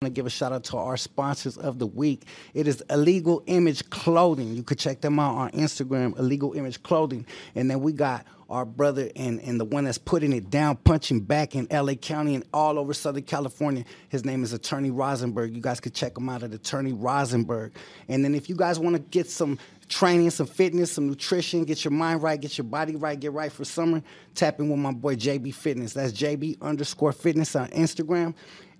[0.00, 2.26] To give a shout out to our sponsors of the week.
[2.54, 4.54] It is Illegal Image Clothing.
[4.54, 7.26] You could check them out on Instagram, Illegal Image Clothing.
[7.56, 11.22] And then we got our brother and, and the one that's putting it down, punching
[11.22, 13.84] back in LA County and all over Southern California.
[14.08, 15.52] His name is Attorney Rosenberg.
[15.52, 17.72] You guys could check him out at Attorney Rosenberg.
[18.06, 19.58] And then if you guys want to get some
[19.88, 23.50] training, some fitness, some nutrition, get your mind right, get your body right, get right
[23.50, 24.00] for summer,
[24.36, 25.94] tap in with my boy JB Fitness.
[25.94, 28.34] That's JB underscore fitness on Instagram.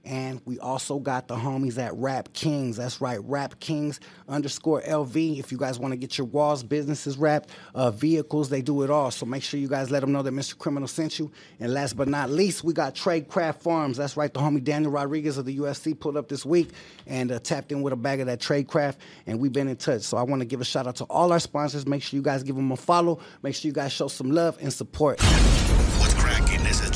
[0.08, 2.78] And we also got the homies at Wrap Kings.
[2.78, 5.38] That's right, Wrap Kings underscore LV.
[5.38, 8.88] If you guys want to get your walls, businesses wrapped, uh, vehicles, they do it
[8.90, 9.10] all.
[9.10, 10.56] So make sure you guys let them know that Mr.
[10.56, 11.30] Criminal sent you.
[11.60, 13.98] And last but not least, we got Trade Craft Farms.
[13.98, 16.70] That's right, the homie Daniel Rodriguez of the UFC pulled up this week
[17.06, 19.02] and uh, tapped in with a bag of that Trade Craft.
[19.26, 20.02] And we've been in touch.
[20.02, 21.86] So I want to give a shout out to all our sponsors.
[21.86, 23.20] Make sure you guys give them a follow.
[23.42, 25.20] Make sure you guys show some love and support.
[25.20, 26.64] What's cracking?
[26.64, 26.90] This is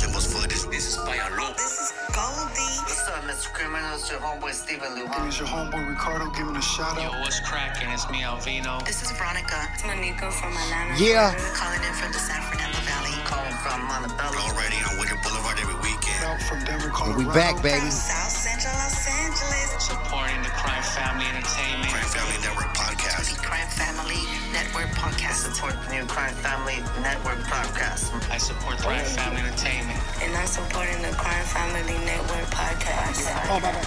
[3.64, 3.94] up, Mr.
[3.94, 5.02] It's your homeboy Steven Lee.
[5.26, 7.20] It's your homeboy Ricardo giving a shout Yo, out.
[7.20, 7.90] what's cracking?
[7.90, 8.84] It's me, Alvino.
[8.84, 9.68] This is Veronica.
[9.74, 10.98] It's Monica from Atlanta.
[10.98, 11.34] Yeah.
[11.54, 13.14] Calling in from the San Fernando Valley.
[13.24, 14.38] Calling from Montebello.
[14.50, 16.24] Already on Whittier Boulevard every weekend.
[16.24, 17.18] Out from Denver, And Colorado.
[17.18, 17.78] we back, baby.
[17.78, 19.68] From South Central Los Angeles.
[19.78, 20.51] Supporting the Crime
[21.12, 21.92] Family Entertainment.
[21.92, 23.36] Crime Family Network The podcast.
[23.44, 25.28] Crime Family Network Podcast.
[25.28, 28.30] I Support the new Crime Family Network podcast.
[28.30, 30.00] I support Thrive Family Entertainment.
[30.22, 33.28] And I'm supporting the Crime Family Network Podcast.
[33.44, 33.84] Oh, bye bye.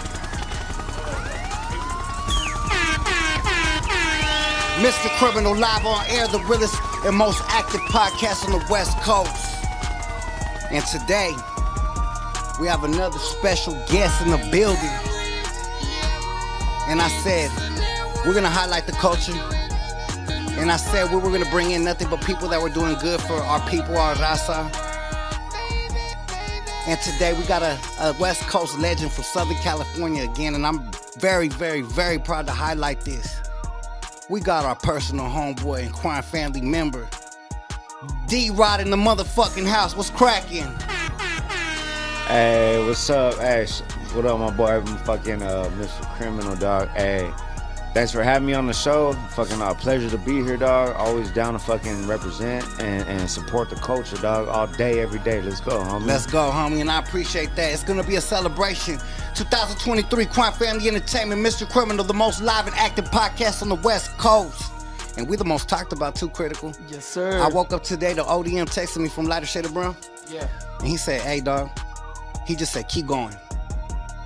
[4.86, 5.10] Mr.
[5.18, 9.66] Criminal live on air, the realest and most active podcast on the West Coast.
[10.70, 11.34] And today,
[12.62, 15.15] we have another special guest in the building.
[16.88, 17.50] And I said,
[18.26, 19.34] we're gonna highlight the culture.
[20.60, 23.20] And I said we were gonna bring in nothing but people that were doing good
[23.22, 24.72] for our people, our raza.
[26.88, 30.92] And today we got a, a West Coast legend from Southern California again, and I'm
[31.18, 33.42] very, very, very proud to highlight this.
[34.30, 37.08] We got our personal homeboy and crime family member,
[38.28, 39.96] D Rod in the motherfucking house.
[39.96, 40.68] What's cracking?
[42.28, 43.36] Hey, what's up?
[43.36, 43.68] Hey,
[44.16, 44.78] what up, my boy?
[44.78, 46.02] I'm fucking uh, Mr.
[46.18, 46.88] Criminal, dog.
[46.90, 47.30] Hey,
[47.94, 49.12] thanks for having me on the show.
[49.32, 50.96] Fucking uh, pleasure to be here, dog.
[50.96, 54.48] Always down to fucking represent and, and support the culture, dog.
[54.48, 55.42] All day, every day.
[55.42, 56.06] Let's go, homie.
[56.06, 57.74] Let's go, homie, and I appreciate that.
[57.74, 59.00] It's gonna be a celebration.
[59.36, 61.70] 2023 Crime Family Entertainment, Mr.
[61.70, 64.72] Criminal, the most live and active podcast on the West Coast.
[65.18, 66.74] And we the most talked about too, Critical.
[66.90, 67.40] Yes, sir.
[67.42, 69.96] I woke up today, the ODM texted me from Lighter Shade of Brown,
[70.30, 70.48] Yeah.
[70.80, 71.70] and he said, hey, dog.
[72.46, 73.36] He just said, keep going.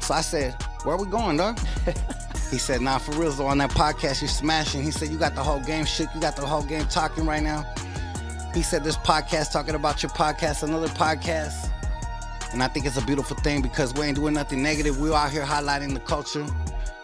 [0.09, 0.56] So I said,
[0.86, 1.59] where we going, dog?
[2.50, 4.81] he said, nah, for real, though, on that podcast, you're smashing.
[4.81, 6.09] He said, you got the whole game shook.
[6.16, 7.62] You got the whole game talking right now.
[8.52, 11.69] He said, this podcast talking about your podcast, another podcast.
[12.53, 15.00] And I think it's a beautiful thing because we ain't doing nothing negative.
[15.00, 16.44] We're out here highlighting the culture,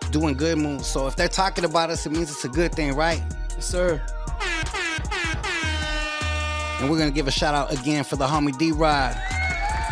[0.09, 0.87] doing good moves.
[0.87, 3.21] So if they're talking about us, it means it's a good thing, right?
[3.53, 4.01] Yes, sir.
[6.79, 9.15] And we're gonna give a shout out again for the homie D Rod.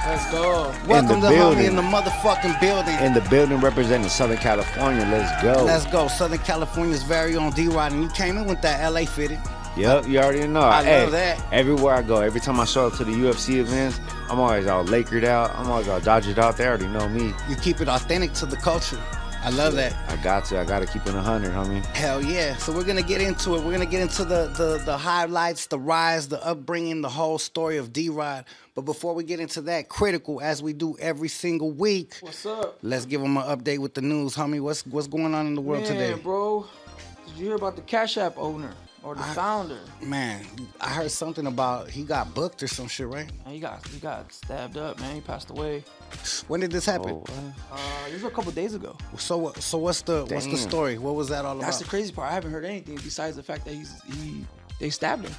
[0.06, 0.75] Let's go.
[0.86, 1.66] Welcome the to homie building.
[1.66, 2.94] in the motherfucking building.
[3.00, 5.06] In the building representing Southern California.
[5.06, 5.64] Let's go.
[5.64, 6.09] Let's go.
[6.09, 7.94] Southern California's very own D Rod.
[7.94, 9.40] And you came in with that LA fitted.
[9.78, 10.62] Yep, you already know.
[10.62, 11.41] I hey, love that.
[11.53, 14.84] Everywhere I go, every time I show up to the UFC events, I'm always all
[14.86, 15.56] Lakered out.
[15.56, 16.58] I'm always all Dodgered out.
[16.58, 17.34] They already know me.
[17.50, 19.00] You keep it authentic to the culture.
[19.46, 19.94] I love that.
[20.09, 20.59] I got to.
[20.59, 21.84] I got to keep it 100, homie.
[21.88, 22.56] Hell yeah.
[22.56, 23.62] So we're gonna get into it.
[23.64, 27.76] We're gonna get into the the the highlights, the rise, the upbringing, the whole story
[27.76, 28.46] of D Rod.
[28.74, 32.80] But before we get into that, critical as we do every single week, What's up?
[32.84, 34.62] let's give them an update with the news, homie.
[34.62, 36.14] What's what's going on in the world Man, today?
[36.14, 36.66] bro.
[37.28, 38.73] Did you hear about the Cash App owner
[39.03, 39.79] or the founder?
[40.02, 40.46] Man,
[40.79, 43.29] I heard something about he got booked or some shit, right?
[43.46, 45.16] Man, he got he got stabbed up, man.
[45.16, 45.84] He passed away.
[46.47, 47.11] When did this happen?
[47.11, 47.23] Oh.
[47.72, 48.96] Uh, this was a couple days ago.
[49.17, 49.61] So what?
[49.61, 50.97] So what's the what's the story?
[50.97, 51.66] What was that all about?
[51.66, 52.32] That's the crazy part.
[52.32, 54.46] I haven't heard anything besides the fact that he's he
[54.79, 55.34] they stabbed him.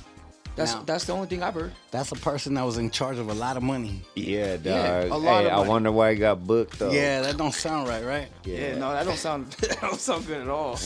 [0.56, 1.72] That's Now- that's the only thing I've heard.
[1.90, 4.02] That's a person that was in charge of a lot of money.
[4.14, 4.64] Yeah, dog.
[4.64, 6.92] Yeah, a lot hey, of I wonder why he got booked though.
[6.92, 8.28] Yeah, that don't sound right, right?
[8.44, 10.78] Yeah, no, that don't sound that don't sound good at all.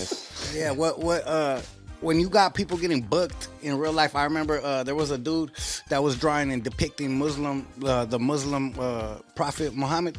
[0.54, 1.60] Yeah, what what uh
[2.00, 5.18] when you got people getting booked in real life, I remember uh, there was a
[5.18, 5.50] dude
[5.88, 10.16] that was drawing and depicting Muslim, uh, the Muslim uh, prophet Muhammad,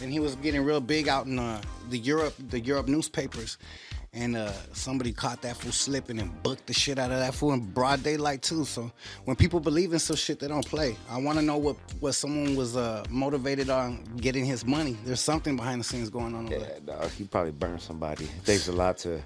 [0.00, 1.60] and he was getting real big out in uh,
[1.90, 3.58] the Europe the Europe newspapers.
[4.14, 7.52] And uh, somebody caught that fool slipping and booked the shit out of that fool
[7.52, 8.64] in broad daylight too.
[8.64, 8.90] So
[9.26, 10.96] when people believe in some shit, they don't play.
[11.10, 14.96] I want to know what what someone was uh, motivated on getting his money.
[15.04, 17.10] There's something behind the scenes going on Yeah, dog.
[17.10, 18.24] He probably burned somebody.
[18.24, 19.22] It takes a lot to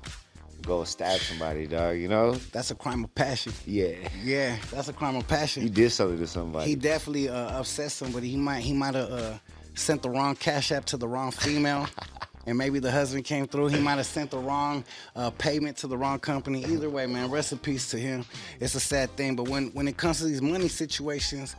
[0.63, 1.99] go stab somebody, dog.
[1.99, 2.33] You know?
[2.53, 3.53] That's a crime of passion.
[3.67, 3.95] Yeah.
[4.23, 5.63] Yeah, that's a crime of passion.
[5.63, 6.71] He did something to somebody.
[6.71, 8.29] He definitely uh, upset somebody.
[8.29, 9.39] He might he might have uh,
[9.75, 11.87] sent the wrong cash app to the wrong female,
[12.47, 13.69] and maybe the husband came through.
[13.69, 14.85] He might have sent the wrong
[15.17, 16.65] uh, payment to the wrong company.
[16.65, 18.25] Either way, man, rest in peace to him.
[18.61, 21.57] It's a sad thing, but when when it comes to these money situations,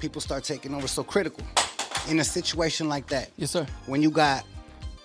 [0.00, 0.88] people start taking over.
[0.88, 1.44] So critical
[2.08, 3.30] in a situation like that.
[3.36, 3.66] Yes, sir.
[3.86, 4.44] When you got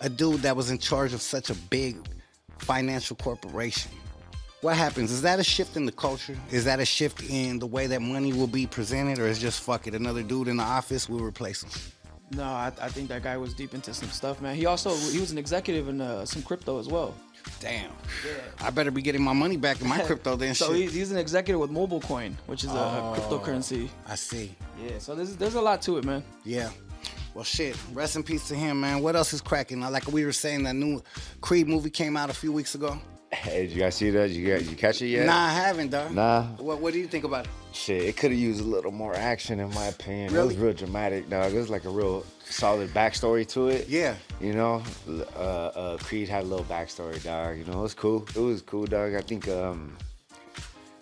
[0.02, 1.98] a dude that was in charge of such a big
[2.60, 3.92] financial corporation.
[4.62, 5.12] What happens?
[5.12, 6.36] Is that a shift in the culture?
[6.52, 9.62] Is that a shift in the way that money will be presented, or is just
[9.62, 9.96] fuck it?
[9.96, 11.70] Another dude in the office will replace him.
[12.32, 14.56] No, I, I think that guy was deep into some stuff, man.
[14.56, 17.16] He also he was an executive in uh, some crypto as well.
[17.60, 17.90] Damn.
[18.26, 18.34] Yeah.
[18.60, 20.54] I better be getting my money back in my crypto then.
[20.54, 23.90] So he's, he's an executive with MobileCoin, which is a, a cryptocurrency.
[24.08, 24.56] I see.
[24.84, 25.00] Yeah.
[25.00, 26.24] So there's there's a lot to it, man.
[26.44, 26.70] Yeah.
[27.40, 27.78] Well, shit.
[27.94, 29.02] Rest in peace to him, man.
[29.02, 29.80] What else is cracking?
[29.80, 31.02] Like we were saying, that new
[31.40, 33.00] Creed movie came out a few weeks ago.
[33.32, 34.28] Hey, did you guys see that?
[34.28, 35.26] Did you, guys, you catch it yet?
[35.26, 36.12] Nah, I haven't, dog.
[36.12, 36.48] Nah.
[36.58, 37.52] What What do you think about it?
[37.72, 40.34] Shit, it could have used a little more action, in my opinion.
[40.34, 40.48] Really?
[40.48, 41.54] It was real dramatic, dog.
[41.54, 43.88] It was like a real solid backstory to it.
[43.88, 44.16] Yeah.
[44.42, 47.58] You know, uh, uh, Creed had a little backstory, dog.
[47.58, 48.28] You know, it was cool.
[48.36, 49.14] It was cool, dog.
[49.16, 49.96] I think, um,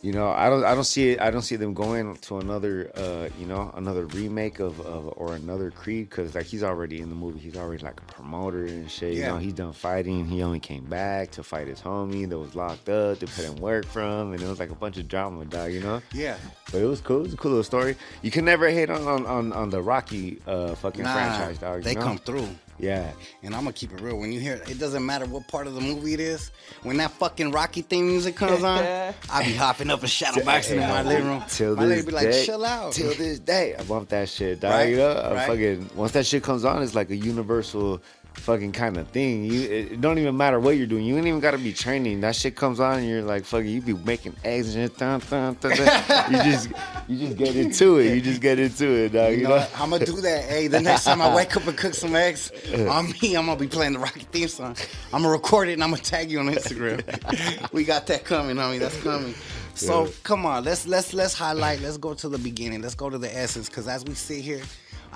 [0.02, 1.20] you know, I don't, I don't see it.
[1.22, 5.34] I don't see them going to another, uh, you know, another remake of, of or
[5.34, 7.40] another Creed because like he's already in the movie.
[7.40, 9.14] He's already like a promoter and shit.
[9.14, 9.20] yeah.
[9.20, 10.26] You know, he's done fighting.
[10.26, 13.56] He only came back to fight his homie that was locked up to put him
[13.56, 15.72] work from, and it was like a bunch of drama, dog.
[15.74, 16.02] You know.
[16.14, 16.38] Yeah.
[16.72, 17.20] But it was cool.
[17.22, 17.96] It was a cool little story.
[18.22, 21.82] You can never hate on on, on, on the Rocky uh, fucking Nah, franchise, dog.
[21.84, 22.02] they know?
[22.02, 22.48] come through.
[22.80, 23.12] Yeah.
[23.44, 24.18] And I'm gonna keep it real.
[24.18, 26.52] When you hear it it doesn't matter what part of the movie it is.
[26.84, 28.80] When that fucking Rocky theme music comes on,
[29.32, 31.44] I be hopping up and shadow boxing in my living room.
[31.50, 32.94] Till my lady be like, day, chill out.
[32.94, 34.72] Till this day, I bump that shit, dog.
[34.72, 35.48] Right, You know, I right.
[35.48, 38.02] fucking once that shit comes on, it's like a universal
[38.38, 39.44] fucking kind of thing.
[39.46, 41.04] You it, don't even matter what you're doing.
[41.06, 42.22] You ain't even gotta be training.
[42.22, 44.98] That shit comes on and you're like fucking you be making eggs and shit.
[44.98, 46.32] Dun, dun, dun, dun.
[46.32, 46.70] you just
[47.08, 48.16] you just get into it.
[48.16, 49.32] You just get into it, dog.
[49.32, 49.56] You You know, know.
[49.58, 49.72] what?
[49.82, 50.46] I'm gonna do that.
[50.46, 52.52] Hey, the next time I wake up and cook some eggs,
[52.90, 54.76] on me, I'm gonna be playing the Rocky theme song.
[55.14, 57.72] I'm gonna record it and I'm gonna tag you on Instagram.
[57.74, 58.80] we got that coming, homie.
[58.80, 59.34] That's coming.
[59.76, 60.12] So Yeah.
[60.24, 61.82] come on, let's let's let's highlight.
[61.82, 62.82] Let's go to the beginning.
[62.82, 63.70] Let's go to the essence.
[63.70, 64.62] Cause as we sit here,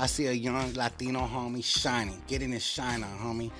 [0.02, 3.52] I see a young Latino homie shining, getting his shine on, homie.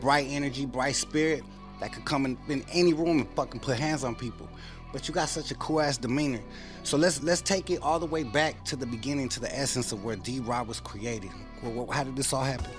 [0.00, 1.44] Bright energy, bright spirit
[1.78, 4.48] that could come in, in any room and fucking put hands on people.
[4.94, 6.40] But you got such a cool ass demeanor.
[6.84, 9.92] So let's let's take it all the way back to the beginning, to the essence
[9.92, 11.32] of where D Rod was created.
[11.62, 12.70] Well, how did this all happen?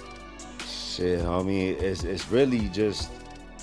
[0.68, 3.12] Shit, homie, it's it's really just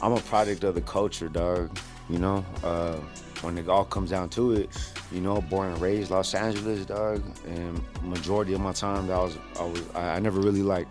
[0.01, 1.77] I'm a product of the culture, dog.
[2.09, 2.95] You know, uh,
[3.43, 4.71] when it all comes down to it,
[5.13, 9.37] you know, born and raised Los Angeles, dog, and majority of my time, that was
[9.59, 10.87] I was I, I never really like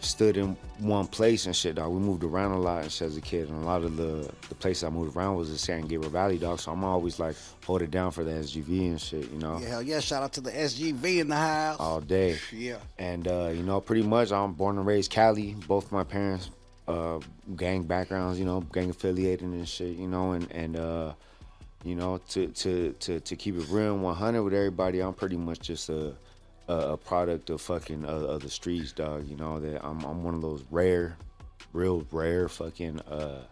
[0.00, 1.90] stood in one place and shit, dog.
[1.90, 4.30] We moved around a lot and shit as a kid, and a lot of the
[4.48, 6.60] the places I moved around was the San Gabriel Valley, dog.
[6.60, 7.34] So I'm always like
[7.64, 10.00] hold it down for the SGV and shit, you know, Yeah, hell yeah!
[10.00, 11.78] Shout out to the SGV in the house.
[11.80, 12.38] all day.
[12.52, 12.76] Yeah.
[12.98, 15.54] And uh, you know, pretty much I'm born and raised Cali.
[15.66, 16.50] Both my parents,
[16.86, 17.18] uh,
[17.56, 21.12] gang backgrounds, you know, gang affiliated and shit, you know, and and uh,
[21.86, 25.36] you know, to to to to keep it real and 100 with everybody, I'm pretty
[25.36, 26.14] much just a
[26.66, 29.28] a, a product of fucking uh, of the streets, dog.
[29.28, 31.16] You know that I'm I'm one of those rare,
[31.72, 33.42] real rare fucking uh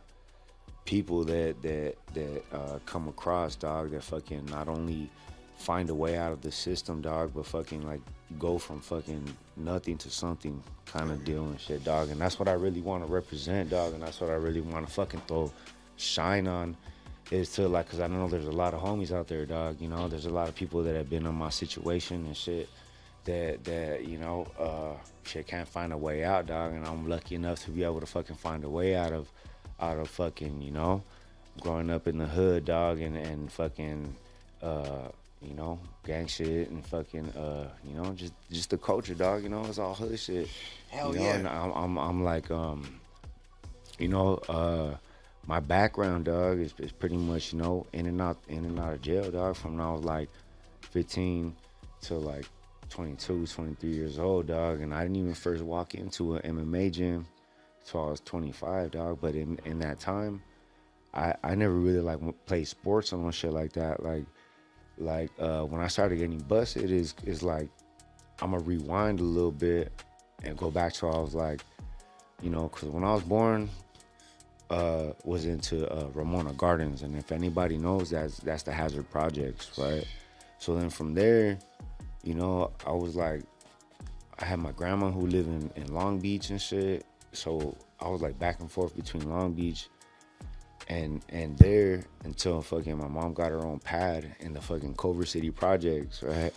[0.85, 3.93] people that that that uh, come across, dog.
[3.93, 5.09] That fucking not only
[5.57, 8.01] find a way out of the system, dog, but fucking like
[8.41, 12.09] go from fucking nothing to something kind of deal and shit, dog.
[12.09, 13.95] And that's what I really want to represent, dog.
[13.95, 15.53] And that's what I really want to fucking throw
[15.97, 16.77] shine on
[17.31, 19.81] is to like, cause I know there's a lot of homies out there, dog.
[19.81, 22.69] You know, there's a lot of people that have been in my situation and shit
[23.25, 27.35] that that you know uh shit can't find a way out dog and i'm lucky
[27.35, 29.29] enough to be able to fucking find a way out of
[29.81, 31.03] out of fucking you know
[31.61, 34.15] growing up in the hood dog and and fucking
[34.63, 35.09] uh
[35.43, 39.49] you know gang shit and fucking uh you know just just the culture dog you
[39.49, 40.49] know it's all hood shit
[40.91, 41.37] Hell you know yeah.
[41.37, 43.01] and I'm, I'm i'm like um
[43.99, 44.95] you know uh
[45.47, 48.95] my background dog is, is pretty much you know in and out in and out
[48.95, 50.29] of jail dog from when i was like
[50.83, 51.55] 15
[52.03, 52.47] to like
[52.91, 57.27] 22 23 years old dog and i didn't even first walk into an mma gym
[57.81, 60.43] until i was 25 dog but in in that time
[61.15, 64.25] i i never really like played sports or no shit like that like
[64.99, 67.69] like uh when i started getting busted is is like
[68.41, 69.91] i'm gonna rewind a little bit
[70.45, 71.63] and go back to I was like,
[72.43, 73.69] you know, because when I was born,
[74.71, 79.71] uh, was into uh, Ramona Gardens, and if anybody knows, that's that's the Hazard Projects,
[79.79, 80.07] right?
[80.59, 81.59] So then from there,
[82.23, 83.43] you know, I was like,
[84.39, 87.05] I had my grandma who lived in, in Long Beach and shit.
[87.33, 89.89] So I was like back and forth between Long Beach
[90.89, 95.25] and and there until fucking my mom got her own pad in the fucking Culver
[95.25, 96.53] City projects, right?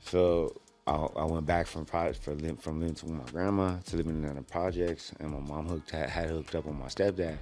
[0.00, 4.24] So I, I went back from pro- for from living with my grandma to living
[4.24, 7.38] in the projects, and my mom hooked had, had hooked up with my stepdad.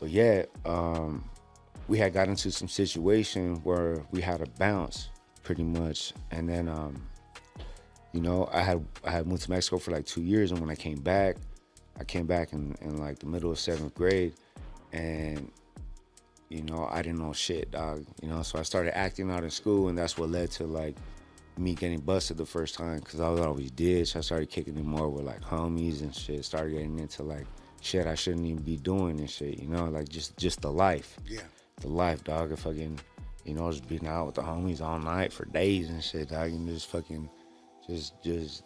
[0.00, 1.28] But yeah, um,
[1.88, 5.10] we had got into some situation where we had to bounce
[5.42, 7.06] pretty much, and then um,
[8.14, 10.70] you know I had I had moved to Mexico for like two years, and when
[10.70, 11.36] I came back,
[12.00, 14.32] I came back in, in like the middle of seventh grade,
[14.94, 15.52] and
[16.48, 18.06] you know I didn't know shit, dog.
[18.22, 20.96] You know, so I started acting out in school, and that's what led to like
[21.58, 24.08] me getting busted the first time because I was always did.
[24.08, 26.44] So I started kicking it more with like homies and shit.
[26.44, 27.46] Started getting into like
[27.80, 29.58] shit I shouldn't even be doing and shit.
[29.58, 31.18] You know, like just just the life.
[31.26, 31.42] Yeah.
[31.80, 32.52] The life, dog.
[32.52, 32.98] If fucking,
[33.44, 36.50] you know, just being out with the homies all night for days and shit, dog.
[36.50, 37.28] And just fucking,
[37.86, 38.64] just just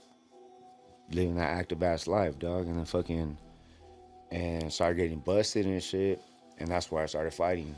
[1.11, 2.67] living that active ass life, dog.
[2.67, 3.37] And then fucking,
[4.31, 6.23] and started getting busted and shit.
[6.59, 7.75] And that's where I started fighting.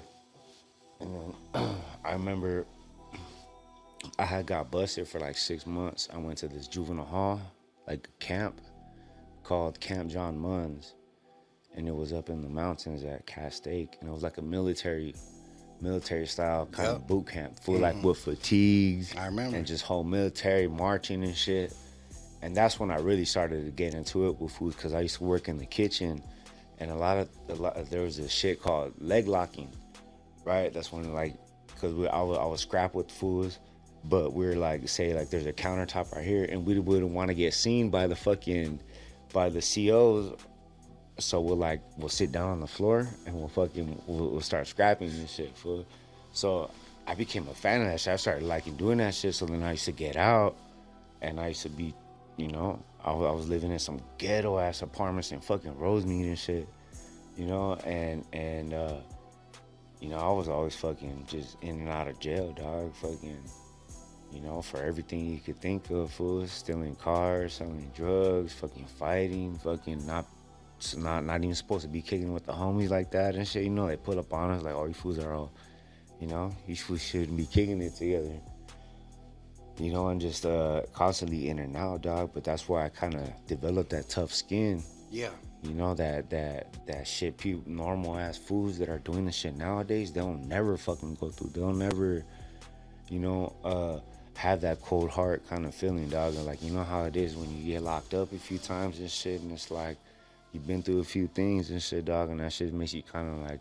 [1.00, 1.74] And then
[2.04, 2.66] I remember
[4.18, 6.08] I had got busted for like six months.
[6.12, 7.40] I went to this juvenile hall,
[7.86, 8.60] like camp,
[9.42, 10.94] called Camp John Munz,
[11.74, 15.14] and it was up in the mountains at Castaic, and it was like a military,
[15.80, 16.96] military style kind Yep.
[16.96, 18.08] of boot camp, full like mm-hmm.
[18.08, 19.14] with fatigues.
[19.16, 19.56] I remember.
[19.56, 21.74] and just whole military marching and shit.
[22.42, 25.16] And that's when I really started to get into it with food because I used
[25.18, 26.22] to work in the kitchen,
[26.78, 29.70] and a lot of a lot, there was this shit called leg locking,
[30.44, 30.72] right?
[30.72, 31.36] That's when like
[31.66, 33.58] because we I would, I would scrap with fools,
[34.04, 37.34] but we're like say like there's a countertop right here, and we wouldn't want to
[37.34, 38.80] get seen by the fucking
[39.32, 40.36] by the COs.
[41.18, 44.66] So we'll like we'll sit down on the floor and we'll fucking we'll, we'll start
[44.66, 45.56] scrapping and shit.
[45.56, 45.84] Fool.
[46.32, 46.70] So
[47.06, 48.12] I became a fan of that shit.
[48.12, 49.34] I started liking doing that shit.
[49.34, 50.56] So then I used to get out,
[51.20, 51.94] and I used to be,
[52.36, 56.38] you know, I, I was living in some ghetto ass apartments in fucking Rosemead and
[56.38, 56.68] shit,
[57.36, 58.96] you know, and and uh,
[60.00, 63.38] you know I was always fucking just in and out of jail, dog, fucking,
[64.32, 69.58] you know, for everything you could think of, fool, stealing cars, selling drugs, fucking fighting,
[69.58, 70.26] fucking not.
[70.96, 73.64] Not not even supposed to be kicking with the homies like that and shit.
[73.64, 75.52] You know, they put up on us like, "Oh, you fools are all
[76.20, 78.38] you know, you fools shouldn't be kicking it together.
[79.78, 82.32] You know, and just uh, constantly in and out, dog.
[82.34, 84.82] But that's where I kind of developed that tough skin.
[85.10, 85.30] Yeah.
[85.62, 87.38] You know that that that shit.
[87.38, 91.50] People, normal ass fools that are doing the shit nowadays, they'll never fucking go through.
[91.50, 92.24] They'll never,
[93.08, 94.00] you know, uh,
[94.40, 96.34] have that cold heart kind of feeling, dog.
[96.34, 98.98] And like you know how it is when you get locked up a few times
[98.98, 99.98] and shit, and it's like
[100.52, 103.28] you've been through a few things and shit, dog, and that shit makes you kind
[103.28, 103.60] of like,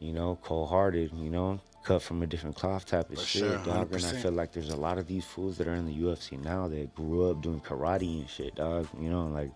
[0.00, 1.12] you know, cold hearted.
[1.14, 3.94] You know, cut from a different cloth type of For shit, sure, dog.
[3.94, 6.42] And I feel like there's a lot of these fools that are in the UFC
[6.42, 8.88] now that grew up doing karate and shit, dog.
[9.00, 9.52] You know, like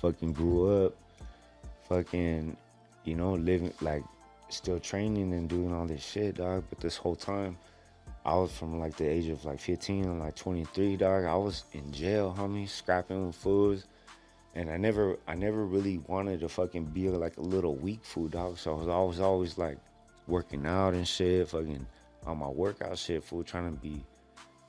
[0.00, 0.94] fucking grew up,
[1.88, 2.56] fucking,
[3.02, 4.04] you know, living like
[4.48, 6.62] still training and doing all this shit, dog.
[6.70, 7.58] But this whole time,
[8.24, 11.24] I was from like the age of like 15 and like 23, dog.
[11.24, 13.86] I was in jail, homie, scrapping with fools.
[14.54, 18.28] And I never, I never really wanted to fucking be like a little weak fool,
[18.28, 18.58] dog.
[18.58, 19.78] So I was always, always like
[20.26, 21.86] working out and shit, fucking
[22.26, 24.04] on my workout shit, fool, trying to be,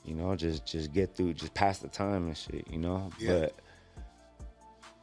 [0.06, 3.10] you know, just, just get through, just pass the time and shit, you know.
[3.20, 3.40] Yeah.
[3.40, 3.56] But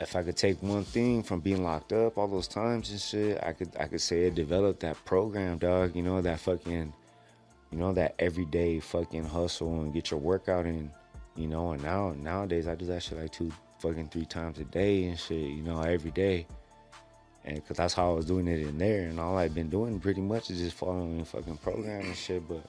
[0.00, 3.42] if I could take one thing from being locked up all those times and shit,
[3.42, 5.96] I could, I could say it developed that program, dog.
[5.96, 6.92] You know that fucking,
[7.70, 10.90] you know that everyday fucking hustle and get your workout in,
[11.34, 11.72] you know.
[11.72, 15.18] And now nowadays I do that shit like two fucking three times a day and
[15.18, 16.46] shit, you know, every day.
[17.44, 20.00] And cause that's how I was doing it in there, and all I've been doing
[20.00, 22.46] pretty much is just following fucking program and shit.
[22.48, 22.64] But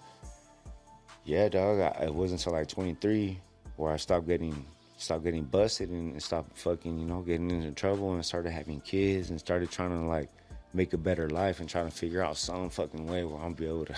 [1.25, 3.39] yeah, dog, I, it wasn't until like 23
[3.75, 4.65] where I stopped getting
[4.97, 8.81] stopped getting busted and, and stopped fucking, you know, getting into trouble and started having
[8.81, 10.29] kids and started trying to like
[10.73, 13.67] make a better life and trying to figure out some fucking way where I'm be
[13.67, 13.95] able to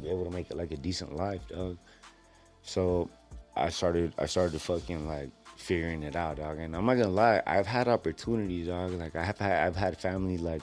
[0.00, 1.76] be able to make it like a decent life, dog.
[2.62, 3.08] So
[3.56, 6.58] I started I started to fucking like figuring it out, dog.
[6.58, 8.92] And I'm not gonna lie, I've had opportunities, dog.
[8.92, 10.62] Like I have had I've had family like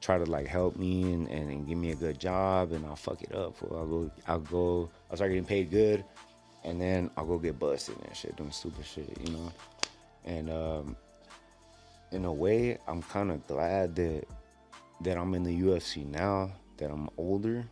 [0.00, 2.96] try to like help me and, and, and give me a good job and I'll
[2.96, 3.56] fuck it up.
[3.56, 3.76] Fool.
[3.76, 6.04] I'll go I'll go I'll start getting paid good
[6.64, 9.52] and then I'll go get busted and shit, doing stupid shit, you know.
[10.24, 10.96] And um
[12.10, 14.24] in a way, I'm kinda glad that
[15.02, 17.64] that I'm in the UFC now, that I'm older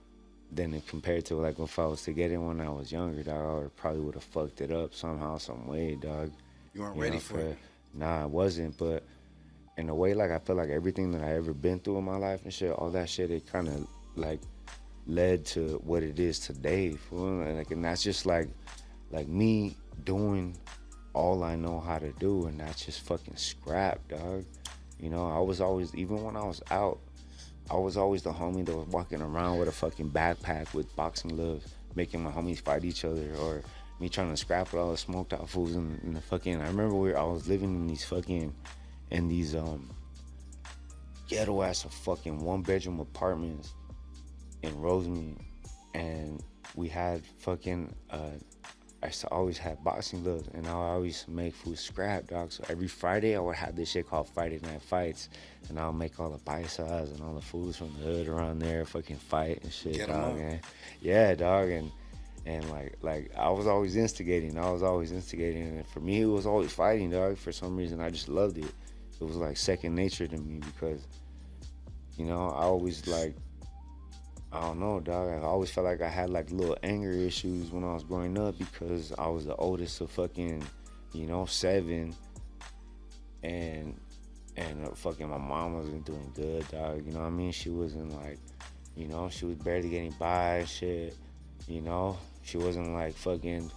[0.52, 3.22] than it compared to like if I was to get in when I was younger,
[3.22, 6.32] dog, I probably would have fucked it up somehow, some way, dog.
[6.74, 7.58] You weren't ready know, for it.
[7.94, 8.76] nah, it wasn't.
[8.78, 9.04] But
[9.76, 12.16] in a way, like I feel like everything that I ever been through in my
[12.16, 14.40] life and shit, all that shit, it kind of like
[15.06, 16.90] led to what it is today.
[16.92, 17.42] fool.
[17.42, 18.48] And like, and that's just like,
[19.10, 20.56] like me doing
[21.12, 24.44] all I know how to do, and that's just fucking scrap, dog.
[25.00, 27.00] You know, I was always, even when I was out,
[27.70, 31.36] I was always the homie that was walking around with a fucking backpack with boxing
[31.36, 33.62] gloves, making my homies fight each other, or
[34.00, 36.60] me trying to scrap with all the smoked out fools in, in the fucking.
[36.60, 38.52] I remember where I was living in these fucking,
[39.12, 39.88] in these um,
[41.28, 43.72] ghetto ass fucking one bedroom apartments
[44.62, 45.38] in Rosemead,
[45.94, 46.42] and
[46.74, 47.94] we had fucking.
[48.10, 48.30] Uh,
[49.02, 52.52] I used to always have boxing gloves, and I always make food scrap, dog.
[52.52, 55.30] So every Friday, I would have this shit called Friday Night Fights,
[55.68, 58.84] and I'll make all the paisas and all the fools from the hood around there
[58.84, 60.38] fucking fight and shit, Get dog.
[60.38, 60.60] And
[61.00, 61.90] yeah, dog, and
[62.44, 64.58] and like like I was always instigating.
[64.58, 67.38] I was always instigating, and for me, it was always fighting, dog.
[67.38, 68.72] For some reason, I just loved it.
[69.18, 71.06] It was like second nature to me because,
[72.16, 73.34] you know, I always like
[74.52, 75.30] I don't know, dog.
[75.30, 78.58] I always felt like I had like little anger issues when I was growing up
[78.58, 80.64] because I was the oldest of fucking,
[81.12, 82.16] you know, seven,
[83.44, 83.94] and
[84.56, 87.06] and uh, fucking my mom wasn't doing good, dog.
[87.06, 87.52] You know what I mean?
[87.52, 88.38] She wasn't like,
[88.96, 91.16] you know, she was barely getting by and shit.
[91.68, 93.70] You know, she wasn't like fucking,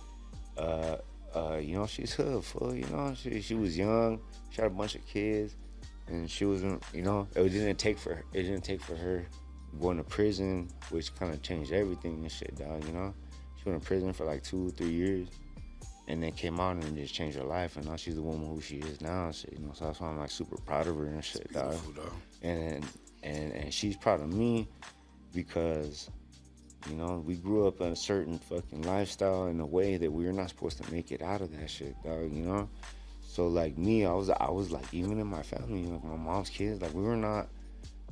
[0.58, 0.96] uh,
[1.36, 2.74] uh, you know, she's hood full.
[2.74, 4.20] You know, she she was young.
[4.50, 5.56] She had a bunch of kids,
[6.08, 6.82] and she wasn't.
[6.96, 9.24] You know, it didn't take for her, it didn't take for her
[9.82, 12.86] going to prison, which kind of changed everything and shit, dog.
[12.86, 13.14] You know,
[13.58, 15.28] she went to prison for like two, three years,
[16.08, 18.62] and then came out and just changed her life, and now she's the woman who
[18.62, 19.26] she is now.
[19.26, 21.52] And shit, you know, so that's why I'm like super proud of her and shit,
[21.54, 21.76] dog.
[21.96, 22.12] Dog.
[22.42, 22.86] And
[23.24, 24.68] and and she's proud of me
[25.34, 26.10] because.
[26.90, 30.26] You know, we grew up in a certain fucking lifestyle in a way that we
[30.26, 32.30] were not supposed to make it out of that shit, dog.
[32.30, 32.70] You know,
[33.22, 36.50] so like me, I was, I was like, even in my family, like my mom's
[36.50, 37.48] kids, like we were not,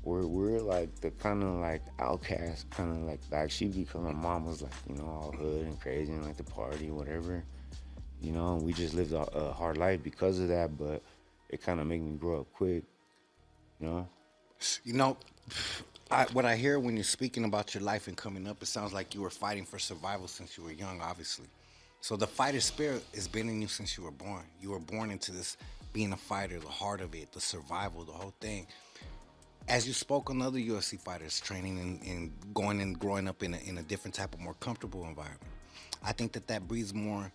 [0.03, 4.45] we're we're like the kind of like outcast, kind of like like she my mom
[4.45, 7.43] was like you know all hood and crazy and like the party whatever,
[8.21, 8.55] you know.
[8.55, 11.03] We just lived a, a hard life because of that, but
[11.49, 12.83] it kind of made me grow up quick,
[13.79, 14.07] you know.
[14.83, 15.17] You know,
[16.09, 18.93] I, what I hear when you're speaking about your life and coming up, it sounds
[18.93, 21.47] like you were fighting for survival since you were young, obviously.
[22.01, 24.43] So the fighter spirit has been in you since you were born.
[24.59, 25.57] You were born into this
[25.93, 28.67] being a fighter, the heart of it, the survival, the whole thing.
[29.67, 33.53] As you spoke on other UFC fighters training and, and going and growing up in
[33.53, 35.41] a, in a different type of more comfortable environment,
[36.03, 37.31] I think that that breeds more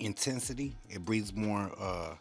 [0.00, 0.74] intensity.
[0.90, 2.14] It breeds more uh,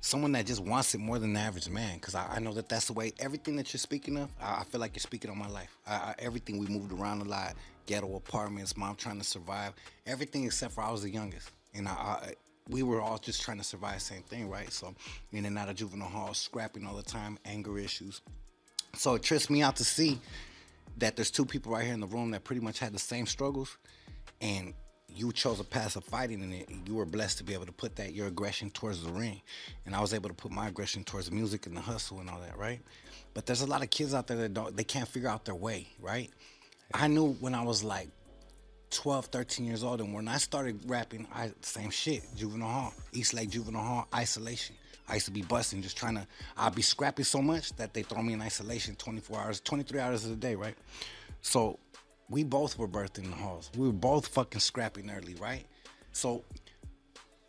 [0.00, 1.96] someone that just wants it more than the average man.
[1.96, 4.28] Because I, I know that that's the way everything that you're speaking of.
[4.40, 5.76] I, I feel like you're speaking on my life.
[5.86, 7.54] I, everything we moved around a lot,
[7.86, 9.72] ghetto apartments, mom trying to survive,
[10.06, 12.34] everything except for I was the youngest, and I,
[12.68, 14.72] we were all just trying to survive the same thing, right?
[14.72, 14.94] So
[15.32, 18.20] in and out of juvenile hall, scrapping all the time, anger issues.
[18.96, 20.20] So it trips me out to see
[20.98, 23.26] that there's two people right here in the room that pretty much had the same
[23.26, 23.76] struggles,
[24.40, 24.74] and
[25.08, 26.68] you chose a path of fighting in it.
[26.86, 29.40] You were blessed to be able to put that your aggression towards the ring,
[29.86, 32.40] and I was able to put my aggression towards music and the hustle and all
[32.40, 32.80] that, right?
[33.32, 35.54] But there's a lot of kids out there that don't, they can't figure out their
[35.54, 36.30] way, right?
[36.92, 38.08] I knew when I was like
[38.90, 43.34] 12, 13 years old, and when I started rapping, I same shit, juvenile hall, East
[43.34, 44.76] Lake juvenile hall, isolation.
[45.08, 46.26] I used to be busting, just trying to.
[46.56, 50.24] I'd be scrapping so much that they throw me in isolation 24 hours, 23 hours
[50.24, 50.76] of the day, right?
[51.42, 51.78] So
[52.30, 53.70] we both were birthed in the halls.
[53.76, 55.64] We were both fucking scrapping early, right?
[56.12, 56.44] So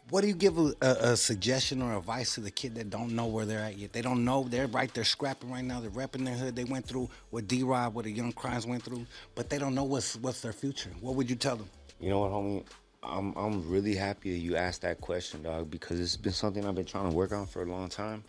[0.09, 3.25] what do you give a, a, suggestion or advice to the kid that don't know
[3.25, 3.93] where they're at yet?
[3.93, 4.93] They don't know they're right.
[4.93, 5.79] They're scrapping right now.
[5.79, 6.55] They're repping their hood.
[6.55, 9.73] They went through what D Rod, what the Young Crimes went through, but they don't
[9.73, 10.91] know what's what's their future.
[11.01, 11.69] What would you tell them?
[11.99, 12.63] You know what, homie?
[13.05, 16.75] I'm I'm really happy that you asked that question, dog, because it's been something I've
[16.75, 18.23] been trying to work on for a long time,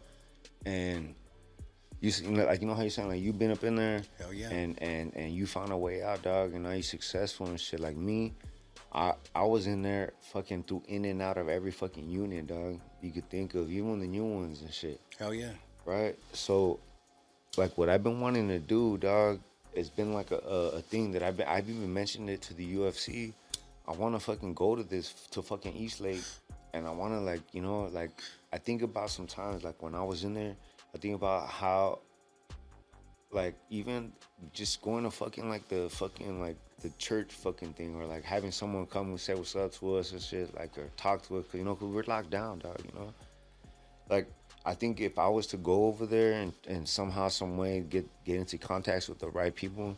[0.65, 1.15] and
[2.01, 4.51] you, like you know how you sound like you've been up in there, Hell yeah.
[4.51, 7.81] and and and you found a way out, dog, and now you're successful and shit.
[7.81, 8.35] Like me,
[8.93, 12.81] I I was in there fucking through in and out of every fucking unit, dog.
[13.01, 15.51] You could think of even the new ones and shit Hell yeah.
[15.85, 16.17] right?
[16.33, 16.81] So,
[17.57, 19.41] like, what I've been wanting to do, dog,
[19.75, 22.55] it's been like a, a, a thing that I've been, I've even mentioned it to
[22.55, 23.33] the UFC.
[23.89, 26.25] I want to fucking go to this to fucking East Lake,
[26.75, 28.11] and I want to like, you know, like
[28.53, 30.57] I think about sometimes like when I was in there,
[30.95, 32.01] I think about how,
[33.31, 34.13] like, even
[34.53, 38.51] just going to fucking like the fucking like the church fucking thing, or like having
[38.53, 41.45] someone come and say what's up to us and shit, like, or talk to us,
[41.47, 43.13] 'cause, you know, cause we're locked down, dog, you know?
[44.11, 44.27] Like
[44.65, 48.07] I think if I was to go over there and, and somehow some way get
[48.25, 49.97] get into contacts with the right people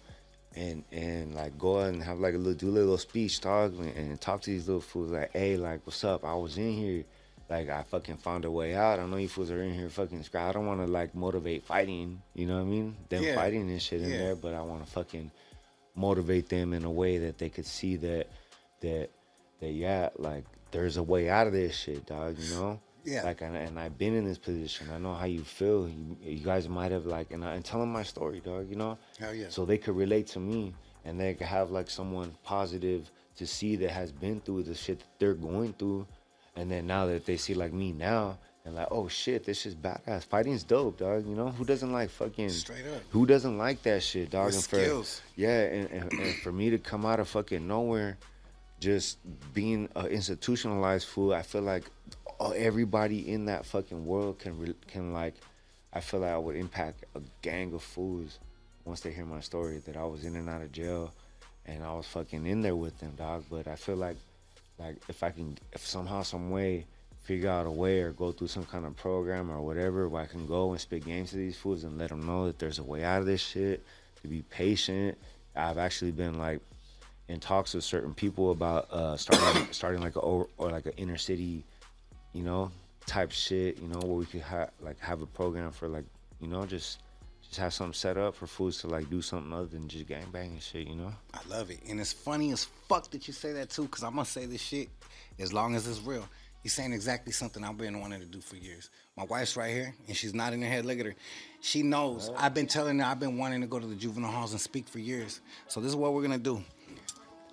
[0.57, 3.73] and and like go out and have like a little do a little speech talk
[3.73, 6.73] and, and talk to these little fools like hey like what's up I was in
[6.73, 7.05] here
[7.51, 8.99] like I fucking found a way out.
[9.01, 10.51] I know you fools are in here fucking scrap.
[10.51, 12.21] I don't want to like motivate fighting.
[12.35, 12.95] You know what I mean?
[13.09, 13.35] Them Yeah.
[13.37, 14.19] fighting and shit in Yeah.
[14.19, 15.31] there, but I want to fucking
[15.95, 18.27] motivate them in a way that they could see that
[18.81, 19.09] that
[19.61, 22.37] that yeah, like there's a way out of this shit, dog.
[22.39, 22.81] You know?
[23.09, 23.23] Yeah.
[23.23, 24.89] Like and, and I've been in this position.
[24.95, 25.89] I know how you feel.
[25.89, 28.69] You, you guys might have like and I, and tell them my story, dog.
[28.69, 28.99] You know?
[29.19, 29.47] Hell yeah.
[29.49, 33.77] So they could relate to me and they could have like someone positive to see
[33.77, 36.07] that has been through the shit that they're going through.
[36.57, 39.75] And then now that they see like me now and like, oh shit, this is
[39.75, 40.25] badass.
[40.25, 41.27] Fighting's dope, dog.
[41.27, 41.49] You know?
[41.49, 43.03] Who doesn't like fucking Straight up.
[43.11, 44.47] Who doesn't like that shit, dog?
[44.47, 45.23] With and skills.
[45.35, 48.19] For, yeah, and, and, and for me to come out of fucking nowhere,
[48.81, 49.19] just
[49.55, 51.85] being an institutionalized fool, I feel like
[52.41, 55.35] uh, everybody in that fucking world can can like,
[55.93, 58.39] I feel like I would impact a gang of fools
[58.85, 61.13] once they hear my story that I was in and out of jail,
[61.67, 63.45] and I was fucking in there with them, dog.
[63.51, 64.17] But I feel like,
[64.79, 66.87] like if I can, if somehow, some way,
[67.25, 70.27] figure out a way or go through some kind of program or whatever where I
[70.27, 72.83] can go and spit games to these fools and let them know that there's a
[72.83, 73.85] way out of this shit.
[74.23, 75.17] To be patient.
[75.55, 76.61] I've actually been like
[77.29, 81.19] in talks with certain people about uh, starting starting like a or like an inner
[81.19, 81.65] city,
[82.39, 82.71] you know,
[83.05, 83.79] type shit.
[83.79, 86.05] You know, where we could have like have a program for like
[86.41, 87.01] you know just
[87.43, 90.27] just have something set up for fools to like do something other than just gang
[90.33, 90.87] bang and shit.
[90.87, 91.13] You know.
[91.35, 91.81] I love it.
[91.89, 94.63] And it's funny as fuck that you say that too, because I'm gonna say this
[94.63, 94.89] shit
[95.41, 96.29] as long as it's real.
[96.63, 98.91] You're saying exactly something I've been wanting to do for years.
[99.17, 100.85] My wife's right here, and she's nodding her head.
[100.85, 101.15] Look at her.
[101.61, 102.29] She knows.
[102.31, 102.37] Oh.
[102.39, 104.87] I've been telling her I've been wanting to go to the juvenile halls and speak
[104.87, 105.41] for years.
[105.67, 106.63] So this is what we're gonna do.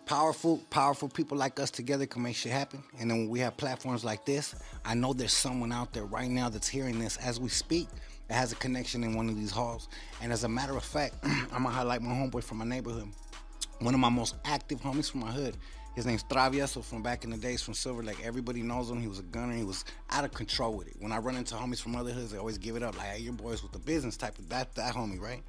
[0.06, 2.84] Powerful, powerful people like us together can make shit happen.
[3.00, 6.30] And then when we have platforms like this, I know there's someone out there right
[6.30, 7.88] now that's hearing this as we speak
[8.28, 9.88] that has a connection in one of these halls.
[10.22, 13.08] And as a matter of fact, I'm gonna highlight my homeboy from my neighborhood
[13.80, 15.58] one of my most active homies from my hood.
[15.96, 18.18] His name's Travieso from back in the days from Silver Lake.
[18.24, 19.00] Everybody knows him.
[19.00, 19.54] He was a gunner.
[19.54, 20.96] He was out of control with it.
[21.00, 22.98] When I run into homies from other hoods, they always give it up.
[22.98, 25.42] Like, hey, your boys with the business type of that that homie, right?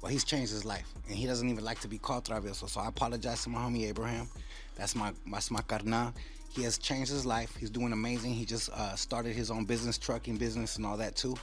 [0.00, 2.68] Well, he's changed his life, and he doesn't even like to be called Travieso.
[2.68, 4.28] So I apologize to my homie Abraham.
[4.76, 6.12] That's my that's my carnal.
[6.50, 7.54] He has changed his life.
[7.56, 8.32] He's doing amazing.
[8.32, 11.36] He just uh, started his own business, trucking business, and all that too.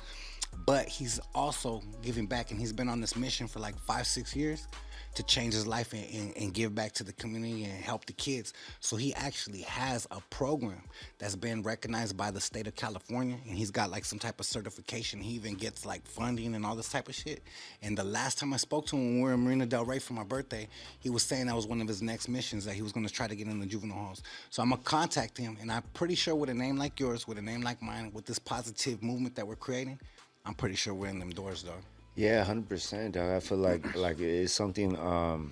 [0.66, 4.36] But he's also giving back, and he's been on this mission for like five, six
[4.36, 4.68] years
[5.16, 8.14] to change his life and, and, and give back to the community and help the
[8.14, 8.54] kids.
[8.80, 10.82] So he actually has a program
[11.18, 14.46] that's been recognized by the state of California, and he's got like some type of
[14.46, 15.20] certification.
[15.20, 17.42] He even gets like funding and all this type of shit.
[17.82, 20.00] And the last time I spoke to him when we were in Marina Del Rey
[20.00, 20.68] for my birthday,
[21.00, 23.14] he was saying that was one of his next missions that he was going to
[23.14, 24.22] try to get in the juvenile halls.
[24.50, 27.38] So I'm gonna contact him, and I'm pretty sure with a name like yours, with
[27.38, 30.00] a name like mine, with this positive movement that we're creating,
[30.46, 31.82] I'm pretty sure we're in them doors, dog.
[32.16, 33.30] Yeah, hundred percent, dog.
[33.30, 34.98] I feel like like it's something.
[34.98, 35.52] Um,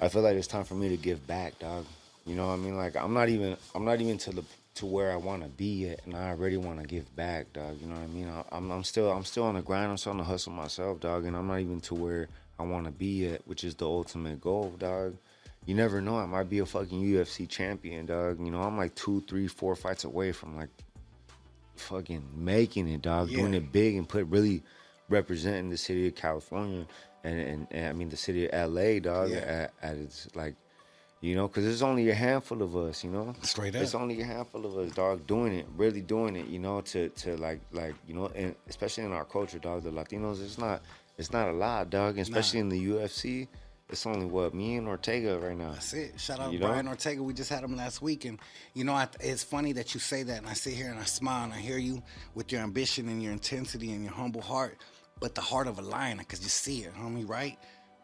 [0.00, 1.84] I feel like it's time for me to give back, dog.
[2.26, 2.76] You know what I mean?
[2.76, 4.44] Like I'm not even I'm not even to the
[4.76, 7.80] to where I want to be yet, and I already want to give back, dog.
[7.80, 8.28] You know what I mean?
[8.28, 9.90] I, I'm I'm still I'm still on the grind.
[9.90, 12.84] I'm still on the hustle myself, dog, and I'm not even to where I want
[12.84, 15.16] to be yet, which is the ultimate goal, dog.
[15.64, 16.16] You never know.
[16.16, 18.38] I might be a fucking UFC champion, dog.
[18.38, 20.68] You know, I'm like two, three, four fights away from like
[21.74, 23.30] fucking making it, dog.
[23.30, 24.62] Doing it big and put really
[25.08, 26.86] representing the city of California
[27.24, 29.30] and and, and I mean the city of LA, dog.
[29.30, 29.36] Yeah.
[29.38, 30.54] At, at its like,
[31.20, 33.34] you know, because there's only a handful of us, you know.
[33.42, 34.02] Straight It's up.
[34.02, 37.36] only a handful of us, dog, doing it, really doing it, you know, to to
[37.36, 39.82] like like you know, and especially in our culture, dog.
[39.82, 40.82] The Latinos, it's not
[41.18, 42.18] it's not a lot, dog.
[42.18, 43.48] Especially in the UFC,
[43.88, 45.72] it's only what me and Ortega right now.
[45.72, 46.20] That's it.
[46.20, 46.66] Shout out You know?
[46.68, 47.22] Brian Ortega.
[47.22, 48.38] We just had him last week, and
[48.74, 51.04] you know, I, it's funny that you say that, and I sit here and I
[51.04, 52.02] smile and I hear you
[52.34, 54.76] with your ambition and your intensity and your humble heart,
[55.20, 56.20] but the heart of a lion.
[56.20, 57.28] I could just see it, homie.
[57.28, 57.58] Right?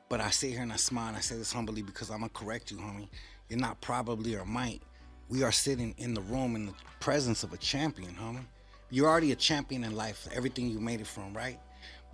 [0.09, 2.31] But I sit here and I smile and I say this humbly because I'm gonna
[2.31, 3.09] correct you, homie.
[3.49, 4.83] You're not probably or might.
[5.29, 8.45] We are sitting in the room in the presence of a champion, homie.
[8.91, 10.29] You're already a champion in life.
[10.35, 11.59] Everything you made it from, right?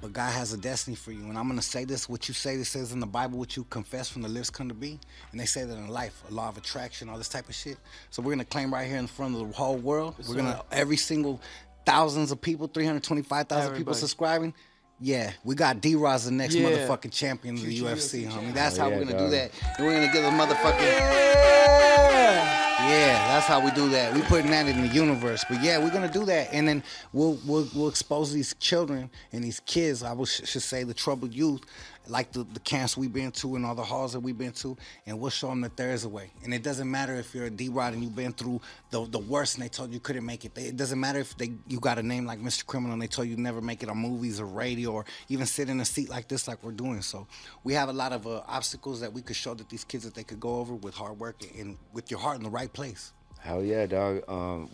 [0.00, 1.24] But God has a destiny for you.
[1.24, 3.64] And I'm to say this what you say, this says in the Bible, what you
[3.64, 5.00] confess from the lips come to be.
[5.32, 7.78] And they say that in life, a law of attraction, all this type of shit.
[8.10, 10.14] So we're to claim right here in front of the whole world.
[10.28, 11.40] we're to, every single
[11.84, 14.54] thousands of people, 325,000 people subscribing.
[15.00, 16.68] Yeah, we got D Rod the next Yeah.
[16.68, 18.52] motherfucking champion of the Future UFC, UFC homie.
[18.52, 19.26] That's Oh, how yeah, we're gonna dog.
[19.26, 19.50] do that.
[19.78, 24.14] And we're gonna give a motherfucking yeah, yeah, that's how we do that.
[24.14, 25.44] We putting that in the universe.
[25.48, 26.82] But yeah, we're gonna do that, and then
[27.12, 30.02] we'll we'll, we'll expose these children and these kids.
[30.02, 31.60] I would, should say the troubled youth,
[32.08, 34.76] like the, the camps we've been to and all the halls that we've been to,
[35.06, 36.30] and we'll show them that there is a way.
[36.44, 39.18] And it doesn't matter if you're a D Rod and you've been through the the
[39.18, 40.56] worst, and they told you you couldn't make it.
[40.56, 42.64] It doesn't matter if they you got a name like Mr.
[42.64, 45.68] Criminal and they told you never make it on movies or radio or even sit
[45.68, 47.02] in a seat like this, like we're doing.
[47.02, 47.26] So
[47.64, 50.14] we have a lot of uh, obstacles that we could show that these kids that
[50.14, 53.12] they could go over with hard work and with your heart in the right place.
[53.40, 54.22] Hell yeah, dog.
[54.28, 54.68] Um,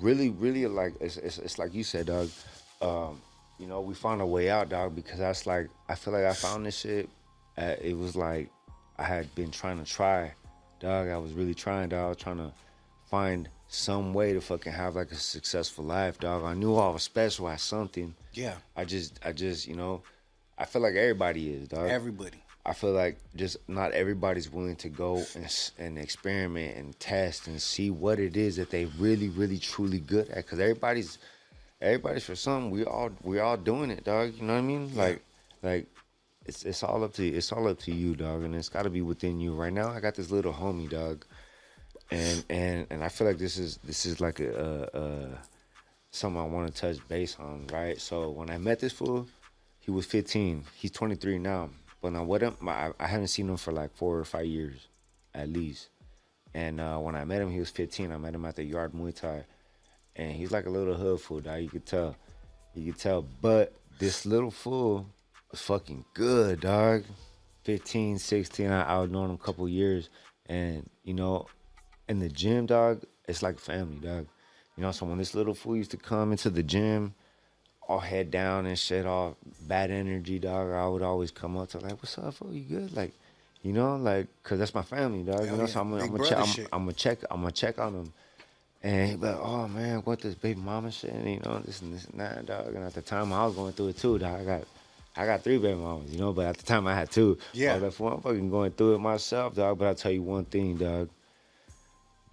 [0.00, 2.30] really, really like it's, it's, it's like you said, dog.
[2.82, 3.20] Um,
[3.58, 6.32] you know, we found a way out, dog, because that's like I feel like I
[6.32, 7.08] found this shit.
[7.56, 8.50] Uh, it was like
[8.98, 10.32] I had been trying to try,
[10.80, 11.08] dog.
[11.08, 12.52] I was really trying, dog, trying to
[13.10, 16.44] find some way to fucking have like a successful life, dog.
[16.44, 18.14] I knew I was special at something.
[18.32, 18.54] Yeah.
[18.76, 20.02] I just, I just, you know,
[20.58, 21.88] I feel like everybody is, dog.
[21.88, 22.42] Everybody.
[22.64, 27.62] I feel like just not everybody's willing to go and, and experiment and test and
[27.62, 30.46] see what it is that they really, really, truly good at.
[30.46, 31.18] Cause everybody's,
[31.80, 32.70] everybody's for something.
[32.70, 34.34] We all, we all doing it, dog.
[34.36, 34.94] You know what I mean?
[34.94, 35.22] Like,
[35.62, 35.86] like,
[36.44, 37.36] it's it's all up to you.
[37.36, 39.54] it's all up to you, dog, and it's got to be within you.
[39.54, 41.24] Right now, I got this little homie, dog,
[42.10, 45.38] and and and I feel like this is this is like a, a, a
[46.10, 48.00] something I want to touch base on, right?
[48.00, 49.28] So when I met this fool,
[49.80, 50.64] he was 15.
[50.74, 51.70] He's 23 now.
[52.00, 54.88] But now what him, I, I haven't seen him for like four or five years,
[55.34, 55.88] at least.
[56.54, 58.12] And uh, when I met him, he was 15.
[58.12, 59.44] I met him at the Yard Muay Thai,
[60.16, 61.60] and he's like a little hood fool, dog.
[61.60, 62.16] You could tell,
[62.74, 63.22] you could tell.
[63.40, 65.06] But this little fool
[65.50, 67.04] was fucking good, dog.
[67.64, 68.70] 15, 16.
[68.70, 70.08] I, known him a couple years,
[70.46, 71.46] and you know,
[72.08, 74.26] in the gym, dog, it's like family, dog.
[74.76, 77.14] You know, so when this little fool used to come into the gym,
[77.88, 81.78] all head down and shit, all bad energy, dog, I would always come up to
[81.78, 82.52] like, "What's up, fool?
[82.52, 83.12] You good?" Like,
[83.62, 85.44] you know, like, cause that's my family, dog.
[85.44, 85.66] you know, yeah.
[85.66, 86.66] so I'm, I'm gonna check, I'm.
[86.72, 88.12] I'm gonna check, I'm gonna check on him.
[88.86, 91.12] And he like, "Oh man, what this baby mama shit?
[91.12, 93.72] You know, this and this and that, dog." And at the time, I was going
[93.72, 94.40] through it too, dog.
[94.40, 94.64] I got,
[95.16, 97.36] I got three baby mamas, you know, but at the time I had two.
[97.52, 97.74] Yeah.
[97.74, 99.78] Like, I'm fucking going through it myself, dog.
[99.78, 101.08] But I'll tell you one thing, dog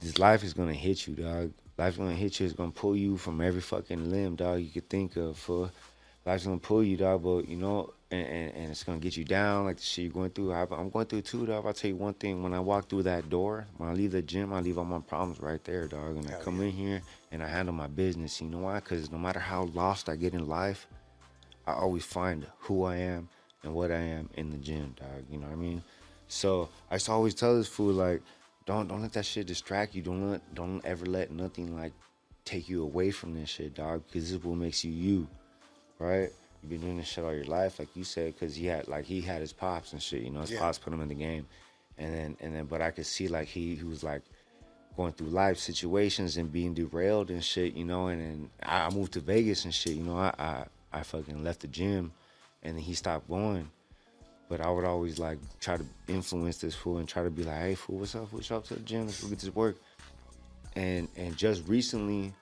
[0.04, 1.52] this life is gonna hit you, dog.
[1.78, 2.46] Life's gonna hit you.
[2.46, 4.60] It's gonna pull you from every fucking limb, dog.
[4.60, 5.38] You could think of.
[5.38, 5.72] For
[6.26, 7.24] life's gonna pull you, dog.
[7.24, 10.14] But you know, and, and, and it's gonna get you down, like the shit you're
[10.14, 10.54] going through.
[10.54, 11.66] I, I'm going through too, dog.
[11.66, 12.44] I'll tell you one thing.
[12.44, 15.00] When I walk through that door, when I leave the gym, I leave all my
[15.00, 16.18] problems right there, dog.
[16.18, 18.42] And I come in here and I handle my business.
[18.42, 18.76] You know why?
[18.76, 20.88] Because no matter how lost I get in life,
[21.66, 23.30] I always find who I am
[23.64, 25.26] and what I am in the gym, dog.
[25.30, 25.84] You know what I mean?
[26.28, 28.22] So I used to always tell this fool like,
[28.66, 30.02] don't don't let that shit distract you.
[30.02, 31.94] Don't let don't ever let nothing like
[32.46, 34.04] take you away from this shit, dog.
[34.08, 35.28] Because this is what makes you you,
[36.04, 36.32] right?
[36.62, 39.06] You've been doing this shit all your life, like you said, because he had like
[39.06, 40.22] he had his pops and shit.
[40.22, 40.60] You know, his Yeah.
[40.60, 41.46] pops put him in the game,
[41.98, 44.22] and then and then but I could see like he he was like
[44.96, 48.08] going through life situations and being derailed and shit, you know.
[48.08, 50.18] And then I moved to Vegas and shit, you know.
[50.18, 52.12] I I, I fucking left the gym,
[52.62, 53.70] and then he stopped going.
[54.50, 57.58] But I would always like try to influence this fool and try to be like,
[57.60, 58.30] "Hey, fool, what's up?
[58.42, 59.06] Show up to the gym.
[59.08, 59.78] Let's go get this work."
[60.76, 62.34] And and just recently,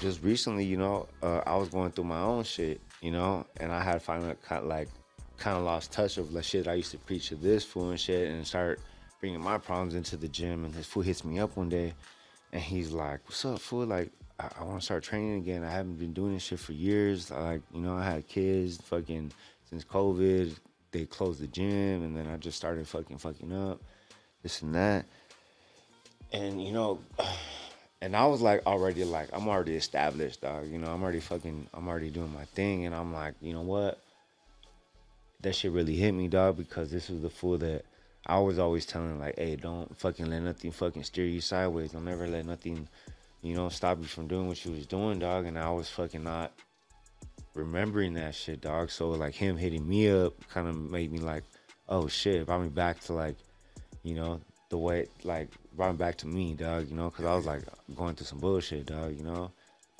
[0.00, 3.72] just recently, you know, uh, I was going through my own shit, you know, and
[3.72, 4.88] I had finally kind of like
[5.38, 7.98] kind of lost touch of the shit I used to preach to this fool and
[7.98, 8.80] shit, and start
[9.20, 10.64] bringing my problems into the gym.
[10.64, 11.94] And this fool hits me up one day,
[12.52, 13.86] and he's like, "What's up, fool?
[13.86, 15.64] Like, I, I want to start training again.
[15.64, 17.30] I haven't been doing this shit for years.
[17.30, 19.32] Like, you know, I had kids, fucking
[19.68, 20.56] since COVID.
[20.92, 23.80] They closed the gym, and then I just started fucking fucking up,
[24.42, 25.06] this and that.
[26.32, 27.00] And you know,
[28.02, 30.68] and I was like already like I'm already established, dog.
[30.68, 33.62] You know, I'm already fucking I'm already doing my thing, and I'm like, you know
[33.62, 34.00] what?
[35.42, 37.84] That shit really hit me, dog, because this was the fool that
[38.26, 41.92] I was always telling like, hey, don't fucking let nothing fucking steer you sideways.
[41.92, 42.88] Don't ever let nothing,
[43.40, 45.46] you know, stop you from doing what you was doing, dog.
[45.46, 46.52] And I was fucking not
[47.54, 48.90] remembering that shit, dog.
[48.90, 51.44] So like him hitting me up kind of made me like,
[51.88, 53.36] oh shit, brought me back to like,
[54.02, 56.88] you know, the way like brought me back to me, dog.
[56.88, 57.62] You know, because I was like
[57.94, 59.16] going through some bullshit, dog.
[59.16, 59.50] You know,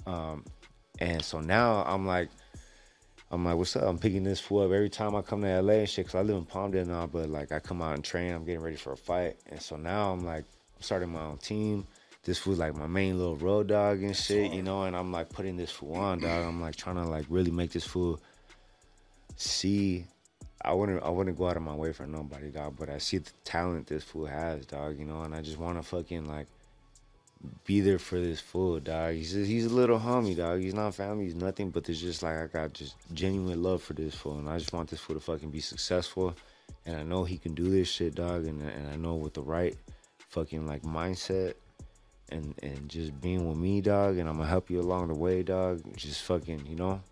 [0.07, 0.45] um,
[0.99, 2.29] and so now I'm like.
[3.31, 3.85] I'm like, what's up?
[3.85, 6.21] I'm picking this fool up every time I come to LA and shit, cause I
[6.21, 8.93] live in Palmdale now, but like I come out and train, I'm getting ready for
[8.93, 9.37] a fight.
[9.47, 10.45] And so now I'm like,
[10.77, 11.87] I'm starting my own team.
[12.25, 15.31] This fool's like my main little road dog and shit, you know, and I'm like
[15.31, 16.47] putting this fool on, dog.
[16.47, 18.21] I'm like trying to like really make this fool
[19.37, 20.05] see
[20.65, 23.19] I wouldn't I wouldn't go out of my way for nobody, dog, but I see
[23.19, 26.47] the talent this fool has, dog, you know, and I just wanna fucking like
[27.65, 29.15] be there for this fool, dog.
[29.15, 30.61] He's he's a little homie, dog.
[30.61, 33.95] He's not family, he's nothing, but there's just like I got just genuine love for
[33.95, 36.35] this fool, and I just want this fool to fucking be successful,
[36.87, 39.43] and I know he can do this shit, dog, and and I know with the
[39.43, 39.77] right
[40.29, 41.55] fucking like mindset.
[42.31, 45.43] And, and just being with me, dog, and I'm gonna help you along the way,
[45.43, 45.83] dog.
[45.97, 47.03] Just fucking, you know,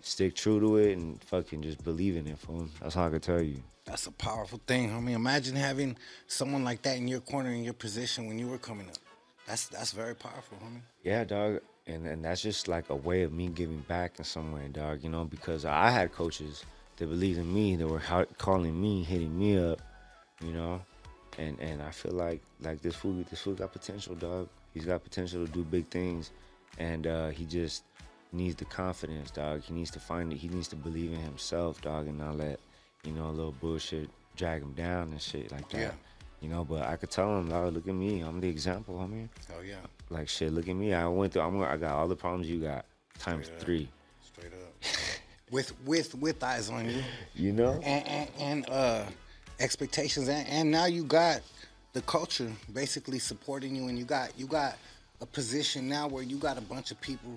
[0.00, 2.68] stick true to it and fucking just believe in it, fool.
[2.80, 3.62] That's how I can tell you.
[3.84, 4.92] That's a powerful thing.
[4.92, 8.48] I mean, imagine having someone like that in your corner in your position when you
[8.48, 8.96] were coming up.
[9.46, 10.80] That's that's very powerful, homie.
[11.04, 11.60] Yeah, dog.
[11.86, 15.04] And and that's just like a way of me giving back in some way, dog.
[15.04, 16.64] You know, because I had coaches
[16.96, 18.02] that believed in me, that were
[18.38, 19.80] calling me, hitting me up,
[20.42, 20.82] you know,
[21.38, 24.48] and and I feel like like this fool this fool got potential, dog.
[24.74, 26.32] He's got potential to do big things,
[26.78, 27.84] and uh, he just
[28.32, 29.62] needs the confidence, dog.
[29.62, 30.36] He needs to find it.
[30.36, 32.60] He needs to believe in himself, dog, and not let
[33.04, 35.78] you know a little bullshit drag him down and shit like that.
[35.78, 35.90] Yeah.
[36.40, 38.20] You know, but I could tell him, dog, look at me.
[38.20, 39.28] I'm the example, homie.
[39.56, 39.76] Oh yeah,
[40.10, 40.92] Like shit, look at me.
[40.92, 41.42] I went through.
[41.42, 41.60] I'm.
[41.62, 42.84] I got all the problems you got
[43.18, 43.62] times Straight up.
[43.64, 43.88] three.
[44.22, 44.90] straight up.
[45.50, 47.02] with with with eyes on you.
[47.34, 47.80] You know.
[47.82, 49.04] and, and, and uh,
[49.60, 51.40] expectations, and, and now you got
[51.94, 54.76] the culture basically supporting you, and you got you got
[55.22, 57.30] a position now where you got a bunch of people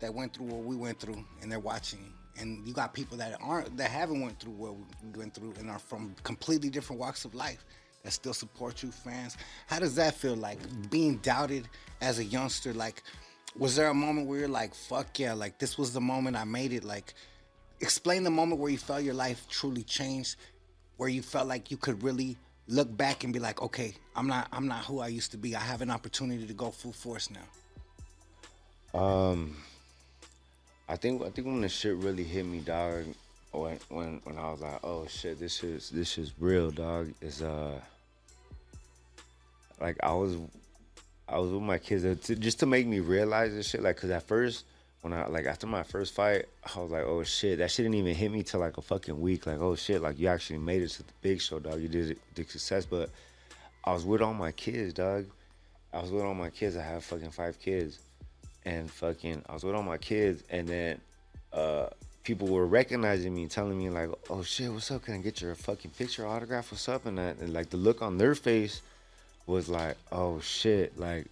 [0.00, 3.34] that went through what we went through, and they're watching and you got people that
[3.42, 7.24] aren't that haven't went through what we went through, and are from completely different walks
[7.24, 7.64] of life
[8.02, 9.36] that still support you, fans.
[9.66, 10.58] How does that feel like
[10.90, 11.68] being doubted
[12.00, 12.74] as a youngster?
[12.74, 13.02] Like,
[13.58, 16.44] was there a moment where you're like, "Fuck yeah!" Like this was the moment I
[16.44, 16.84] made it.
[16.84, 17.14] Like,
[17.80, 20.36] explain the moment where you felt your life truly changed
[20.96, 22.36] where you felt like you could really
[22.68, 25.54] look back and be like okay i'm not i'm not who i used to be
[25.54, 29.56] i have an opportunity to go full force now Um,
[30.88, 33.04] I think I think when the shit really hit me, dog,
[33.52, 37.12] when when when I was like, oh shit, this is this is real, dog.
[37.20, 37.80] Is uh,
[39.80, 40.36] like I was
[41.28, 43.82] I was with my kids to, just to make me realize this shit.
[43.82, 44.64] Like, cause at first
[45.00, 46.44] when I like after my first fight,
[46.74, 49.20] I was like, oh shit, that shit didn't even hit me till like a fucking
[49.20, 49.46] week.
[49.46, 51.80] Like, oh shit, like you actually made it to the big show, dog.
[51.80, 53.10] You did it, the success, but
[53.84, 55.26] I was with all my kids, dog.
[55.92, 56.76] I was with all my kids.
[56.76, 57.98] I have fucking five kids
[58.66, 61.00] and fucking I was with all my kids and then
[61.52, 61.86] uh
[62.24, 65.04] people were recognizing me telling me like oh shit what's up?
[65.04, 67.06] Can I get your fucking picture autograph what's up?
[67.06, 68.82] And, that, and like the look on their face
[69.46, 71.26] was like oh shit like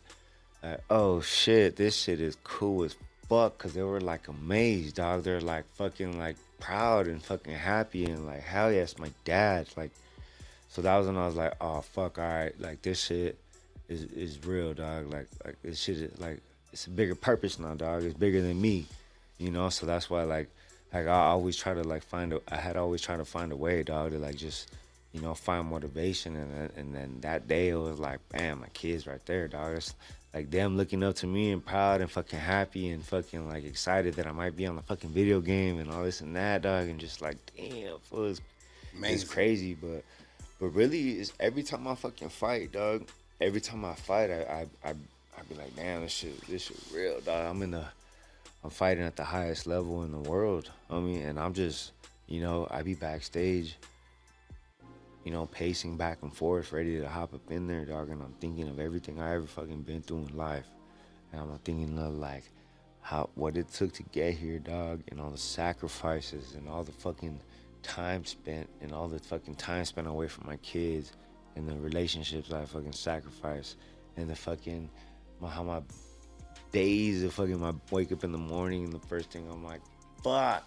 [0.63, 2.97] like oh shit this shit is cool as
[3.29, 3.59] fuck.
[3.59, 8.25] Because they were like amazed dog they're like fucking like proud and fucking happy and
[8.25, 9.91] like hell yes my dad like
[10.69, 13.37] so that was when I was like oh fuck all right like this shit
[13.89, 16.41] is is real dog like like this shit is like
[16.75, 18.03] it's a bigger purpose now, dog.
[18.03, 18.87] It's bigger than me,
[19.39, 19.69] you know.
[19.71, 20.49] So that's why, like,
[20.93, 22.41] like I always try to like find a.
[22.51, 24.71] I had always tried to find a way, dog, to like just,
[25.13, 26.35] you know, find motivation.
[26.37, 29.77] And then- and then that day it was like, bam, my kids right there, dog.
[29.77, 29.95] It's
[30.35, 34.15] like them looking up to me and proud and fucking happy and fucking like excited
[34.15, 36.89] that I might be on the fucking video game and all this and that, dog.
[36.89, 38.41] And just like, damn, fool, it's,
[39.13, 40.03] it's crazy, but
[40.59, 43.07] but really, it's every time I fucking fight, dog.
[43.41, 44.95] Every time I fight, I I I,
[45.45, 47.47] I be like, damn, this shit, this shit real, dog.
[47.47, 47.85] I'm in the,
[48.63, 50.71] I'm fighting at the highest level in the world.
[50.91, 51.93] I mean, and I'm just,
[52.27, 53.77] you know, I be backstage,
[55.25, 58.11] you know, pacing back and forth, ready to hop up in there, dog.
[58.11, 60.67] And I'm thinking of everything I ever fucking been through in life,
[61.33, 62.45] and I'm thinking of like
[63.01, 66.93] how what it took to get here, dog, and all the sacrifices and all the
[66.93, 67.41] fucking
[67.83, 71.13] time spent and all the fucking time spent away from my kids
[71.55, 73.77] and the relationships I fucking sacrificed
[74.17, 74.89] and the fucking
[75.41, 75.83] my, how my
[76.73, 79.81] days of fucking my wake up in the morning and the first thing I'm like,
[80.23, 80.67] fuck.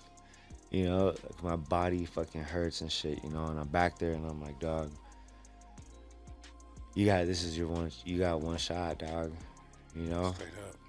[0.69, 4.11] You know, like my body fucking hurts and shit, you know, and I'm back there
[4.11, 4.91] and I'm like, dog,
[6.93, 9.31] you got this is your one you got one shot, dog.
[9.95, 10.25] You know?
[10.25, 10.35] Up.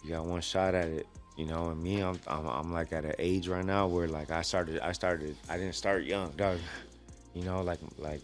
[0.04, 1.06] You got one shot at it.
[1.36, 4.30] You know, and me, I'm, I'm I'm like at an age right now where like
[4.30, 6.58] I started I started I didn't start young, dog.
[7.34, 8.22] You know, like like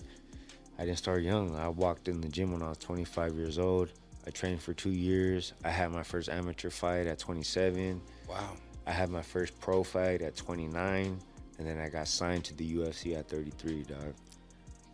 [0.79, 1.55] I didn't start young.
[1.55, 3.91] I walked in the gym when I was 25 years old.
[4.27, 5.53] I trained for two years.
[5.65, 8.01] I had my first amateur fight at 27.
[8.29, 8.57] wow
[8.87, 11.19] I had my first pro fight at 29,
[11.59, 14.15] and then I got signed to the UFC at 33, dog.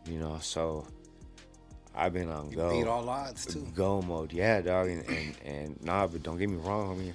[0.06, 0.86] You know, so
[1.94, 2.70] I've been on go.
[2.70, 4.88] beat all odds too Go mode, yeah, dog.
[4.88, 6.92] And, and and nah, but don't get me wrong.
[6.92, 7.14] I mean,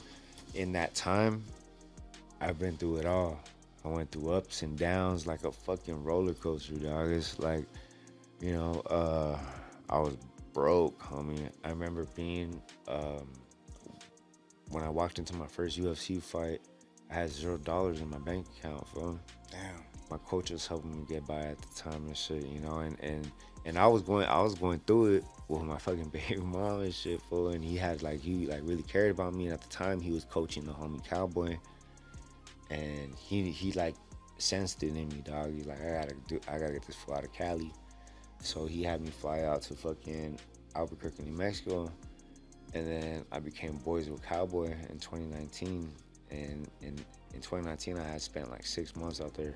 [0.54, 1.44] in that time,
[2.42, 3.40] I've been through it all.
[3.84, 7.10] I went through ups and downs like a fucking roller coaster, dog.
[7.10, 7.66] It's like,
[8.42, 9.38] you know, uh,
[9.90, 10.18] I was
[10.56, 11.52] broke, homie.
[11.64, 13.32] I remember being um,
[14.70, 16.62] when I walked into my first UFC fight.
[17.12, 19.20] I had zero dollars in my bank account, fool
[19.52, 22.80] damn my coach was helping me get by at the time and shit, you know,
[22.80, 23.32] and and
[23.66, 26.94] and I was going I was going through it with my fucking baby mom and
[26.94, 29.70] shit, fool, and he had like he like really cared about me, and at the
[29.70, 31.58] time he was coaching the homie cowboy,
[32.70, 33.96] and he he like
[34.38, 35.54] sensed it in me, dog.
[35.54, 37.72] He's like, I gotta do, I gotta get this fool out of Cali,
[38.40, 40.40] so he had me fly out to fucking
[40.76, 41.92] Albuquerque, New Mexico,
[42.74, 45.92] and then I became boys with cowboy in 2019,
[46.32, 46.96] and in
[47.34, 49.56] in 2019 I had spent like six months out there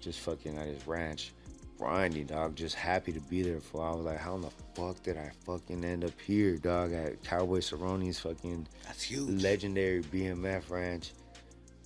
[0.00, 1.32] just fucking at his ranch,
[1.78, 2.54] grinding, dog.
[2.56, 3.84] Just happy to be there for.
[3.84, 6.92] I was like, how in the fuck did I fucking end up here, dog?
[6.92, 11.12] At Cowboy Cerrone's fucking that's huge legendary BMF ranch,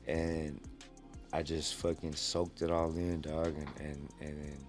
[0.06, 0.60] and
[1.32, 3.54] I just fucking soaked it all in, dog.
[3.56, 4.65] And and and then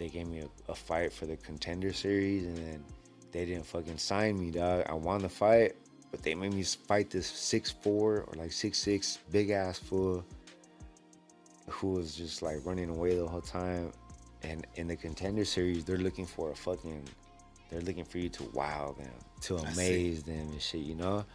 [0.00, 2.84] they gave me a, a fight for the contender series, and then
[3.32, 4.84] they didn't fucking sign me, dog.
[4.88, 5.76] I won the fight,
[6.10, 10.24] but they made me fight this six four or like six six big ass fool
[11.68, 13.92] who was just like running away the whole time.
[14.42, 17.04] And in the contender series, they're looking for a fucking,
[17.68, 21.26] they're looking for you to wow them, to amaze them and shit, you know?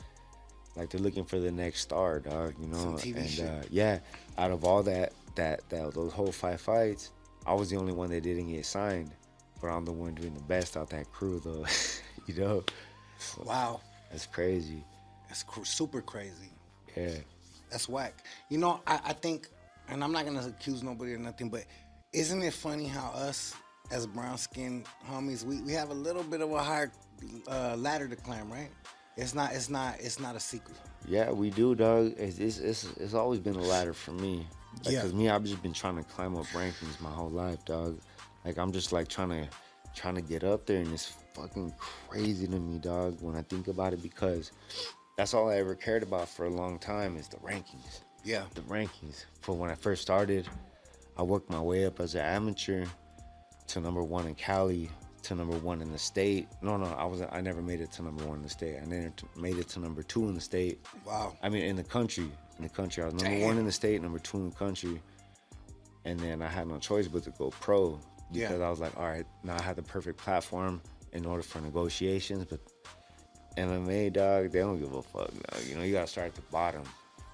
[0.75, 2.97] Like they're looking for the next star, dog, you know?
[3.39, 3.99] And uh, yeah,
[4.39, 7.11] out of all that, that, that, those whole five fights,
[7.45, 9.11] I was the only one that didn't get signed,
[9.61, 11.65] but I'm the one doing the best out that crew, though,
[12.27, 12.63] you know?
[13.43, 13.81] Wow,
[14.11, 14.83] That's crazy.
[15.27, 16.51] that's cr- super crazy.
[16.95, 17.15] Yeah.
[17.69, 18.13] That's whack.
[18.49, 19.47] You know, I, I think,
[19.89, 21.65] and I'm not gonna accuse nobody or nothing, but
[22.13, 23.53] isn't it funny how us
[23.91, 26.91] as brown skinned homies, we, we have a little bit of a higher
[27.47, 28.69] uh, ladder to climb, right?
[29.17, 30.77] It's not, it's not, it's not a secret.
[31.07, 32.13] Yeah, we do, dog.
[32.17, 34.45] It's it's it's, it's always been a ladder for me.
[34.83, 35.01] Like, Yeah.
[35.01, 37.99] Cause me, I've just been trying to climb up rankings my whole life, dog.
[38.43, 39.47] Like I'm just like trying to
[39.95, 43.17] trying to get up there, and it's fucking crazy to me, dog.
[43.21, 44.51] When I think about it, because
[45.17, 48.01] that's all I ever cared about for a long time is the rankings.
[48.23, 48.43] Yeah.
[48.53, 49.25] The rankings.
[49.41, 50.47] For when I first started,
[51.17, 52.85] I worked my way up as an amateur
[53.67, 54.89] to number one in Cali,
[55.23, 56.47] to number one in the state.
[56.61, 58.77] No, no, I was I never made it to number one in the state.
[58.81, 60.85] I never made it to number two in the state.
[61.05, 61.35] Wow.
[61.41, 64.01] I mean, in the country, in the country, I was number one in the state,
[64.01, 65.01] number two in the country,
[66.05, 67.99] and then I had no choice but to go pro
[68.31, 68.47] Yeah.
[68.47, 70.81] because I was like, all right, now I have the perfect platform
[71.13, 72.45] in order for negotiations.
[72.45, 72.59] But
[73.57, 75.29] MMA, dog, they don't give a fuck.
[75.31, 75.63] Dog.
[75.67, 76.83] You know, you gotta start at the bottom.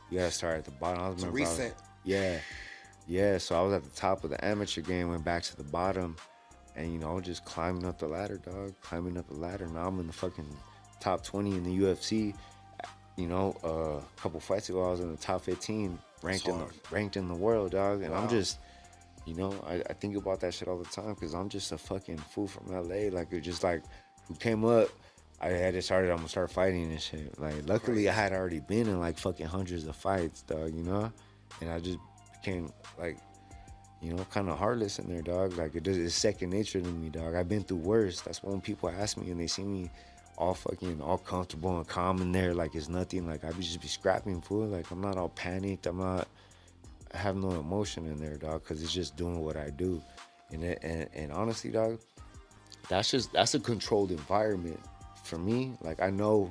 [0.09, 1.01] You gotta start at the bottom.
[1.03, 2.39] I was remember I was- yeah,
[3.07, 3.37] yeah.
[3.37, 6.15] So I was at the top of the amateur game, went back to the bottom,
[6.75, 8.73] and you know, just climbing up the ladder, dog.
[8.81, 9.67] Climbing up the ladder.
[9.67, 10.47] Now I'm in the fucking
[10.99, 12.35] top 20 in the UFC.
[13.17, 16.57] You know, uh, a couple fights ago, I was in the top 15, ranked in
[16.57, 18.01] the ranked in the world, dog.
[18.01, 18.23] And Wow.
[18.23, 18.57] I'm just,
[19.25, 21.77] you know, I, I think about that shit all the time because I'm just a
[21.77, 23.09] fucking fool from LA.
[23.11, 23.83] Like it just like
[24.27, 24.89] who came up.
[25.41, 27.37] I had decided I'm gonna start fighting and shit.
[27.39, 30.73] Like, luckily, I had already been in like fucking hundreds of fights, dog.
[30.73, 31.11] You know,
[31.59, 31.97] and I just
[32.39, 33.17] became like,
[34.01, 35.57] you know, kind of heartless in there, dog.
[35.57, 37.35] Like it it's second nature to me, dog.
[37.35, 38.21] I've been through worse.
[38.21, 39.89] That's when people ask me and they see me
[40.41, 43.27] all fucking all comfortable and calm in there, like it's nothing.
[43.27, 44.65] Like I be just be scrapping, fool.
[44.65, 45.85] Like I'm not all panicked.
[45.85, 46.27] I'm not.
[47.13, 50.01] I have no emotion in there, dog, because it's just doing what I do.
[50.51, 51.99] And, and and honestly, dog,
[52.89, 54.79] that's just that's a controlled environment
[55.23, 55.73] for me.
[55.81, 56.49] Like I know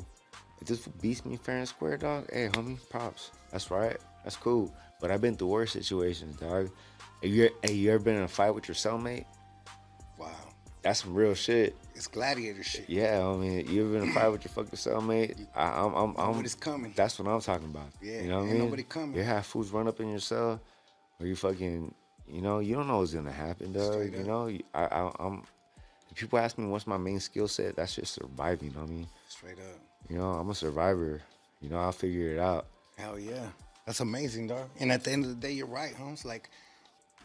[0.60, 2.30] if this beats me fair and square, dog.
[2.32, 3.32] Hey, homie, props.
[3.50, 3.96] That's right.
[4.22, 4.72] That's cool.
[5.00, 6.70] But I've been through worse situations, dog.
[7.22, 9.24] Have you, hey, you ever been in a fight with your cellmate?
[10.16, 10.49] Wow.
[10.82, 11.76] That's some real shit.
[11.94, 12.88] It's gladiator shit.
[12.88, 15.46] Yeah, I mean, you ever been in a fight with your fucking cellmate?
[15.54, 16.32] I, I'm, I'm, I'm.
[16.32, 16.92] Nobody's coming.
[16.96, 17.88] That's what I'm talking about.
[18.00, 18.64] Yeah, you know what I ain't mean.
[18.64, 19.16] nobody coming.
[19.16, 20.58] You have fools run up in your cell,
[21.18, 21.94] or you fucking,
[22.26, 24.12] you know, you don't know what's gonna happen, dog.
[24.12, 25.42] You know, I, I, I'm.
[26.10, 28.70] If people ask me what's my main skill set, that's just surviving.
[28.70, 29.80] You know what I mean, Straight up.
[30.08, 31.20] you know, I'm a survivor.
[31.60, 32.66] You know, I'll figure it out.
[32.96, 33.46] Hell yeah.
[33.86, 34.68] That's amazing, dog.
[34.78, 36.24] And at the end of the day, you're right, Holmes.
[36.24, 36.48] Like,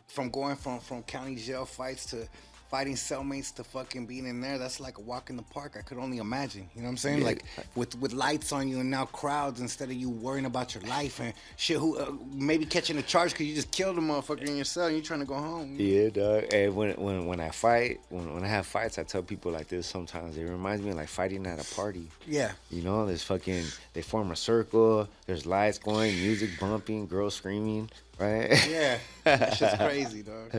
[0.08, 2.28] from going from from county jail fights to
[2.76, 5.78] fighting cellmates to fucking being in there, that's like a walk in the park.
[5.80, 6.70] I could only imagine.
[6.76, 7.20] You know what I'm saying?
[7.20, 7.28] Yeah.
[7.28, 10.84] Like with with lights on you and now crowds instead of you worrying about your
[10.84, 11.78] life and shit.
[11.78, 14.88] Who uh, maybe catching a charge because you just killed a motherfucker in your cell
[14.88, 15.78] and you're trying to go home.
[15.80, 16.54] Yeah, dog.
[16.54, 19.70] And when when when I fight, when when I have fights, I tell people like
[19.70, 19.88] this.
[19.88, 22.10] Sometimes it reminds me of like fighting at a party.
[22.28, 22.52] Yeah.
[22.70, 23.64] You know, there's fucking
[23.94, 25.08] they form a circle.
[25.28, 27.90] There's lights going, music bumping, girls screaming,
[28.20, 28.68] right?
[28.70, 28.98] Yeah.
[29.24, 30.52] That's just crazy, dog.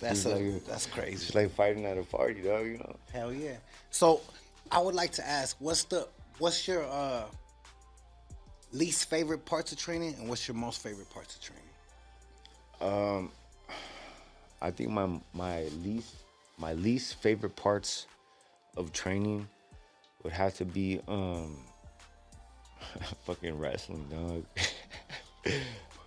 [0.00, 1.14] That's a, like- that's crazy.
[1.14, 2.66] It's like fighting at a party, dog.
[2.66, 2.96] You know.
[3.12, 3.56] Hell yeah.
[3.90, 4.20] So
[4.70, 6.08] I would like to ask, what's the
[6.38, 7.24] what's your uh
[8.72, 11.62] least favorite parts of training and what's your most favorite parts of training?
[12.80, 13.30] Um,
[14.60, 16.14] I think my my least
[16.58, 18.06] my least favorite parts
[18.76, 19.48] of training
[20.22, 21.56] would have to be um
[23.26, 24.44] fucking wrestling, dog.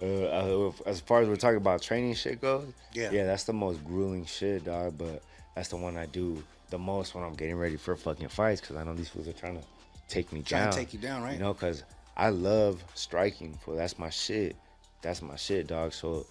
[0.01, 3.11] uh, as far as we're talking about training shit goes, Yeah.
[3.11, 4.97] yeah, that's the most grueling shit, dog.
[4.97, 5.23] But
[5.55, 8.75] that's the one I do the most when I'm getting ready for fucking fights because
[8.75, 9.63] I know these fools are trying to
[10.07, 10.71] take me Trying down.
[10.73, 11.33] to take you down, right?
[11.33, 11.83] You know, because
[12.15, 13.57] I love striking.
[13.63, 14.55] For that's my shit.
[15.01, 15.93] That's my shit, dog.
[15.93, 16.25] So,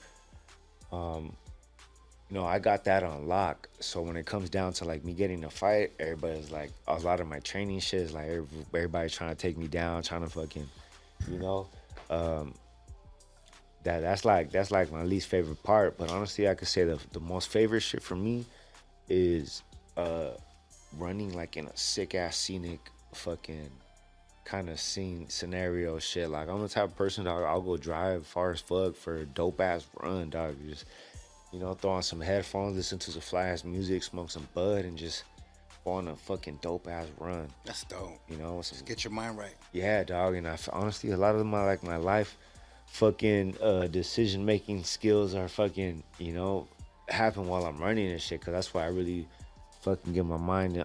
[0.93, 1.33] um,
[2.29, 3.69] you know, I got that on lock.
[3.81, 7.21] So when it comes down to like me getting a fight, everybody's like, a lot
[7.21, 10.29] of my training shit is like every- everybody trying to take me down, trying to
[10.31, 10.69] fucking,
[11.31, 11.69] you know,
[12.11, 12.53] um,
[13.87, 15.97] that that's like that's like my least favorite part.
[15.97, 18.45] But honestly, I could say the the most favorite shit for me
[19.09, 19.63] is
[19.97, 20.31] uh
[20.99, 22.81] running like in a sick ass scenic
[23.15, 23.71] fucking
[24.45, 26.29] kind of scene scenario shit.
[26.29, 27.45] Like I'm the type of person dog.
[27.45, 30.57] I'll go drive far as fuck for a dope ass run, dog.
[30.69, 30.85] Just
[31.53, 34.85] you know, throw on some headphones, listen to some fly ass music, smoke some bud,
[34.85, 35.23] and just
[35.85, 37.49] go on a fucking dope ass run.
[37.65, 38.19] That's dope.
[38.29, 39.55] You know, some, Get your mind right.
[39.73, 40.35] yeah, dog.
[40.35, 42.37] And I honestly, a lot of my like my life,
[42.87, 46.67] fucking uh, decision making skills are fucking, you know,
[47.09, 48.41] happen while I'm running and shit.
[48.41, 49.29] Cause that's why I really
[49.83, 50.85] fucking get my mind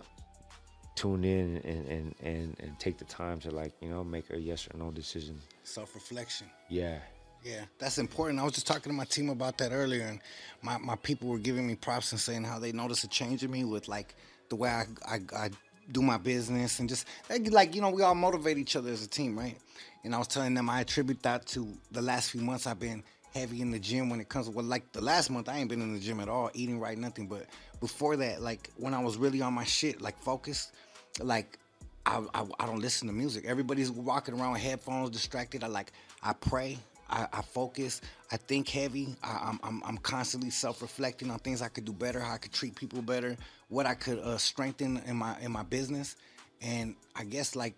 [0.95, 4.39] tuned in and and and and take the time to like you know make a
[4.39, 5.39] yes or no decision.
[5.63, 6.47] Self reflection.
[6.69, 6.99] Yeah.
[7.43, 8.39] Yeah, that's important.
[8.39, 10.19] I was just talking to my team about that earlier, and
[10.61, 13.49] my, my people were giving me props and saying how they noticed a change in
[13.49, 14.13] me with like
[14.49, 15.49] the way I, I, I
[15.91, 19.03] do my business and just like, like, you know we all motivate each other as
[19.03, 19.57] a team, right?
[20.03, 23.03] And I was telling them I attribute that to the last few months I've been
[23.33, 25.69] heavy in the gym when it comes to well like the last month I ain't
[25.69, 27.27] been in the gym at all, eating right, nothing.
[27.27, 27.45] But
[27.79, 30.73] before that, like when I was really on my shit, like focused,
[31.19, 31.57] like
[32.05, 33.45] I, I, I don't listen to music.
[33.45, 35.63] Everybody's walking around with headphones, distracted.
[35.63, 35.91] I like
[36.23, 36.77] I pray,
[37.09, 39.15] I, I focus, I think heavy.
[39.23, 42.53] I, I'm, I'm I'm constantly self-reflecting on things I could do better, how I could
[42.53, 43.37] treat people better,
[43.69, 46.15] what I could uh, strengthen in my in my business,
[46.61, 47.75] and I guess like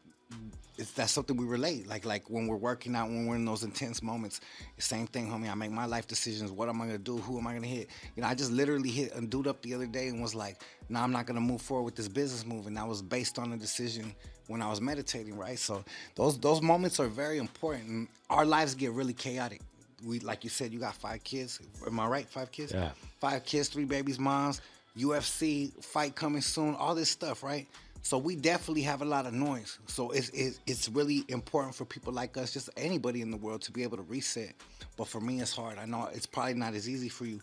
[0.95, 1.88] that's something we relate.
[1.88, 4.41] Like like when we're working out, when we're in those intense moments,
[4.77, 5.49] same thing, homie.
[5.49, 6.51] I make my life decisions.
[6.51, 7.17] What am I gonna do?
[7.17, 7.89] Who am I gonna hit?
[8.15, 10.61] You know, I just literally hit a dude up the other day and was like,
[10.89, 13.38] "No, nah, I'm not gonna move forward with this business move." And that was based
[13.38, 14.15] on a decision
[14.47, 15.59] when I was meditating, right?
[15.59, 15.84] So
[16.15, 17.88] those those moments are very important.
[17.88, 19.61] And our lives get really chaotic.
[20.03, 21.59] We like you said, you got five kids.
[21.86, 22.27] Am I right?
[22.27, 22.73] Five kids.
[22.73, 22.91] Yeah.
[23.19, 24.61] Five kids, three babies, moms.
[24.97, 26.75] UFC fight coming soon.
[26.75, 27.67] All this stuff, right?
[28.05, 29.79] So we definitely have a lot of noise.
[29.87, 33.61] So it's, it's it's really important for people like us, just anybody in the world,
[33.63, 34.53] to be able to reset.
[34.97, 35.77] But for me, it's hard.
[35.79, 37.39] I know it's probably not as easy for you.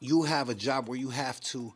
[0.00, 1.72] You have a job where you have to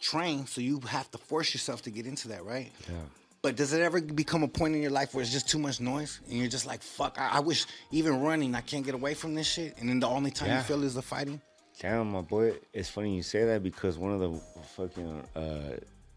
[0.00, 2.72] train, so you have to force yourself to get into that, right?
[2.88, 2.94] Yeah.
[3.42, 5.80] But does it ever become a point in your life where it's just too much
[5.80, 9.14] noise and you're just like, fuck, I, I wish even running, I can't get away
[9.14, 9.76] from this shit.
[9.78, 10.58] And then the only time Yeah.
[10.58, 11.40] you feel is the fighting?
[11.80, 12.54] Damn, my boy.
[12.72, 14.40] It's funny you say that because one of the
[14.76, 15.76] fucking uh,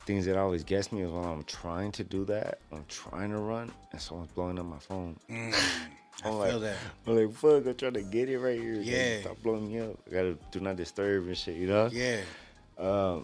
[0.09, 3.37] things that always gets me is when I'm trying to do that, I'm trying to
[3.37, 5.15] run, and someone's blowing up my phone.
[5.29, 5.33] I
[6.23, 6.77] I'm feel like, that.
[7.05, 8.77] I'm like, fuck, I'm trying to get it right here.
[8.77, 9.21] Like, Yeah.
[9.21, 9.99] stop blowing me up.
[10.07, 11.89] I gotta do not disturb and shit, you know?
[11.91, 12.21] Yeah.
[12.79, 13.23] Um,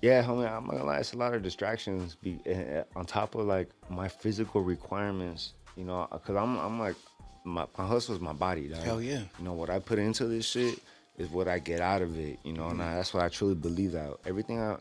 [0.00, 3.34] yeah, homie, I'm not gonna lie, it's a lot of distractions be, uh, on top
[3.34, 6.96] of like my physical requirements, you know, because I'm, I'm like,
[7.44, 8.80] my, my hustle is my body, dog.
[8.84, 9.20] Hell yeah.
[9.38, 10.78] You know, what I put into this shit
[11.18, 12.94] is what I get out of it, you know, and I, Mm-hmm.
[12.96, 14.78] that's what I truly believe that everything I,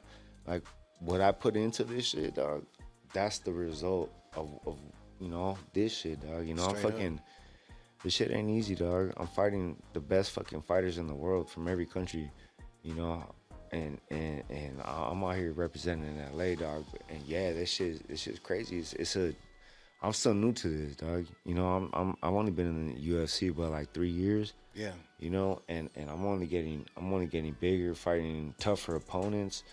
[0.48, 0.64] like,
[1.00, 2.66] what I put into this shit, dog,
[3.14, 4.78] that's the result of, of
[5.20, 6.48] you know, this shit, dog.
[6.48, 6.92] You know, I'm Straight up.
[6.94, 7.22] fucking,
[8.04, 9.14] this shit ain't easy, dog.
[9.18, 12.32] I'm fighting the best fucking fighters in the world from every country,
[12.84, 13.24] you know,
[13.72, 16.86] and and and I'm out here representing LA, dog.
[17.10, 18.80] And yeah, this shit, this shit's crazy.
[18.80, 19.34] It's, it's a,
[20.02, 21.26] I'm still new to this, dog.
[21.46, 24.54] You know, I'm I'm I've only been in the UFC about like three years.
[24.74, 24.92] Yeah.
[25.20, 29.64] You know, and and I'm only getting I'm only getting bigger, fighting tougher opponents.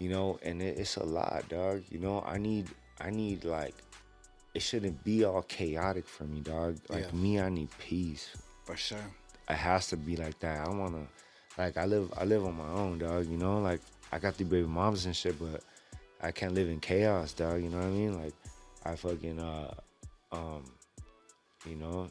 [0.00, 1.84] You know, and it, it's a lot, dog.
[1.90, 2.66] You know, I need
[3.00, 3.74] I need like,
[4.54, 6.78] it shouldn't be all chaotic for me, dog.
[6.88, 7.18] Like Yeah.
[7.20, 8.30] me, I need peace
[8.64, 9.06] For sure.
[9.48, 10.66] it has to be like that.
[10.66, 11.06] I wanna
[11.58, 13.60] like I live I live on my own, dog, you know?
[13.60, 13.80] Like
[14.10, 15.62] I got three baby moms and shit, but
[16.22, 18.22] I can't live in chaos, dog, you know what I mean?
[18.22, 18.34] Like
[18.84, 19.74] I fucking uh
[20.32, 20.64] um
[21.68, 22.08] you know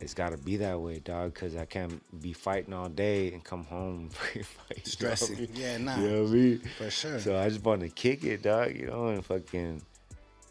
[0.00, 3.64] it's gotta be that way, dog, cause I can't be fighting all day and come
[3.64, 4.34] home fight.
[4.34, 4.40] you
[4.74, 5.36] know Stressing.
[5.36, 5.48] I mean?
[5.54, 5.96] Yeah, nah.
[5.98, 6.58] You know what I mean?
[6.78, 7.18] For sure.
[7.20, 9.82] So I just want to kick it, dog, you know, and fucking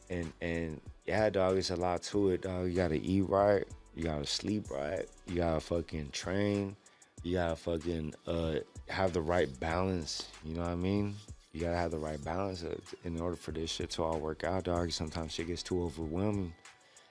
[0.10, 2.68] and and yeah, dog, it's a lot to it, dog.
[2.68, 6.76] You gotta eat right, you gotta sleep right, you gotta fucking train,
[7.24, 8.56] you gotta fucking uh
[8.88, 10.28] have the right balance.
[10.46, 11.16] You know what I mean?
[11.54, 14.44] You gotta have the right balance uh, in order for this shit to all work
[14.44, 14.92] out, dog.
[14.92, 16.54] Sometimes shit gets too overwhelming,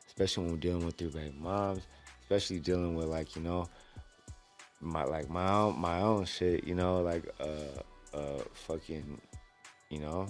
[0.06, 1.82] especially when we're dealing with three baby moms,
[2.28, 3.66] especially dealing with like you know
[4.80, 6.64] my like my own my own shit.
[6.64, 9.20] You know, like uh uh fucking
[9.90, 10.26] you know,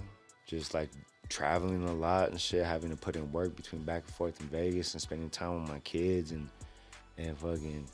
[0.46, 0.90] just like
[1.28, 4.46] traveling a lot and shit, having to put in work between back and forth in
[4.46, 6.48] Vegas and spending time with my kids and
[7.18, 7.84] and fucking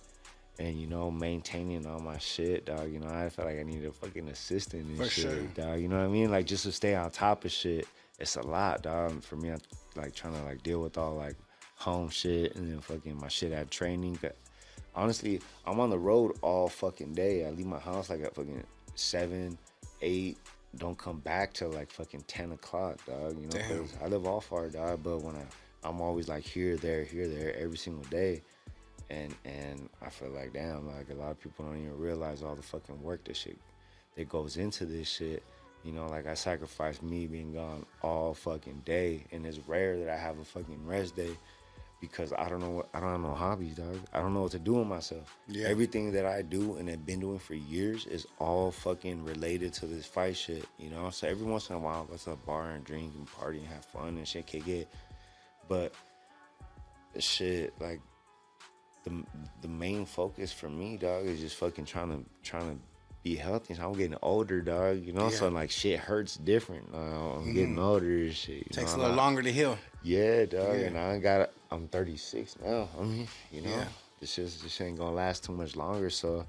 [0.59, 2.92] and you know maintaining all my shit, dog.
[2.92, 5.42] You know, I felt like I needed a fucking assistant and For shit, sure.
[5.55, 5.80] dog.
[5.80, 6.30] You know what I mean?
[6.30, 7.88] Like just to stay on top of shit,
[8.20, 9.24] it's a lot, dog.
[9.24, 9.61] For me, I'm
[9.96, 11.36] like trying to like deal with all like
[11.76, 14.18] home shit and then fucking my shit at training.
[14.94, 17.46] Honestly, I'm on the road all fucking day.
[17.46, 18.64] I leave my house like at fucking
[18.94, 19.58] seven,
[20.02, 20.38] eight.
[20.76, 23.38] Don't come back till like fucking ten o'clock, dog.
[23.38, 23.88] You know, Damn.
[24.02, 25.02] I live off far, dog.
[25.02, 25.44] But when I,
[25.84, 28.42] I'm always like here, there, here, there, every single day,
[29.10, 32.54] and and I feel like damn, like a lot of people don't even realize all
[32.54, 33.58] the fucking work that shit
[34.16, 35.42] that goes into this shit.
[35.84, 40.08] You know, like I sacrificed me being gone all fucking day, and it's rare that
[40.08, 41.36] I have a fucking rest day
[42.11, 43.98] because I don't know what I don't have no hobbies, dog.
[44.12, 45.36] I don't know what to do with myself.
[45.48, 45.68] Yeah.
[45.68, 49.86] Everything that I do and have been doing for years is all fucking related to
[49.86, 51.11] this fight shit, you know.
[51.11, 53.59] So every once in a while, I go to a bar and drink and party
[53.59, 54.88] and have fun and shit, kick it.
[55.68, 55.94] But
[57.18, 58.00] shit, like
[59.05, 59.24] the
[59.62, 62.82] the main focus for me, dog, is just fucking trying to trying to
[63.22, 63.74] be healthy.
[63.80, 65.05] I'm getting older, dog.
[65.05, 66.90] You know, so like shit hurts different.
[66.92, 68.70] Uh, I'm getting older and shit.
[68.70, 69.78] Takes know, a little longer to heal.
[70.05, 70.78] Yeah, dog.
[70.78, 70.86] Yeah.
[70.86, 72.88] And I got I'm 36 now.
[72.98, 73.88] I mean, you know, Yeah.
[74.20, 76.11] this just this ain't gonna last too much longer.
[76.11, 76.46] So,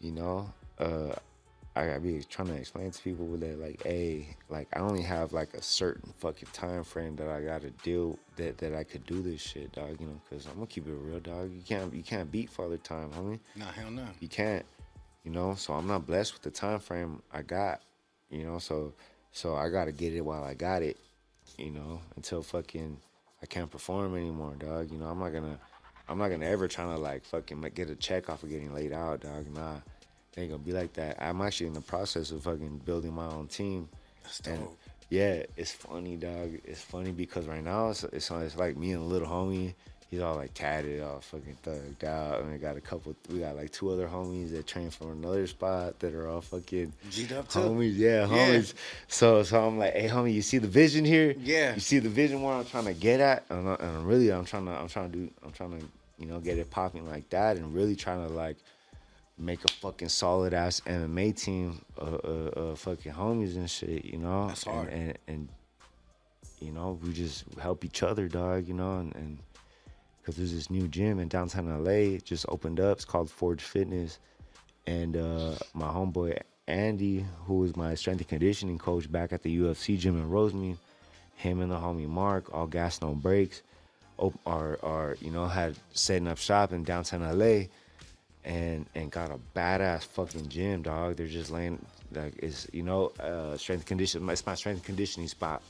[0.00, 1.14] you know, uh,
[1.76, 5.32] I I be trying to explain to people that like, hey, like I only have
[5.32, 9.22] like a certain fucking time frame that I gotta deal that that I could do
[9.22, 10.00] this shit, dog.
[10.00, 11.52] You know, because I'm gonna keep it real, dog.
[11.52, 13.40] You can't you can't beat Father Time, homie.
[13.54, 14.06] Nah, hell no.
[14.20, 14.64] You can't,
[15.22, 15.54] you know.
[15.54, 17.82] So I'm not blessed with the time frame I got,
[18.30, 18.58] you know.
[18.58, 18.94] So
[19.32, 20.96] so I gotta get it while I got it,
[21.58, 22.98] you know, until fucking
[23.42, 24.90] I can't perform anymore, dog.
[24.90, 25.58] You know, I'm not gonna
[26.08, 28.92] I'm not gonna ever trying to like fucking get a check off of getting laid
[28.92, 29.46] out, dog.
[29.54, 31.22] Nah, it ain't gonna be like that.
[31.22, 33.88] I'm actually in the process of fucking building my own team.
[34.22, 34.78] That's And dope.
[35.10, 36.58] yeah, it's funny, dog.
[36.64, 39.74] It's funny because right now it's it's, it's like me and a little homie.
[40.10, 43.16] He's all like tatted, all fucking thugged out, and we got a couple.
[43.28, 46.92] We got like two other homies that train from another spot that are all fucking
[47.10, 47.58] G'd up too?
[47.58, 47.96] homies.
[47.96, 48.28] Yeah, Yeah.
[48.54, 48.74] homies.
[49.08, 51.34] So so I'm like, hey, homie, you see the vision here?
[51.38, 51.74] Yeah.
[51.74, 54.30] You see the vision where I'm trying to get at, and, I, and I'm really
[54.32, 55.84] I'm trying to I'm trying to do I'm trying to
[56.18, 58.58] you know get it popping like that, and really trying to like
[59.38, 64.18] make a fucking solid ass MMA team of, of, of fucking homies and shit, you
[64.18, 64.46] know.
[64.46, 64.88] That's hard.
[64.88, 65.48] And, and, and
[66.60, 68.68] you know we just help each other, dog.
[68.68, 69.12] You know, and.
[69.16, 69.38] and
[70.26, 72.96] because there's this new gym in downtown LA it just opened up.
[72.96, 74.18] It's called Forge Fitness,
[74.84, 79.56] and uh, my homeboy Andy, who is my strength and conditioning coach back at the
[79.56, 80.78] UFC gym in Rosemead,
[81.36, 83.62] him and the homie Mark, all gas no breaks,
[84.44, 87.66] are are you know had setting up shop in downtown LA,
[88.44, 91.14] and and got a badass fucking gym, dog.
[91.14, 91.78] They're just laying
[92.10, 94.28] like it's you know uh, strength condition.
[94.28, 95.62] It's my strength conditioning spot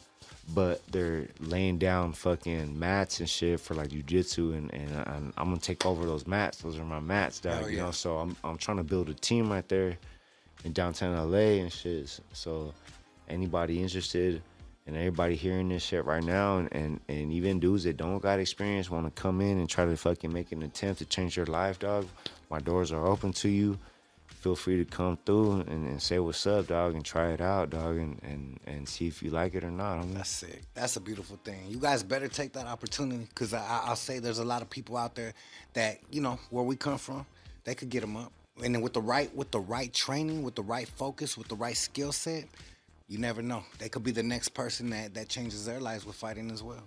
[0.55, 5.49] but they're laying down fucking mats and shit for like jujitsu, and, and and I'm
[5.49, 6.59] gonna take over those mats.
[6.59, 7.61] Those are my mats, dog.
[7.61, 9.97] Hell You know, so I'm I'm trying to build a team right there
[10.65, 12.21] in downtown LA and shit.
[12.33, 12.73] So
[13.29, 14.41] anybody interested
[14.87, 18.39] and everybody hearing this shit right now, and and, and even dudes that don't got
[18.39, 21.47] experience want to come in and try to fucking make an attempt to change your
[21.47, 22.07] life, dog.
[22.51, 23.79] My doors are open to you.
[24.47, 27.71] Feel free to come through and, and say what's up, dog, and try it out,
[27.71, 29.99] dog, and, and, and see if you like it or not.
[29.99, 30.15] homie.
[30.15, 30.63] That's sick.
[30.73, 31.59] That's a beautiful thing.
[31.69, 34.71] You guys better take that opportunity because I, I- I'll say there's a lot of
[34.71, 35.35] people out there
[35.73, 37.27] that you know where we come from,
[37.65, 38.31] they could get them up,
[38.63, 41.57] and then with the right with the right training, with the right focus, with the
[41.57, 42.45] right skill set,
[43.09, 43.65] you never know.
[43.81, 46.85] They could be the next person that that changes their lives with fighting as well.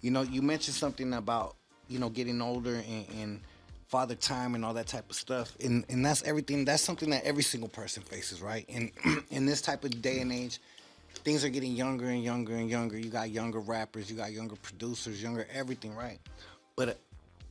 [0.00, 1.54] You know, you mentioned something about
[1.86, 3.06] you know getting older and.
[3.20, 3.40] and
[3.88, 7.24] father time and all that type of stuff and and that's everything that's something that
[7.24, 8.90] every single person faces right and
[9.30, 10.60] in this type of day and age
[11.18, 12.98] things are getting younger and younger and younger.
[12.98, 16.18] You got younger rappers, you got younger producers, younger everything, right?
[16.76, 16.98] But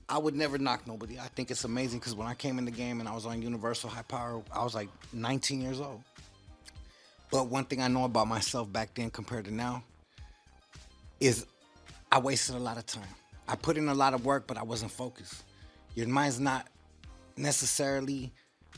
[0.10, 1.20] I would never knock nobody.
[1.20, 3.42] I think it's amazing because when I came in the game and I was on
[3.42, 6.02] Universal High Power, I was like 19 years old.
[7.30, 9.84] But one thing I know about myself back then compared to now
[11.20, 11.46] is
[12.12, 13.04] I wasted a lot of time.
[13.50, 15.44] I put in a lot of work, but I wasn't focused.
[15.98, 16.68] Your mind's not
[17.38, 18.32] necessarily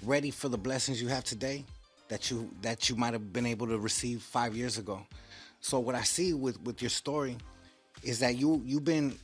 [0.03, 1.65] ready for the blessings you have today
[2.07, 5.05] that you that you might have been able to receive five years ago.
[5.59, 7.36] So what I see with with your story
[8.03, 9.20] is that you you've been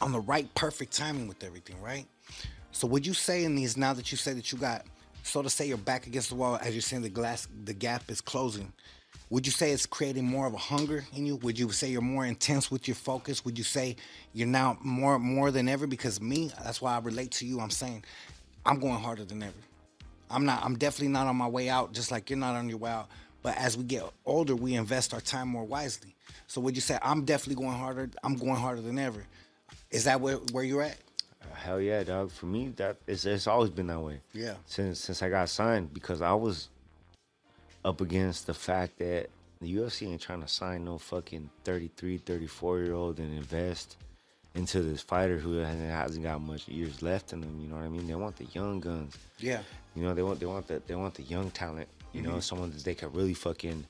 [0.00, 2.06] on the right perfect timing with everything, right?
[2.70, 4.86] So would you say in these now that you say that you got
[5.24, 8.08] so to say you're back against the wall as you're saying the glass the gap
[8.08, 8.72] is closing,
[9.30, 11.36] would you say it's creating more of a hunger in you?
[11.36, 13.44] Would you say you're more intense with your focus?
[13.44, 13.96] Would you say
[14.32, 15.86] you're now more more than ever?
[15.86, 17.60] Because me, that's why I relate to you.
[17.60, 18.04] I'm saying
[18.66, 19.52] I'm going harder than ever.
[20.30, 20.64] I'm not.
[20.64, 21.92] I'm definitely not on my way out.
[21.92, 23.08] Just like you're not on your way out.
[23.42, 26.14] But as we get older, we invest our time more wisely.
[26.46, 28.10] So would you say I'm definitely going harder?
[28.22, 29.24] I'm going harder than ever.
[29.90, 30.98] Is that where where you're at?
[31.42, 32.30] Uh, hell yeah, dog.
[32.30, 34.20] For me, that it's, it's always been that way.
[34.32, 34.54] Yeah.
[34.66, 36.68] Since since I got signed, because I was
[37.84, 39.28] up against the fact that
[39.60, 43.96] the UFC ain't trying to sign no fucking 33, 34 year old and invest
[44.54, 47.58] into this fighter who hasn't, got much years left in them.
[47.60, 48.06] You know what I mean?
[48.06, 49.16] They want the young guns.
[49.38, 49.62] Yeah.
[49.96, 51.88] You know, they want they want the they want the young talent.
[52.12, 52.40] You know, mm-hmm.
[52.40, 53.84] someone that they can really fucking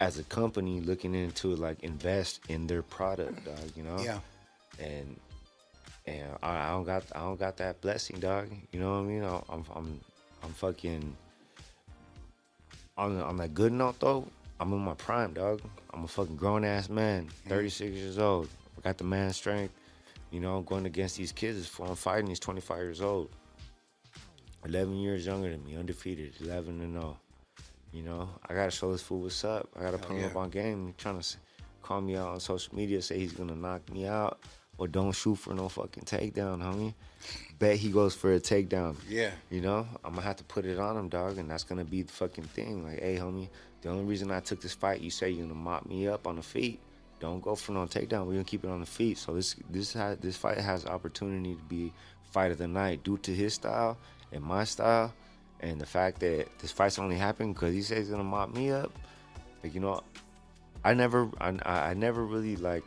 [0.00, 3.70] as a company looking into like invest in their product, dog.
[3.76, 3.98] You know.
[4.00, 4.18] Yeah.
[4.80, 5.16] And
[6.06, 8.48] and I, I don't got I don't got that blessing, dog.
[8.72, 9.22] You know what I mean?
[9.22, 10.00] I- I'm I'm
[10.42, 11.16] I'm fucking
[12.96, 14.26] on on that good note though.
[14.60, 15.60] I'm in my prime, dog.
[15.92, 18.48] I'm a fucking grown ass man, 36 years old.
[18.78, 19.74] I got the man strength.
[20.30, 23.30] You know, going against these kids, fool I'm fighting, he's 25 years old.
[24.64, 27.16] 11 years younger than me, undefeated, 11 and 0.
[27.92, 29.68] You know, I gotta show this fool what's up.
[29.78, 30.26] I gotta put him yeah.
[30.26, 30.88] up on game.
[30.88, 31.36] He trying to
[31.82, 34.40] call me out on social media, say he's gonna knock me out,
[34.78, 36.94] or don't shoot for no fucking takedown, homie.
[37.58, 38.96] Bet he goes for a takedown.
[39.08, 39.30] Yeah.
[39.50, 42.02] You know, I'm gonna have to put it on him, dog, and that's gonna be
[42.02, 42.84] the fucking thing.
[42.84, 43.48] Like, hey, homie,
[43.82, 46.36] the only reason I took this fight, you say you're gonna mop me up on
[46.36, 46.80] the feet.
[47.20, 48.26] Don't go for no takedown.
[48.26, 49.18] We're gonna keep it on the feet.
[49.18, 51.92] So this this has this fight has opportunity to be
[52.30, 53.96] fight of the night due to his style
[54.32, 55.14] and my style,
[55.60, 58.70] and the fact that this fight's only happened because he says he's gonna mop me
[58.70, 58.92] up.
[59.62, 60.02] Like you know,
[60.84, 62.82] I never I, I I never really like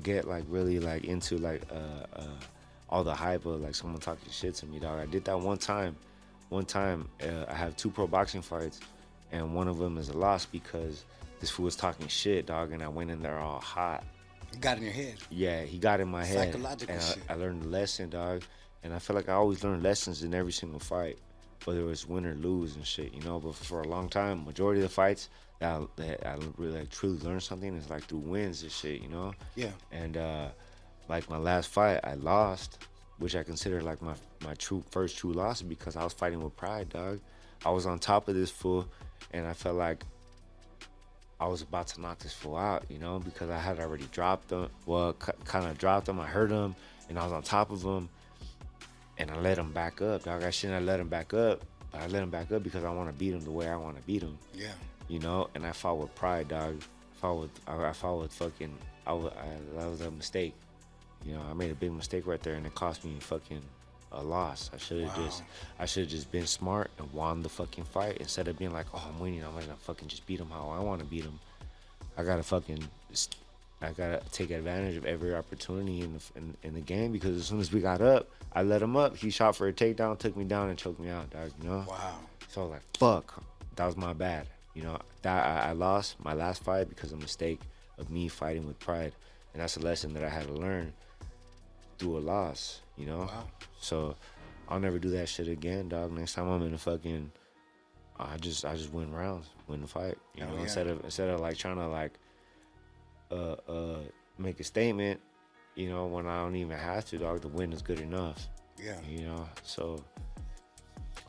[0.00, 2.26] get like really like into like uh uh
[2.88, 4.98] all the hype of like someone talking shit to me, dog.
[4.98, 5.96] I did that one time.
[6.48, 8.80] One time, uh, I have two pro boxing fights,
[9.30, 11.04] and one of them is a loss because
[11.38, 14.02] this fool was talking shit, dog, and I went in there all hot.
[14.52, 15.14] It got in your head.
[15.30, 16.52] Yeah, he got in my head.
[16.52, 17.22] Psychological and I- shit.
[17.28, 18.42] I, learned a lesson, dog.
[18.82, 21.18] And I feel like I always learn lessons in every single fight,
[21.64, 23.38] whether it's win or lose and shit, you know.
[23.38, 25.28] But for a long time, majority of the fights
[25.60, 29.00] that I, that I really like, truly learned something is like through wins and shit,
[29.00, 29.32] you know.
[29.54, 29.70] Yeah.
[29.92, 30.48] And uh,
[31.08, 32.78] like my last fight, I lost,
[33.18, 36.56] which I consider like my my true first true loss because I was fighting with
[36.56, 37.20] pride, dog.
[37.64, 38.88] I was on top of this fool,
[39.32, 40.02] and I felt like
[41.38, 44.50] I was about to knock this fool out, you know, because I had already dropped
[44.50, 44.68] him.
[44.86, 46.18] Well, k- kind of dropped him.
[46.20, 46.74] I hurt him,
[47.08, 48.08] and I was on top of him,
[49.18, 50.42] and I let him back up, dog.
[50.42, 51.62] I shouldn't have let him back up.
[51.92, 53.76] But I let him back up because I want to beat him the way I
[53.76, 54.68] want to beat him Yeah.
[55.10, 55.48] You know.
[55.54, 56.80] And I fought with pride, dog.
[56.80, 58.72] I fought with I, I fought with fucking.
[59.06, 60.54] I, wa- I that was a mistake.
[61.24, 63.62] You know, I made a big mistake right there, and it cost me fucking
[64.12, 64.70] a loss.
[64.74, 65.42] I should have just
[65.78, 68.86] I should have just been smart and won the fucking fight instead of being like,
[68.94, 69.44] oh, I'm winning.
[69.44, 71.38] I'm gonna fucking just beat him how I want to beat him.
[72.16, 72.82] I gotta fucking.
[73.12, 73.36] st-
[73.82, 77.46] I gotta take advantage of every opportunity in the in, in the game because as
[77.46, 79.16] soon as we got up, I let him up.
[79.16, 81.50] He shot for a takedown, took me down, and choked me out, dog.
[81.62, 81.84] You know.
[81.88, 82.18] Wow.
[82.48, 83.42] So I was like, fuck,
[83.76, 84.46] that was my bad.
[84.80, 87.60] You know, that I, I lost my last fight because of a mistake
[87.98, 89.12] of me fighting with pride,
[89.52, 90.94] and that's a lesson that I had to learn
[91.98, 92.80] through a loss.
[92.96, 93.18] You know.
[93.18, 93.44] Wow.
[93.78, 94.16] So
[94.70, 96.12] I'll never do that shit again, dog.
[96.12, 97.30] Next time I'm in a fucking,
[98.18, 100.16] I just I just win rounds, win the fight.
[100.34, 100.62] You know, yeah.
[100.62, 102.12] instead of instead of like trying to like,
[103.30, 103.98] uh uh
[104.38, 105.20] make a statement.
[105.74, 107.42] You know, when I don't even have to, dog.
[107.42, 108.48] The win is good enough.
[108.82, 108.96] Yeah.
[109.06, 110.02] You know, so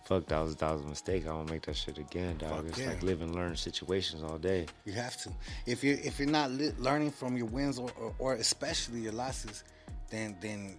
[0.06, 1.28] fuck that was that was a mistake.
[1.28, 2.58] I won't make that shit again, dog.
[2.58, 2.90] Fuck it's yeah.
[2.90, 4.66] like live and learn situations all day.
[4.86, 5.32] You have to.
[5.66, 9.14] If you if you're not li- learning from your wins or, or, or especially your
[9.14, 9.64] losses,
[10.10, 10.78] then then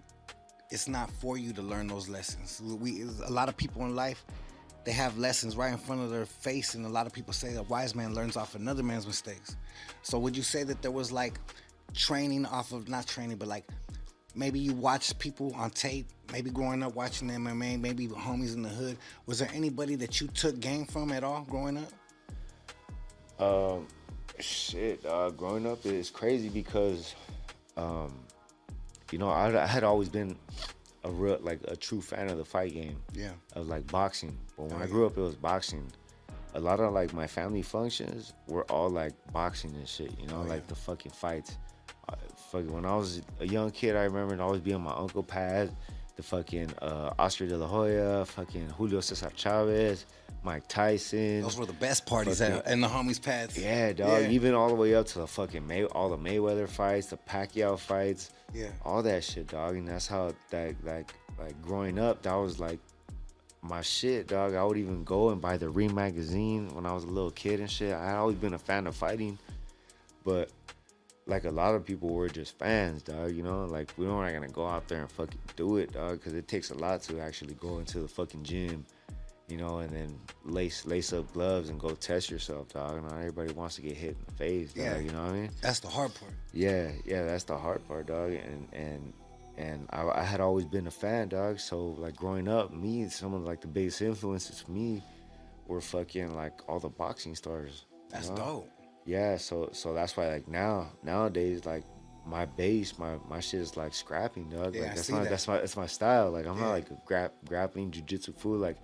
[0.71, 2.61] it's not for you to learn those lessons.
[2.63, 4.25] We a lot of people in life,
[4.85, 7.55] they have lessons right in front of their face, and a lot of people say
[7.57, 9.57] a wise man learns off another man's mistakes.
[10.03, 11.39] So would you say that there was like
[11.95, 13.67] training off of not training, but like
[14.35, 18.69] maybe you watched people on tape, maybe growing up watching MMA, maybe homies in the
[18.69, 18.97] hood.
[19.27, 21.93] Was there anybody that you took game from at all growing up?
[23.39, 23.87] Um,
[24.39, 27.15] shit, uh, growing up is crazy because,
[27.77, 28.13] um,
[29.11, 30.37] you know, I, I had always been
[31.05, 32.97] a real, like a true fan of the fight game.
[33.15, 33.33] Yeah.
[33.55, 34.37] Of like boxing.
[34.57, 34.87] But when Oh, I yeah.
[34.87, 35.87] grew up, it was boxing.
[36.55, 40.13] A lot of like my family functions were all like boxing and shit.
[40.21, 40.69] You know, Oh, like yeah.
[40.69, 41.57] the fucking fights.
[42.53, 45.75] Fucking when I was a young kid, I remember always being my uncle pad.
[46.17, 50.05] The fucking uh, Oscar De La Hoya, fucking Julio Cesar Chavez,
[50.45, 51.41] Mike Tyson.
[51.41, 53.57] Those were the best parties Fucking- at, in the homies' pads.
[53.59, 54.25] Yeah, dog.
[54.25, 54.29] Yeah.
[54.29, 57.79] Even all the way up to the fucking May, all the Mayweather fights, the Pacquiao
[57.79, 58.69] fights, Yeah.
[58.85, 59.77] all that shit, dog.
[59.77, 62.79] And that's how that like like growing up, that was like
[63.63, 64.55] my shit, dog.
[64.55, 67.61] I would even go and buy the Ring magazine when I was a little kid
[67.61, 67.95] and shit.
[67.95, 69.39] I had always been a fan of fighting,
[70.25, 70.51] but
[71.27, 73.33] like a lot of people were just fans, dog.
[73.33, 76.35] You know, like we weren't gonna go out there and fucking do it, dog, because
[76.35, 78.85] it takes a lot to actually go into the fucking gym,
[79.49, 83.03] you know, and then lace lace up gloves and go test yourself, dog.
[83.03, 84.85] Not everybody wants to get hit in the face, dog.
[84.85, 84.99] Yeah.
[84.99, 85.51] You know what I mean?
[85.61, 86.33] That's the hard part.
[86.53, 88.33] Yeah, yeah, that's the hard part, dog.
[88.33, 89.13] And and
[89.57, 91.61] and I, I had always been a fan, dog.
[91.61, 95.03] So like growing up, me, some of like the biggest influences for me
[95.69, 97.85] were fucking like all the boxing stars.
[98.11, 98.37] That's know?
[98.37, 98.72] dope.
[99.05, 101.85] Yeah, so so that's why like now nowadays like
[102.25, 104.75] my base, my my shit is like scrapping, dog.
[104.75, 105.31] Yeah, like that's my that.
[105.31, 106.31] that's my that's my style.
[106.31, 106.65] Like I'm Yeah.
[106.65, 108.59] not like a grap grappling jujitsu fool.
[108.59, 108.77] Like,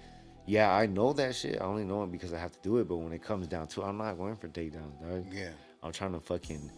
[0.47, 1.61] yeah, I know that shit.
[1.61, 2.89] I only know it because I have to do it.
[2.89, 5.27] But when it comes down to, it, I'm not going for takedowns, dog.
[5.33, 5.51] Yeah.
[5.83, 6.69] I'm trying to fucking,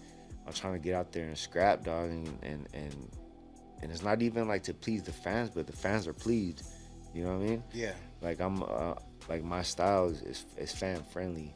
[0.46, 3.10] I'm trying to get out there and scrap, dog, and and and,
[3.80, 6.62] and it's not even like to please the fans, but the fans are pleased.
[7.14, 7.64] You know what I mean?
[7.72, 7.92] Yeah.
[8.20, 8.94] Like I'm, uh,
[9.30, 11.54] like my style is is, is fan friendly.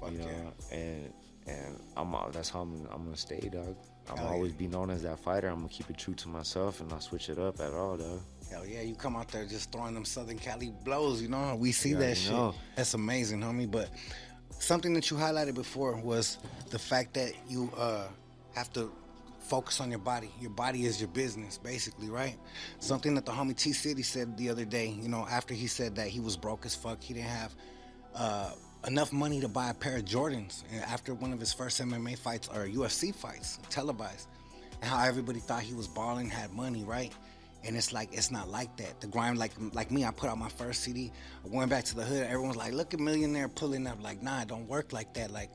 [0.00, 0.76] Fuck you know, yeah.
[0.76, 1.12] and
[1.46, 3.76] and I'm that's how I'm, I'm gonna stay, dog.
[4.10, 4.32] I'm Hell yeah.
[4.32, 5.48] always be known as that fighter.
[5.48, 8.20] I'm gonna keep it true to myself and not switch it up at all, dog.
[8.50, 11.54] Hell yeah, you come out there just throwing them Southern Cali blows, you know?
[11.56, 12.32] We see You that shit.
[12.32, 12.54] know.
[12.74, 13.70] That's amazing, homie.
[13.70, 13.90] But
[14.50, 16.38] something that you highlighted before was
[16.70, 18.08] the fact that you uh,
[18.54, 18.90] have to
[19.38, 20.30] focus on your body.
[20.40, 22.36] Your body is your business, basically, right?
[22.80, 25.94] Something that the homie T City said the other day, you know, after he said
[25.96, 27.54] that he was broke as fuck, he didn't have
[28.16, 28.50] uh,
[28.86, 30.62] enough money to buy a pair of Jordans.
[30.86, 34.28] After one of his first MMA fights or UFC fights, televised,
[34.80, 37.12] and how everybody thought he was balling, had money, right?
[37.62, 39.00] And it's like it's not like that.
[39.00, 41.12] The grind, like like me, I put out my first CD.
[41.44, 42.26] I went back to the hood.
[42.26, 45.30] Everyone's like, "Look at Millionaire pulling up." Like, nah, it don't work like that.
[45.30, 45.50] Like,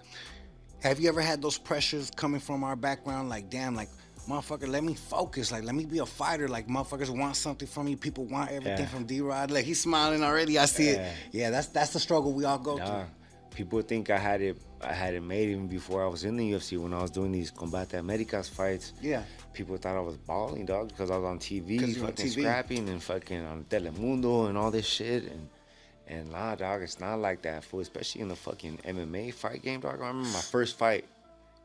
[0.82, 3.30] have you ever had those pressures coming from our background?
[3.30, 3.89] Like, damn, like,
[4.26, 5.51] motherfucker, let me focus.
[5.51, 6.47] Like, let me be a fighter.
[6.47, 7.95] Like, motherfuckers want something from me.
[7.95, 8.86] People want everything Yeah.
[8.88, 9.51] from D Rod.
[9.51, 10.57] Like, he's smiling already.
[10.59, 11.07] I see Yeah.
[11.07, 11.15] it.
[11.32, 13.05] Yeah, that's that's the struggle we all go Nah, through.
[13.51, 14.57] people think I had it.
[14.82, 16.78] I had it made even before I was in the UFC.
[16.78, 19.23] When I was doing these Combate Americas fights, Yeah.
[19.53, 22.26] people thought I was balling, dog, because I was on TV, 'Cause you're on fucking
[22.26, 22.41] TV.
[22.41, 25.23] scrapping and fucking on Telemundo and all this shit.
[25.32, 25.49] And
[26.07, 27.80] and nah, dog, it's not like that, fool.
[27.80, 29.95] Especially in the fucking MMA fight game, dog.
[30.01, 31.05] I remember my first fight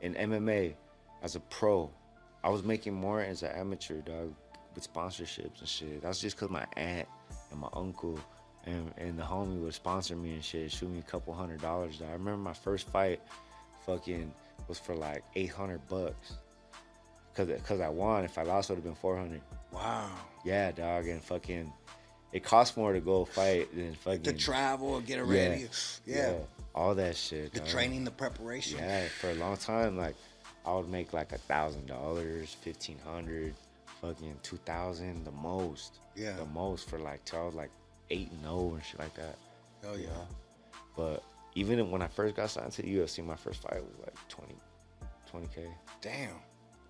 [0.00, 0.74] in MMA
[1.22, 1.90] as a pro.
[2.42, 4.34] I was making more as an amateur, dog,
[4.74, 6.02] with sponsorships and shit.
[6.02, 7.08] That's just because my aunt
[7.50, 8.18] and my uncle
[8.64, 11.98] and, and the homie would sponsor me and shit, shoot me a couple hundred dollars.
[11.98, 12.08] Dog.
[12.08, 13.20] I remember my first fight,
[13.86, 14.32] fucking,
[14.68, 16.34] was for like 800 bucks.
[17.34, 18.24] Cause, Cause I won.
[18.24, 19.40] If I lost, it would have been 400.
[19.72, 20.10] Wow.
[20.44, 21.72] Yeah, dog, and fucking,
[22.32, 25.68] it costs more to go fight than fucking To travel, get yeah, ready.
[26.06, 26.34] Yeah.
[26.74, 27.52] all that shit.
[27.52, 27.68] The dog.
[27.68, 28.78] training, the preparation.
[28.78, 30.16] Yeah, for a long time, like
[30.70, 33.54] I would make like a thousand dollars, fifteen hundred,
[34.00, 35.98] fucking two thousand, the most.
[36.14, 36.36] Yeah.
[36.36, 37.70] the most for like till I was like
[38.10, 39.36] eight and zero and shit like that.
[39.82, 40.08] Hell yeah.
[40.96, 44.28] But even when I first got signed to the UFC, my first fight was like
[44.28, 44.54] 20,
[45.32, 45.66] 20k.
[46.00, 46.30] Damn.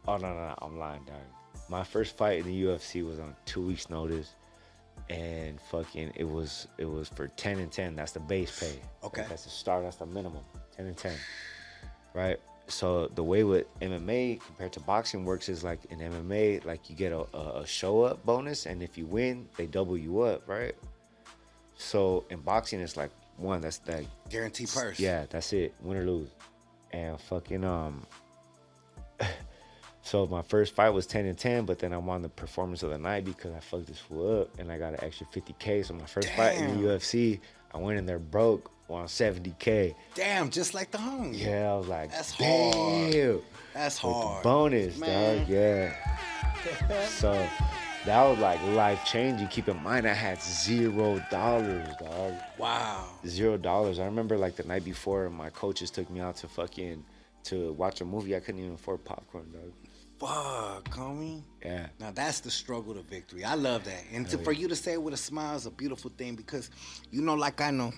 [0.07, 1.17] Oh no, no, no, I'm lying, dog.
[1.69, 4.35] My first fight in the UFC was on two weeks' notice,
[5.09, 7.97] and fucking it was it was for ten and ten.
[7.97, 8.81] That's the base pay.
[9.05, 9.25] Okay.
[9.29, 9.85] That's the start.
[9.85, 10.43] That's the minimum.
[10.77, 11.17] Ten and ten.
[12.13, 12.41] Right.
[12.71, 16.97] So the way with MMA compared to boxing works is like in MMA, like you
[16.97, 20.75] get a, a, show up bonus, and if you win, they double you up, right?
[21.77, 23.61] So in boxing, it's like one.
[23.61, 25.01] That's that Guarantee purse.
[25.01, 25.75] yeah, that's it.
[25.81, 26.29] Win or lose.
[26.93, 28.07] And fucking um
[30.03, 32.91] so my first fight was 10 and 10, but then I won the performance of
[32.91, 35.85] the night because I fucked this fool up and I got an extra 50k.
[35.85, 37.41] So my first fight in the UFC,
[37.73, 39.95] I went in there broke on 70k.
[40.15, 41.33] Damn, just like the home.
[41.35, 42.73] Yeah, I was like, That's hard.
[43.13, 43.41] damn.
[43.75, 44.43] That's With hard.
[44.43, 45.39] bonus, Man.
[45.39, 45.49] dog.
[45.49, 45.95] Yeah.
[47.09, 47.33] so
[48.05, 49.47] that was like life changing.
[49.49, 52.35] Keep in mind, I had zero dollars, dog.
[52.59, 53.07] Wow.
[53.27, 53.99] Zero dollars.
[53.99, 57.05] I remember like the night before, my coaches took me out to fucking
[57.45, 58.35] to watch a movie.
[58.37, 59.73] I couldn't even afford popcorn, dog.
[60.19, 61.43] Fuck, homie.
[61.65, 61.87] Yeah.
[61.99, 63.43] Now that's the struggle to victory.
[63.45, 64.03] I love that.
[64.13, 66.71] And to, for you to say it with a smile is a beautiful thing because
[67.11, 67.93] you know, like I know,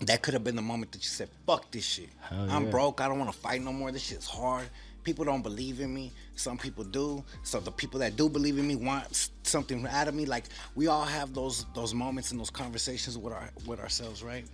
[0.00, 2.10] that could have been the moment that you said, fuck this shit.
[2.28, 2.70] Hell I'm yeah.
[2.70, 3.00] broke.
[3.00, 3.90] I don't want to fight no more.
[3.90, 4.68] This shit's hard.
[5.04, 6.12] People don't believe in me.
[6.34, 7.24] Some people do.
[7.44, 10.26] So the people that do believe in me want something out of me.
[10.26, 10.44] Like
[10.74, 14.44] we all have those those moments and those conversations with our with ourselves, right?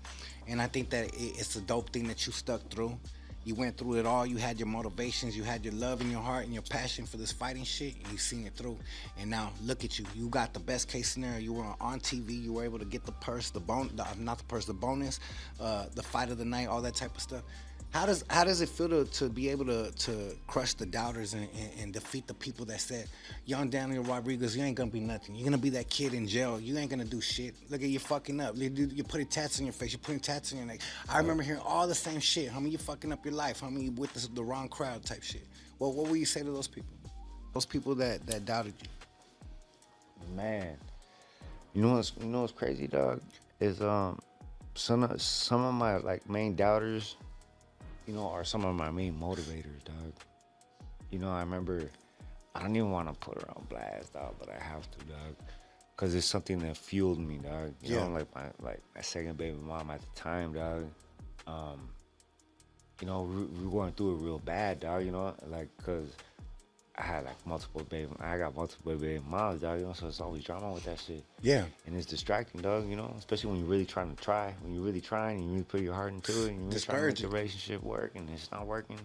[0.47, 2.99] And I think that it, it's a dope thing that you stuck through.
[3.45, 4.25] You went through it all.
[4.25, 5.37] You had your motivations.
[5.37, 8.13] You had your love in your heart and your passion for this fighting shit, and
[8.13, 8.79] you seen it through.
[9.19, 10.07] And now look at you.
[10.15, 11.39] You got the best case scenario.
[11.39, 12.41] You were on TV.
[12.41, 15.19] You were able to get the purse, the bone, not the purse, the bonus,
[15.61, 17.43] uh, the fight of the night, all that type of stuff.
[17.93, 21.35] How does how does it feel to, to be able to to crush the doubters
[21.35, 23.07] and, and, and defeat the people that said,
[23.45, 25.35] young Daniel Rodriguez, you ain't gonna be nothing.
[25.35, 26.59] You're gonna be that kid in jail.
[26.59, 27.55] You ain't gonna do shit.
[27.69, 28.57] Look at you fucking up.
[28.57, 29.93] You You're putting tats on your face.
[29.93, 30.81] You're putting tats on your neck.
[31.07, 32.49] I remember hearing all the same shit.
[32.49, 33.61] How many you fucking up your life.
[33.61, 35.47] Homie, you with the, the wrong crowd type shit.
[35.79, 36.95] Well, what will you say to those people?
[37.53, 38.89] Those people that that doubted you.
[40.35, 40.79] Man,
[41.75, 43.21] you know what's you know what's crazy, dog?
[43.61, 44.19] Is um
[44.75, 47.17] some of some of my like main doubters,
[48.07, 50.13] you know, are some of my main motivators, dog.
[51.11, 51.89] You know, I remember
[52.55, 55.37] I don't even want to put her on blast, dog, but I have to, dog,
[55.95, 57.75] because it's something that fueled me, dog.
[57.83, 58.05] You Yeah.
[58.07, 60.87] know, like my like my second baby mom at the time, dog.
[61.47, 61.89] Um,
[63.01, 65.05] you know, we, we were going through it real bad, dog.
[65.05, 66.09] You know, like because
[67.03, 69.81] I had like multiple baby, I got multiple baby moms, dog.
[69.81, 71.25] You know, so it's always drama with that shit.
[71.41, 71.65] Yeah.
[71.85, 72.89] And it's distracting, dog.
[72.89, 75.53] You know, especially when you're really trying to try, when you're really trying, and you
[75.53, 78.13] really put your heart into it, and you're really trying to make the relationship work,
[78.15, 79.01] and it's not working.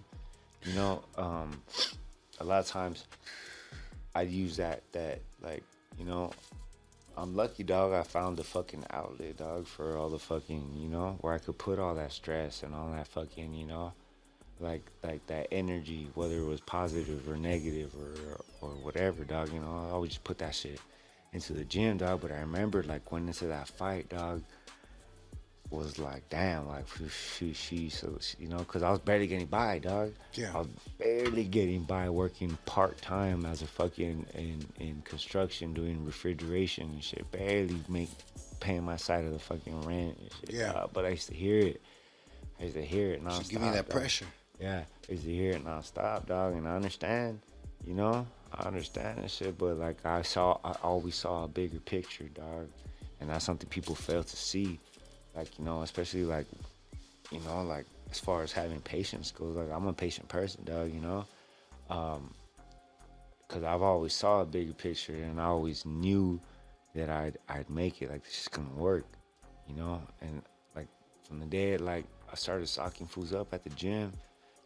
[0.64, 1.60] You know, um,
[2.40, 3.06] a lot of times
[4.14, 5.64] I use that that like
[5.98, 6.32] you know.
[7.20, 7.94] I'm lucky, dog.
[7.94, 11.58] I found the fucking outlet, dog, for all the fucking, you know, where I could
[11.58, 13.92] put all that stress and all that fucking, you know,
[14.60, 19.52] like like that energy, whether it was positive or negative or or whatever, dog.
[19.54, 20.80] You know, I always just put that shit
[21.34, 22.22] into the gym, dog.
[22.22, 24.44] But I remember like going into that fight, dog,
[25.70, 26.86] was like, damn, like
[27.38, 30.14] she, she so you know, cause I was barely getting by, dog.
[30.34, 30.52] Yeah.
[30.54, 36.06] I was barely getting by working part time as a fucking in in construction doing
[36.06, 37.30] refrigeration and shit.
[37.32, 38.10] Barely make
[38.60, 40.56] paying my side of the fucking rent and shit.
[40.56, 40.74] Yeah.
[40.74, 40.92] dog.
[40.94, 41.82] but I used to hear it.
[42.60, 43.42] I used to hear it nonstop.
[43.44, 44.00] Should give me that dog.
[44.00, 44.26] pressure.
[44.60, 47.40] Yeah, I used to hear it nonstop, dog, and I understand,
[47.86, 51.80] you know, I understand and shit, but like I saw, I always saw a bigger
[51.80, 52.68] picture, dog,
[53.20, 54.80] and that's something people fail to see,
[55.36, 56.48] like you know, especially like,
[57.32, 60.92] you know, like as far as having patience goes, like I'm a patient person, dog,
[60.92, 61.26] you know,
[61.92, 62.34] um,
[63.48, 66.40] cause I've always saw a bigger picture, and I always knew
[66.96, 69.06] that I'd I'd make it, like this is gonna work,
[69.70, 70.42] you know, and
[70.76, 70.88] like
[71.28, 74.12] from the day like I started socking fools up at the gym.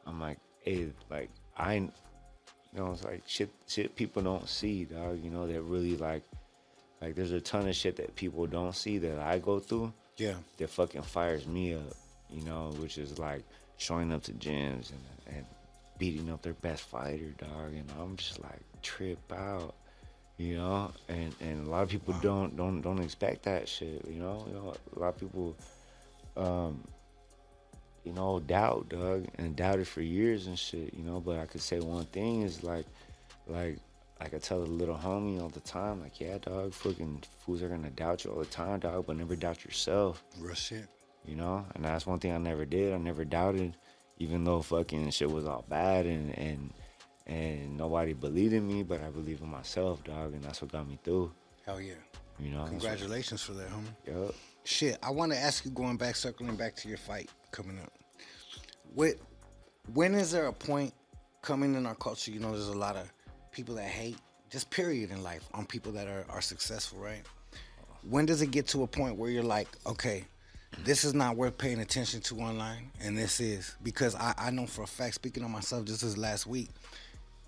[0.06, 1.92] I'm like, hey, like I, you
[2.74, 5.24] know, it's like shit, shit people don't see, dog.
[5.24, 6.24] You know, that really like,
[7.02, 9.94] like there's a ton of shit that people don't see that I go through.
[10.18, 10.36] Yeah.
[10.58, 11.94] That fucking fires me up,
[12.30, 13.44] you know, which is like
[13.78, 15.46] showing up to gyms and and
[15.98, 17.74] beating up their best fighter, dog.
[17.74, 19.76] And I'm just like trip out,
[20.38, 20.92] you know.
[21.10, 24.44] And and a lot of people don't don't don't expect that shit, you know.
[24.48, 25.56] You know, a lot of people,
[26.38, 26.84] um,
[28.04, 31.20] you know, doubt, Doug, and doubted for years and shit, you know.
[31.20, 32.86] But I could say one thing is like,
[33.48, 33.78] like,
[34.20, 37.70] like I tell the little homie all the time, like, yeah, dog, fucking fools are
[37.70, 40.88] gonna doubt you all the time, dog, but never doubt yourself, Real shit.
[41.26, 41.66] you know.
[41.76, 42.94] And that's one thing I never did.
[42.94, 43.76] I never doubted,
[44.20, 46.74] even though fucking shit was all bad and and
[47.28, 50.88] and nobody believed in me, but I believe in myself, dog, and that's what got
[50.88, 51.32] me through,
[51.66, 51.94] Hell yeah.
[52.40, 52.62] you know.
[52.62, 53.96] That's what- Congratulations for that, homie.
[54.26, 54.36] Yup.
[54.64, 57.92] Shit, I want to ask you, going back, circling back to your fight coming up.
[58.94, 59.16] What,
[59.94, 60.94] when is there a point
[61.42, 62.32] coming in our culture?
[62.32, 63.12] You know, there's a lot of
[63.52, 64.18] people that hate,
[64.50, 67.24] just period in life, on people that are, are successful, right?
[68.10, 70.26] When does it get to a point where you're like, okay,
[70.84, 74.66] this is not worth paying attention to online, and this is because I, I know
[74.66, 76.70] for a fact, speaking on myself, just this last week,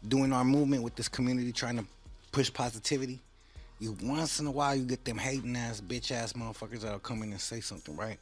[0.08, 1.86] doing our movement with this community, trying to
[2.32, 3.22] push positivity.
[3.80, 7.24] You once in a while you get them hating ass bitch ass motherfuckers that'll come
[7.24, 8.18] in and say something, right?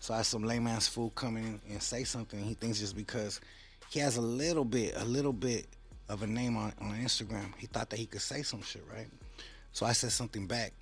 [0.00, 2.42] So I had some lame ass fool come in and say something.
[2.42, 3.40] He thinks just because
[3.90, 5.66] he has a little bit, a little bit
[6.08, 9.06] of a name on, on Instagram, he thought that he could say some shit, right?
[9.72, 10.72] So I said something back,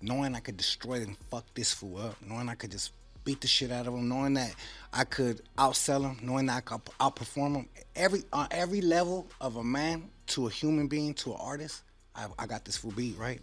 [0.00, 2.92] knowing I could destroy and fuck this fool up, knowing I could just
[3.24, 4.54] beat the shit out of him, knowing that
[4.92, 7.68] I could outsell him, knowing that I could outperform him.
[7.96, 11.82] Every on every level of a man to a human being to an artist,
[12.14, 13.40] I, I got this fool beat, right?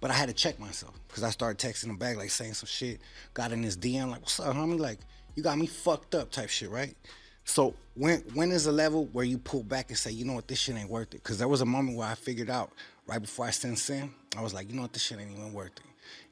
[0.00, 2.66] But I had to check myself because I started texting him back, like saying some
[2.66, 3.00] shit.
[3.34, 4.78] Got in his DM, like, "What's up, homie?
[4.78, 4.98] Like,
[5.34, 6.96] you got me fucked up," type shit, right?
[7.44, 10.48] So when when is the level where you pull back and say, you know what,
[10.48, 11.22] this shit ain't worth it?
[11.22, 12.70] Because there was a moment where I figured out
[13.06, 15.52] right before I sent sin, I was like, you know what, this shit ain't even
[15.52, 15.82] worth it.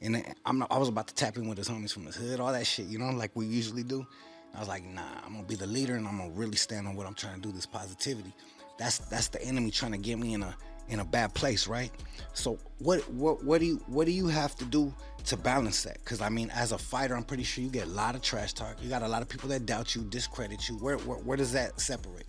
[0.00, 2.40] And I'm not, I was about to tap in with his homies from his hood,
[2.40, 4.06] all that shit, you know, like we usually do.
[4.54, 6.94] I was like, nah, I'm gonna be the leader and I'm gonna really stand on
[6.94, 7.52] what I'm trying to do.
[7.52, 8.32] This positivity.
[8.78, 10.56] That's that's the enemy trying to get me in a
[10.88, 11.90] in a bad place, right?
[12.34, 14.92] So what what what do you what do you have to do
[15.26, 15.98] to balance that?
[16.04, 18.52] Because I mean, as a fighter, I'm pretty sure you get a lot of trash
[18.52, 18.76] talk.
[18.80, 20.76] You got a lot of people that doubt you, discredit you.
[20.76, 22.26] Where where, where does that separate?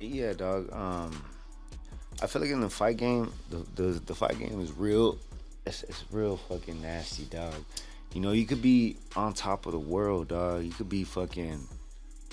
[0.00, 0.72] Yeah, dog.
[0.72, 1.24] Um,
[2.22, 5.18] I feel like in the fight game, the the, the fight game is real.
[5.64, 7.54] It's, it's real fucking nasty, dog.
[8.14, 10.64] You know, you could be on top of the world, dog.
[10.64, 11.66] You could be fucking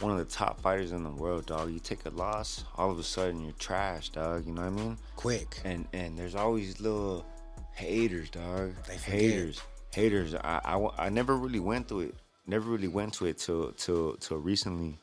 [0.01, 1.71] one of the top fighters in the world, dog.
[1.71, 4.45] You take a loss, all of a sudden you're trash, dog.
[4.45, 4.97] You know what I mean?
[5.15, 5.59] Quick.
[5.65, 7.25] And and there's always little
[7.73, 8.73] haters, dog.
[8.87, 9.61] They haters,
[9.93, 10.35] haters.
[10.35, 12.15] I, I I never really went through it.
[12.47, 14.97] Never really went to it till till till recently.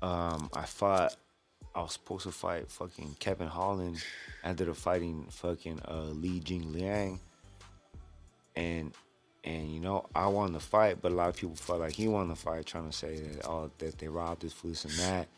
[0.00, 1.16] Um, I fought.
[1.74, 4.02] I was supposed to fight fucking Kevin Holland.
[4.44, 7.18] I ended up fighting fucking uh, Li Jingliang.
[8.54, 8.92] And
[9.44, 12.08] and you know I won the fight, but a lot of people felt like he
[12.08, 15.28] won the fight, trying to say that oh that they robbed his this and that.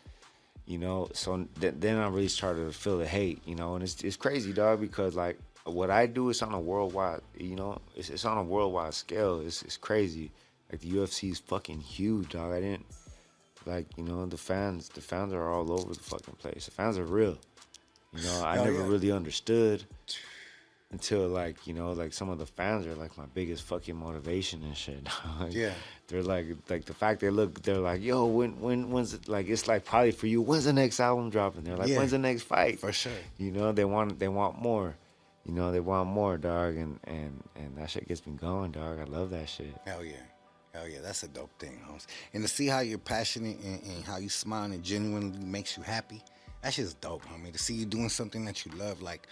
[0.67, 3.43] You know, so th- then I really started to feel the hate.
[3.47, 6.61] You know, and it's it's crazy, dog, because like what I do is on a
[6.61, 7.21] worldwide.
[7.39, 9.41] You know, it's it's on a worldwide scale.
[9.41, 10.31] It's it's crazy.
[10.71, 12.53] Like the UFC is fucking huge, dog.
[12.53, 12.87] I didn't
[13.67, 14.89] like you know the fans.
[14.89, 16.67] The fans are all over the fucking place.
[16.67, 17.39] The fans are real.
[18.15, 18.89] You know, I Hell never yeah.
[18.89, 19.85] really understood
[20.95, 24.63] until like you know like some of the fans are like my biggest fucking motivation
[24.63, 25.03] and shit.
[25.41, 25.75] Like, Yeah.
[26.09, 29.47] they're like like the fact they look they're like yo when when when's it like
[29.49, 31.65] it's like probably for you when's the next album dropping?
[31.65, 31.99] They're like Yeah.
[31.99, 32.79] when's the next fight?
[32.79, 33.21] For sure.
[33.39, 34.95] You know they want they want more.
[35.47, 38.99] You know they want more, dog, and and and that shit gets me going, dog.
[38.99, 39.75] I love that shit.
[39.85, 40.25] Hell yeah.
[40.73, 42.07] Hell yeah, that's a dope thing, Holmes.
[42.33, 45.83] And to see how you're passionate and, and how you smile and genuinely makes you
[45.85, 46.21] happy,
[46.63, 47.53] that's just dope, homie.
[47.53, 49.29] To see you doing something that you love, like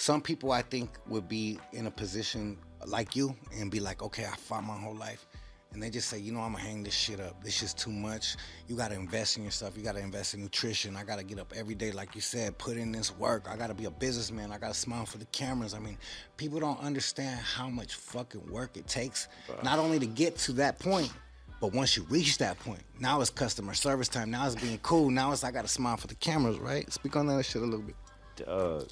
[0.00, 4.24] some people I think would be in a position like you and be like, okay,
[4.24, 5.26] I fought my whole life.
[5.74, 7.44] And they just say, you know, I'm gonna hang this shit up.
[7.44, 8.36] This is too much.
[8.66, 9.76] You gotta invest in yourself.
[9.76, 10.96] You gotta invest in nutrition.
[10.96, 13.46] I gotta get up every day, like you said, put in this work.
[13.46, 14.52] I gotta be a businessman.
[14.52, 15.74] I gotta smile for the cameras.
[15.74, 15.98] I mean,
[16.38, 19.28] people don't understand how much fucking work it takes,
[19.62, 21.12] not only to get to that point,
[21.60, 24.30] but once you reach that point, now it's customer service time.
[24.30, 25.10] Now it's being cool.
[25.10, 26.90] Now it's I gotta smile for the cameras, right?
[26.90, 27.96] Speak on that shit a little bit.
[28.36, 28.88] Dog,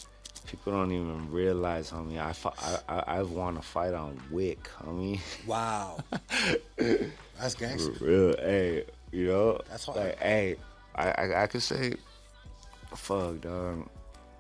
[0.49, 2.19] people don't even realize, homie.
[2.19, 5.21] I fi- I I, I want to fight on Wick, homie.
[5.47, 5.99] Wow.
[6.77, 7.93] That's For gangster.
[8.01, 9.61] real, hey, you know.
[9.71, 9.99] That's hard.
[9.99, 10.57] Like, hey,
[10.95, 11.95] I I, I could say,
[12.95, 13.89] fuck, dog.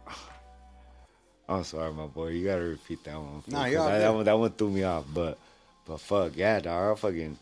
[1.48, 2.28] I'm sorry, my boy.
[2.28, 3.42] You gotta repeat that one.
[3.46, 5.04] Nah, you're 'cause that, that one that one threw me off.
[5.14, 5.38] But
[5.86, 6.96] but fuck yeah, dog.
[6.96, 7.38] I fucking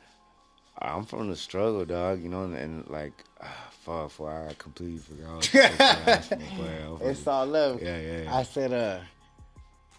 [0.78, 2.22] I'm from the struggle, dog.
[2.22, 3.12] You know, and, and like
[3.86, 5.34] fuck, for I completely forgot.
[5.34, 6.42] what the fuck I asked my boy.
[6.42, 7.82] I fucking- It's all love.
[7.82, 8.36] Yeah, yeah, yeah.
[8.36, 8.98] I said, uh,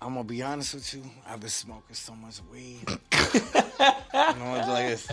[0.01, 1.03] I'm gonna be honest with you.
[1.25, 2.83] I've been smoking so much weed.
[2.87, 2.95] you
[3.33, 5.07] know, it's like this.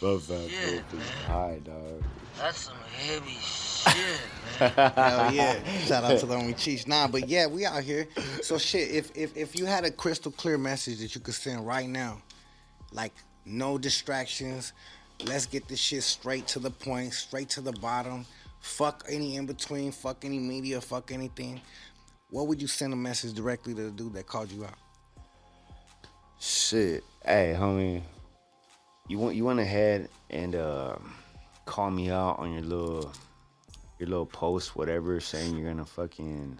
[0.00, 1.00] My bad, bro.
[1.26, 2.02] Hi, dog.
[2.38, 4.20] That's some heavy shit,
[4.60, 4.70] man.
[4.94, 5.78] Hell yeah!
[5.80, 6.86] Shout out to the homie Cheech.
[6.86, 8.06] Nah, but yeah, we out here.
[8.42, 11.66] So shit, if if if you had a crystal clear message that you could send
[11.66, 12.22] right now,
[12.92, 13.12] like
[13.44, 14.72] no distractions,
[15.26, 18.24] let's get this shit straight to the point, straight to the bottom.
[18.60, 19.92] Fuck any in between.
[19.92, 20.80] Fuck any media.
[20.80, 21.60] Fuck anything.
[22.30, 24.74] What would you send a message directly to the dude that called you out?
[26.38, 27.04] Shit.
[27.24, 28.02] Hey, homie.
[29.08, 30.96] You went you went ahead and uh,
[31.66, 33.12] call me out on your little
[33.98, 36.58] your little post, whatever, saying you're gonna fucking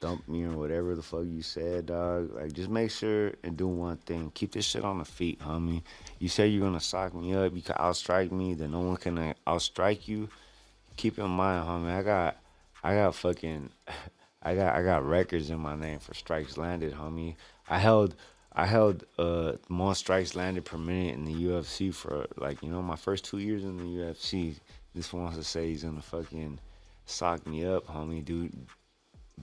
[0.00, 2.34] dump me or whatever the fuck you said, dog.
[2.34, 4.30] Like just make sure and do one thing.
[4.34, 5.82] Keep this shit on the feet, homie.
[6.24, 9.18] You say you're gonna sock me up, you can outstrike me, then no one can
[9.18, 10.30] uh, outstrike you.
[10.96, 12.38] Keep in mind, homie, I got
[12.82, 13.68] I got fucking
[14.42, 17.34] I got I got records in my name for strikes landed, homie.
[17.68, 18.14] I held
[18.54, 22.80] I held uh most strikes landed per minute in the UFC for like you know
[22.80, 24.56] my first two years in the UFC.
[24.94, 26.58] This wants to say he's gonna fucking
[27.04, 28.50] sock me up, homie, dude.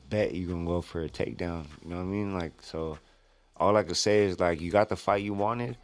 [0.10, 1.68] Bet you gonna go for a takedown.
[1.84, 2.34] You know what I mean?
[2.34, 2.98] Like so,
[3.56, 5.78] all I can say is like you got the fight you wanted.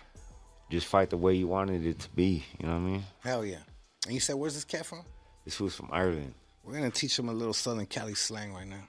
[0.70, 2.44] Just fight the way you wanted it to be.
[2.60, 3.04] You know what I mean?
[3.24, 3.60] Hell yeah!
[4.06, 5.04] And you said, where's this cat from?
[5.46, 6.34] This was from Ireland.
[6.64, 8.84] We're gonna teach him a little Southern Cali slang right now.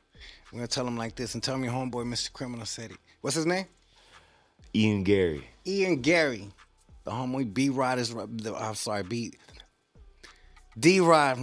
[0.53, 2.33] We're gonna tell him like this and tell him your homeboy, Mr.
[2.33, 2.97] Criminal, said it.
[3.21, 3.67] What's his name?
[4.75, 5.45] Ian Garry.
[5.67, 6.49] Ian Garry.
[7.05, 8.13] The homie B Rod is.
[8.15, 9.33] the- I'm sorry, B.
[10.79, 11.39] D Rod.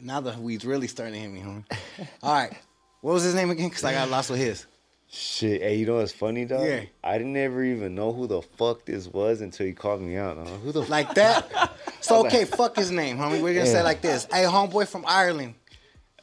[0.00, 1.64] Now the weed's really starting to hit me, homie.
[2.22, 2.52] All right.
[3.00, 3.68] What was his name again?
[3.68, 4.66] Because I got lost with his.
[5.12, 6.64] Shit, hey, you know what's funny, dog?
[6.64, 6.82] Yeah.
[7.02, 10.36] I didn't ever even know who the fuck this was until he called me out.
[10.36, 10.44] Huh?
[10.62, 11.72] Who the Like that?
[12.02, 13.42] So, okay, fuck his name, homie.
[13.42, 13.80] We're going to say Yeah.
[13.80, 14.26] it like this.
[14.32, 15.54] Hey, homeboy from Ireland.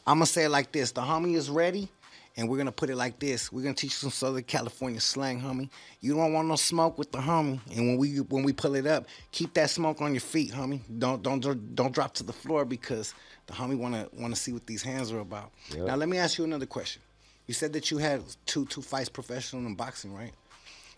[0.07, 0.91] I'm going to say it like this.
[0.91, 1.87] The homie is ready,
[2.35, 3.51] and we're going to put it like this.
[3.51, 5.69] We're going to teach you some Southern California slang, homie.
[6.01, 7.59] You don't want no smoke with the homie.
[7.75, 10.81] And when we when we pull it up, keep that smoke on your feet, homie.
[10.97, 13.13] Don't don't don't drop to the floor because
[13.45, 15.51] the homie want to want to see what these hands are about.
[15.75, 15.85] Yep.
[15.85, 17.01] Now, let me ask you another question.
[17.47, 20.33] You said that you had two two fights professional in boxing, right?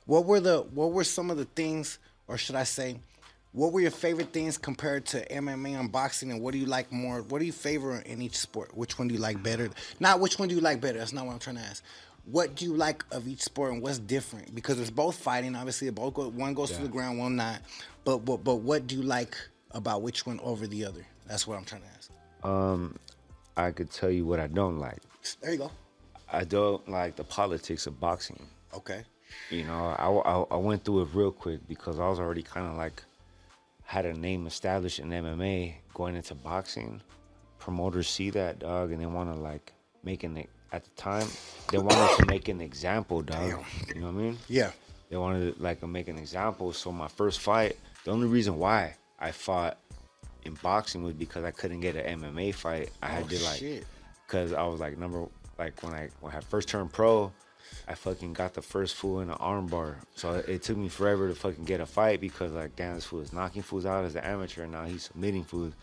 [0.06, 2.98] What were the what were some of the things, or should I say,
[3.52, 6.92] what were your favorite things compared to MMA and boxing, and what do you like
[6.92, 7.22] more?
[7.22, 8.76] What do you favor in each sport?
[8.76, 9.70] Which one do you like better?
[10.00, 10.98] Not which one do you like better.
[10.98, 11.84] That's not what I'm trying to ask.
[12.26, 14.54] What do you like of each sport, and what's different?
[14.54, 15.56] Because it's both fighting.
[15.56, 17.62] Obviously, it both go, one goes to the ground, one not.
[18.04, 19.38] But but but what do you like
[19.72, 21.06] about which one over the other?
[21.28, 22.12] That's what I'm trying to ask.
[22.44, 22.98] Um,
[23.56, 24.98] I could tell you what I don't like.
[25.42, 25.72] There you go.
[26.32, 28.46] I don't like the politics of boxing.
[28.74, 29.04] Okay.
[29.50, 32.68] You know, I, I, I went through it real quick because I was already kind
[32.68, 33.04] of like
[33.84, 37.02] had a name established in MMA going into boxing.
[37.58, 39.74] Promoters see that dog and they want to like
[40.04, 41.28] make an at the time
[41.72, 43.64] they wanted to make an example, dog.
[43.94, 44.38] You know what I mean?
[44.48, 44.72] Yeah.
[45.10, 46.72] They wanted to like make an example.
[46.74, 47.76] So my first fight,
[48.06, 49.78] the only reason why I fought
[50.44, 52.92] in boxing was because I couldn't get an MMA fight.
[53.02, 53.84] I had Oh, to like
[54.28, 55.26] because I was like number
[55.60, 57.32] like when I when I first turned pro,
[57.88, 59.96] I fucking got the first fool in an armbar.
[60.16, 63.22] So it took me forever to fucking get a fight because like damn this fool
[63.22, 65.74] is knocking fools out as an amateur and now he's submitting fools.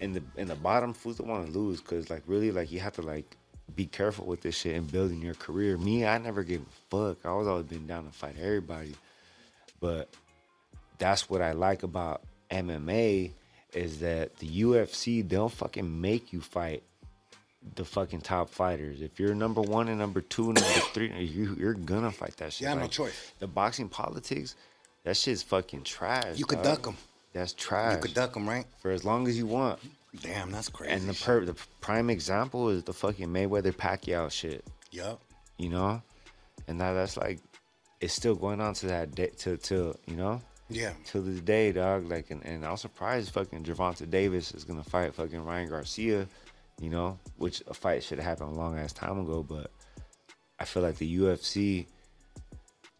[0.00, 2.80] And the in the bottom fools don't want to lose because like really like you
[2.80, 3.36] have to like
[3.74, 5.76] be careful with this shit and building your career.
[5.76, 7.26] Me, I never gave a fuck.
[7.26, 8.94] I was always been down to fight everybody.
[9.80, 10.08] But
[10.98, 13.32] that's what I like about MMA
[13.72, 16.82] is that the UFC they'll fucking make you fight
[17.74, 19.02] the fucking top fighters.
[19.02, 22.52] If you're number one and number two, and number three, you, you're gonna fight that
[22.52, 22.68] shit.
[22.68, 23.32] Yeah, no choice.
[23.38, 24.54] The boxing politics,
[25.04, 26.38] That shit's fucking trash.
[26.38, 26.64] You could dog.
[26.76, 26.96] duck them.
[27.32, 27.96] That's trash.
[27.96, 28.64] You could duck them, right?
[28.80, 29.78] for as long as you want.
[30.22, 30.92] Damn, that's crazy.
[30.94, 34.64] And the per- the prime example is the fucking Mayweather Pacquiao shit.
[34.90, 35.20] Yup.
[35.58, 36.00] You know,
[36.68, 37.40] and now that's like,
[38.00, 40.40] it's still going on to that day to to you know
[40.70, 40.92] Yeah.
[41.06, 42.08] to this day, dog.
[42.10, 46.26] Like, and, and I'm surprised fucking Gervonta Davis is gonna fight fucking Ryan Garcia.
[46.80, 49.70] You know, which a fight should have happened a long ass time ago, but
[50.58, 51.86] I feel like the UFC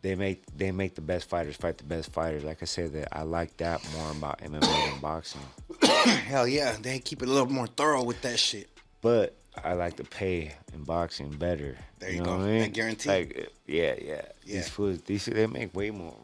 [0.02, 2.44] they make they make the best fighters fight the best fighters.
[2.44, 5.40] Like I said, that I like that more about MMA than boxing.
[5.82, 6.76] Hell yeah.
[6.80, 8.68] They keep it a little more thorough with that shit.
[9.02, 11.76] But I like to pay in boxing better.
[11.98, 12.36] There you know go.
[12.36, 12.70] What I mean?
[12.70, 13.08] Guarantee.
[13.08, 14.22] Like, yeah, yeah.
[14.44, 14.56] Yeah.
[14.56, 16.14] These fools, these they make way more.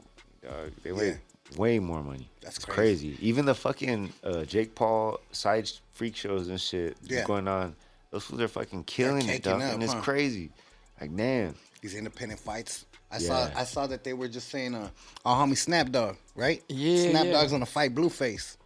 [0.43, 0.73] Dog.
[0.83, 1.15] They make Yeah.
[1.57, 2.29] Way more money.
[2.41, 3.17] That's It's crazy.
[3.21, 7.25] Even the fucking uh, Jake Paul side freak shows and shit that's Yeah.
[7.25, 7.75] going on.
[8.11, 9.63] Those fools are fucking killing it, dog.
[9.63, 10.01] up, and it's huh?
[10.03, 10.51] crazy.
[11.01, 11.55] Like, damn.
[11.81, 12.85] These independent fights.
[13.11, 13.29] I Yeah.
[13.29, 14.89] saw I saw that they were just saying uh
[15.25, 16.63] our homie Snap Dog, right?
[16.69, 17.33] Yeah, Snap yeah.
[17.33, 18.57] Dog's gonna fight Blueface.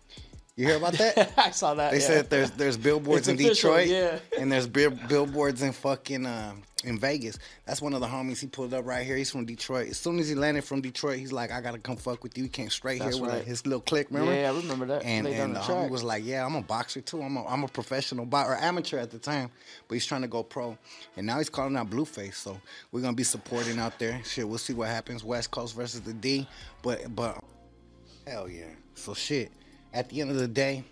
[0.56, 1.34] You hear about that?
[1.36, 1.90] I saw that.
[1.92, 2.06] They yeah.
[2.06, 4.40] said there's there's billboards It's in official, Detroit, yeah.
[4.40, 7.38] and there's bill, billboards in fucking uh, in Vegas.
[7.66, 8.40] That's one of the homies.
[8.40, 9.16] He pulled up right here.
[9.16, 9.90] He's from Detroit.
[9.90, 12.44] As soon as he landed from Detroit, he's like, "I gotta come fuck with you."
[12.44, 13.44] He came straight That's here with right.
[13.44, 14.06] his little clique.
[14.10, 14.34] Remember?
[14.34, 15.04] Yeah, I remember that.
[15.04, 17.20] And, and the the homie was like, "Yeah, I'm a boxer too.
[17.20, 19.50] I'm a, I'm a professional boxer, or amateur at the time,
[19.88, 20.78] but he's trying to go pro.
[21.18, 22.34] And now he's calling out Blueface.
[22.34, 22.58] So
[22.92, 24.22] we're gonna be supporting out there.
[24.24, 25.22] Shit, we'll see what happens.
[25.22, 26.48] West Coast versus the D,
[26.82, 27.44] but but
[28.26, 28.70] hell yeah.
[28.94, 29.52] So shit.
[29.92, 30.84] At the end of the day,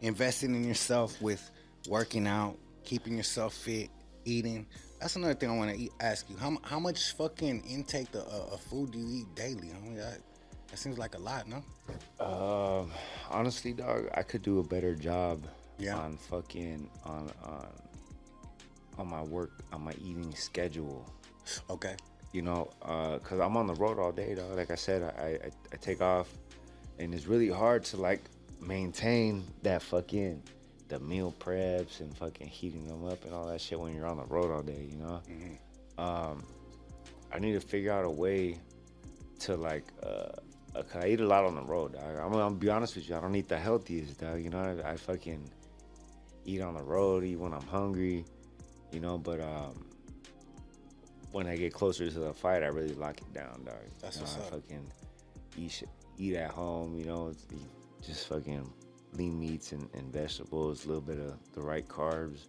[0.00, 1.50] investing in yourself with
[1.88, 3.90] working out, keeping yourself fit,
[4.24, 4.66] eating.
[5.00, 6.36] That's another thing I want to ask you.
[6.36, 9.72] How how much fucking intake of, uh, food do you eat daily?
[9.76, 10.18] I mean, that,
[10.68, 11.64] that seems like a lot, no?
[12.24, 12.90] Um,
[13.30, 15.42] honestly, dog, I could do a better job
[15.78, 15.96] Yeah.
[15.98, 17.66] on fucking on on
[18.98, 21.04] on my work on my eating schedule.
[21.70, 21.96] Okay.
[22.32, 24.56] You know, uh, cause I'm on the road all day, dog.
[24.56, 26.28] Like I said, I, I I take off,
[27.02, 28.20] and it's really hard to like
[28.60, 30.40] maintain that fucking
[30.88, 34.18] the meal preps and fucking heating them up and all that shit when you're on
[34.18, 34.88] the road all day.
[34.90, 35.20] You know,
[35.98, 36.44] um,
[37.32, 38.58] I need to figure out a way
[39.40, 40.28] to like uh,
[40.76, 41.94] uh 'cause I eat a lot on the road.
[41.94, 42.18] Dog.
[42.18, 43.16] I'm, gonna be honest with you.
[43.16, 44.40] I don't eat the healthiest, dog.
[44.40, 45.50] You know, I, I fucking
[46.44, 48.24] eat on the road, eat when I'm hungry.
[48.92, 49.86] You know, but um,
[51.32, 53.74] when I get closer to the fight, I really lock it down, dog.
[54.00, 54.62] That's you know, what's I up.
[54.62, 54.92] fucking
[55.56, 55.88] eat shit,
[56.18, 56.96] eat at home.
[56.96, 57.32] You know,
[58.04, 58.70] just fucking
[59.14, 62.46] lean meats and, and vegetables, a little bit of the right carbs.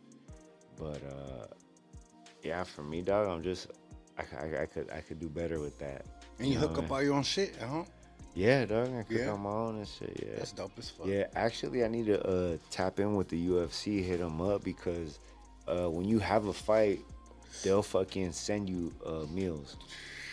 [0.78, 1.48] But uh,
[2.44, 3.68] yeah, for me, dog, I'm just
[4.18, 6.06] I, I, I could I could do better with that.
[6.40, 7.86] And you know hook up all your own shit at home?
[8.36, 8.88] Yeah, dog.
[8.96, 9.30] I cook Yeah?
[9.30, 10.20] on my own and shit.
[10.26, 11.06] Yeah, That's dope as fuck.
[11.06, 15.20] Yeah, actually, I need to uh, tap in with the UFC, hit them up because
[15.68, 17.02] uh, when you have a fight,
[17.64, 19.78] they'll fucking send you uh, meals.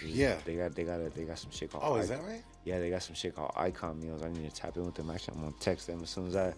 [0.02, 0.36] Yeah.
[0.46, 1.84] they got they got a, they got some shit called.
[1.86, 2.42] Oh, is that right?
[2.64, 4.22] Yeah, they got some shit called Icon meals.
[4.22, 5.10] I need to tap in with them.
[5.10, 6.54] Actually, I'm gonna text them as soon as I, as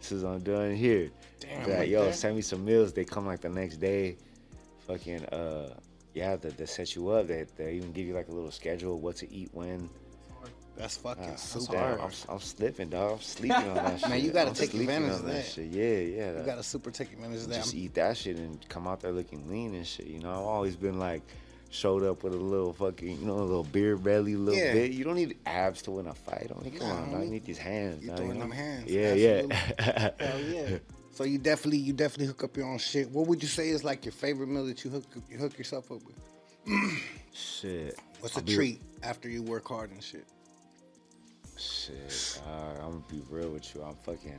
[0.00, 1.10] soon as I'm done here.
[1.40, 2.12] Damn, like, yo, there.
[2.12, 2.92] send me some meals.
[2.92, 4.16] They come like the next day.
[4.86, 5.74] Fucking uh,
[6.14, 7.26] yeah, they, they set you up.
[7.26, 9.88] They they even give you like a little schedule of what to eat when.
[10.74, 12.00] That's fucking Ah, super damn, hard.
[12.00, 13.12] I'm, I'm slipping, dog.
[13.12, 14.08] I'm sleeping on that shit.
[14.08, 15.44] Man, you gotta I'm take advantage of that.
[15.44, 15.66] shit.
[15.66, 16.38] Yeah, yeah.
[16.38, 17.56] You gotta super take advantage of that.
[17.56, 20.06] just eat that shit and come out there looking lean and shit.
[20.06, 21.20] You know, I've always been like
[21.72, 24.74] showed up with a little fucking, you know, a little beer belly, little Yeah.
[24.74, 24.92] bit.
[24.92, 26.50] You don't need abs to win a fight.
[26.54, 27.20] I mean, come Nah, on, dog.
[27.20, 27.24] homie.
[27.24, 28.04] you need these hands.
[28.04, 28.90] You throwing them hands.
[28.90, 30.10] Yeah, yeah.
[30.18, 30.78] Hell yeah.
[31.14, 33.10] So you definitely you definitely hook up your own shit.
[33.10, 35.90] What would you say is like your favorite meal that you hook you hook yourself
[35.90, 36.16] up with?
[37.32, 37.98] shit.
[38.20, 40.24] What's a I'll be- treat after you work hard and shit?
[41.56, 43.82] Shit, uh, I'm gonna be real with you.
[43.82, 44.38] I'm fucking.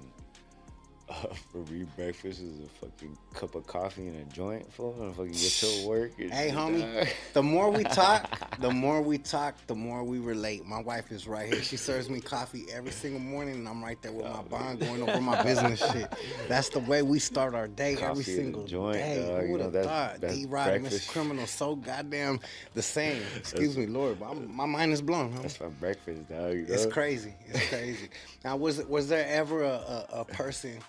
[1.10, 1.14] Uh,
[1.52, 5.32] for me, breakfast is a fucking cup of coffee and a joint full, and fucking
[5.34, 6.12] get to work.
[6.18, 7.08] Hey, homie, dog.
[7.34, 10.66] the more we talk, the more we talk, the more we relate.
[10.66, 11.62] My wife is right here.
[11.62, 15.02] She serves me coffee every single morning, and I'm right there with my bond going
[15.02, 16.12] over my business shit.
[16.48, 19.26] That's the way we start our day every Coffee a single joint, day.
[19.28, 19.44] dog.
[19.44, 20.22] Who would know, have thought?
[20.22, 20.46] D.
[20.48, 21.08] Rod Mr.
[21.10, 22.40] Criminal so goddamn
[22.76, 23.22] the same.
[23.36, 25.34] Excuse me, Lord, but I'm, my mind is blown.
[25.34, 25.42] Huh?
[25.42, 26.54] That's my breakfast, dog.
[26.54, 27.34] You It's crazy.
[27.48, 28.10] It's crazy.
[28.46, 30.80] now, was was there ever a, a, a person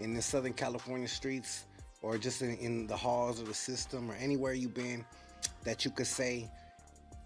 [0.00, 1.64] in the Southern California streets,
[2.02, 5.04] or just in, in the halls of the system, or anywhere you've been,
[5.64, 6.48] that you could say,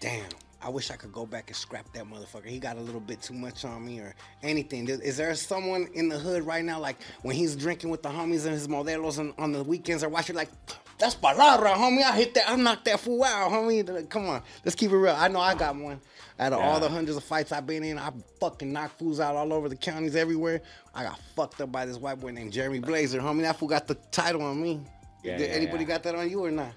[0.01, 0.29] "Damn,
[0.63, 2.47] I wish I could go back and scrap that motherfucker.
[2.47, 6.09] He got a little bit too much on me, or anything." Is- there someone in
[6.09, 9.35] the hood right now, like when he's drinking with the homies and his modelos on,
[9.39, 10.51] on the weekends, or watching like?
[10.99, 12.03] That's palabra, homie.
[12.03, 12.49] I hit that.
[12.49, 14.09] I knocked that fool out, homie.
[14.09, 15.17] Come on, let's keep it real.
[15.17, 16.01] I know I got one.
[16.39, 18.11] Out of all the hundreds of fights I've been in, I
[18.41, 20.63] fucking knocked fools out all over the counties, everywhere.
[20.95, 23.43] I got fucked up by this white boy named Jeremy Blazer, homie.
[23.43, 24.81] That fool got the title on me.
[25.23, 25.89] Yeah, Did yeah, anybody yeah.
[25.89, 26.73] got that on you or not?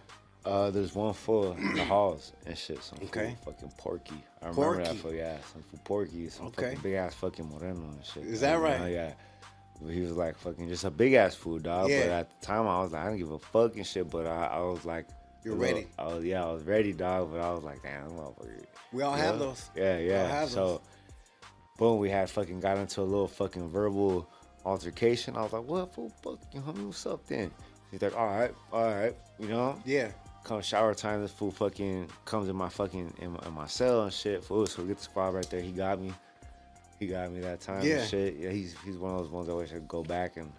[0.45, 2.83] Uh, there's one full in the halls and shit.
[2.83, 3.35] Some fool Okay.
[3.43, 4.23] fucking porky.
[4.43, 4.99] I remember that Porky.
[4.99, 5.13] fool.
[5.13, 6.29] Yeah, some fool porky.
[6.29, 6.61] Some Okay.
[6.65, 8.23] fucking big ass fucking moreno and shit.
[8.25, 8.91] Is that You know, right?
[8.91, 9.13] Yeah.
[9.81, 11.89] But He was like fucking just a big ass fool, dog.
[11.89, 12.01] Yeah.
[12.03, 14.09] But at the time, I was like, I didn't give a fucking shit.
[14.11, 15.07] But I, I was like,
[15.45, 15.87] You're ready.
[15.99, 17.31] Was, yeah, I was ready, dog.
[17.31, 18.65] But I was like, damn, motherfucker.
[18.91, 19.45] We all You have know?
[19.47, 19.69] those.
[19.75, 20.45] Yeah, yeah.
[20.47, 20.79] so, those.
[21.77, 24.27] boom, we had fucking got into a little fucking verbal
[24.65, 25.35] altercation.
[25.37, 26.11] I was like, what, fool?
[26.23, 27.51] Fuck you, homie, what's up then?
[27.91, 29.79] He's like, all right, all right, you know?
[29.85, 30.09] Yeah.
[30.43, 34.03] Come shower time, this fool fucking comes in my fucking, in my, in my cell
[34.03, 34.43] and shit.
[34.43, 35.61] Fool, so we get the squad right there.
[35.61, 36.13] He got me.
[36.99, 37.97] He got me that time Yeah.
[37.97, 38.35] and shit.
[38.37, 40.51] Yeah, he's he's one of those ones I wish I could go back and,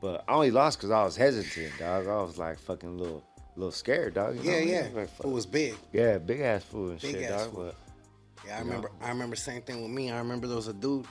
[0.00, 2.06] but I only lost because I was hesitant, dog.
[2.06, 3.24] I was like fucking little,
[3.56, 4.36] little scared, dog.
[4.36, 4.94] you know Yeah, I mean?
[4.96, 5.02] yeah.
[5.24, 5.74] It was big.
[5.92, 7.54] Yeah, big ass fool and Big shit, ass dog.
[7.54, 7.64] fool.
[7.64, 8.90] But Yeah, I remember.
[9.02, 10.10] I remember same thing with me.
[10.10, 11.06] I remember there was a dude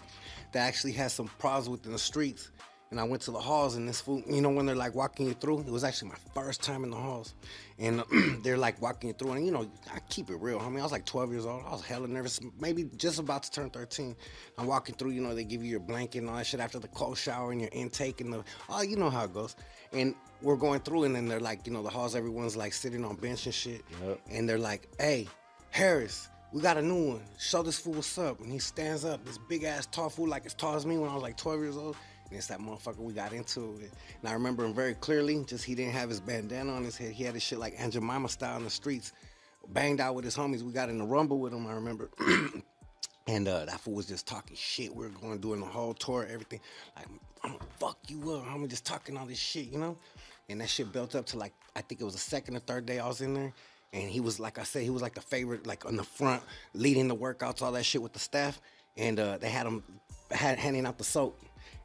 [0.52, 2.50] that actually had some problems within the streets,
[2.90, 5.28] and I went to the halls, and this fool, you know, when they're like walking
[5.28, 7.36] you through, it was actually my first time in the halls,
[7.78, 8.04] and
[8.44, 10.60] they're like walking you through, and you know, I keep it real.
[10.60, 11.62] I mean, I was like 12 years old.
[11.68, 14.16] I was hella nervous, maybe just about to turn 13.
[14.58, 16.80] I'm walking through, you know, they give you your blanket and all that shit after
[16.80, 19.56] the cold shower and your intake and the, oh, you know how it goes,
[19.94, 20.16] and.
[20.42, 23.16] We're going through, and then they're like, you know, the halls, everyone's like sitting on
[23.16, 23.84] bench and shit.
[24.06, 24.22] Yep.
[24.32, 25.28] And they're like, hey,
[25.72, 27.22] Harris, we got a new one.
[27.38, 28.40] Show this fool what's up.
[28.40, 31.10] And he stands up, this big ass tall fool, like as tall as me when
[31.10, 31.96] I was like 12 years old.
[32.30, 33.92] And it's that motherfucker we got into it.
[34.22, 37.12] And I remember him very clearly, just he didn't have his bandana on his head.
[37.12, 39.14] He had his shit like Aunt Jemima style in the streets.
[39.70, 40.64] Banged out with his homies.
[40.64, 42.10] We got in the rumble with him, I remember.
[43.30, 44.96] And uh, that fool was just talking shit.
[44.96, 46.62] We were going doing the whole tour, everything.
[46.96, 47.06] Like,
[47.44, 48.46] I'm gonna fuck you up.
[48.52, 49.98] I'm just talking all this shit, you know?
[50.50, 52.86] And that shit built up to like, I think it was the second or third
[52.86, 53.54] day I was in there.
[53.94, 56.44] And he was, like I said, he was like the favorite, like on the front,
[56.74, 58.62] leading the workouts, all that shit with the staff.
[58.98, 59.84] And uh, they had him
[60.32, 61.40] had, handing out the soap.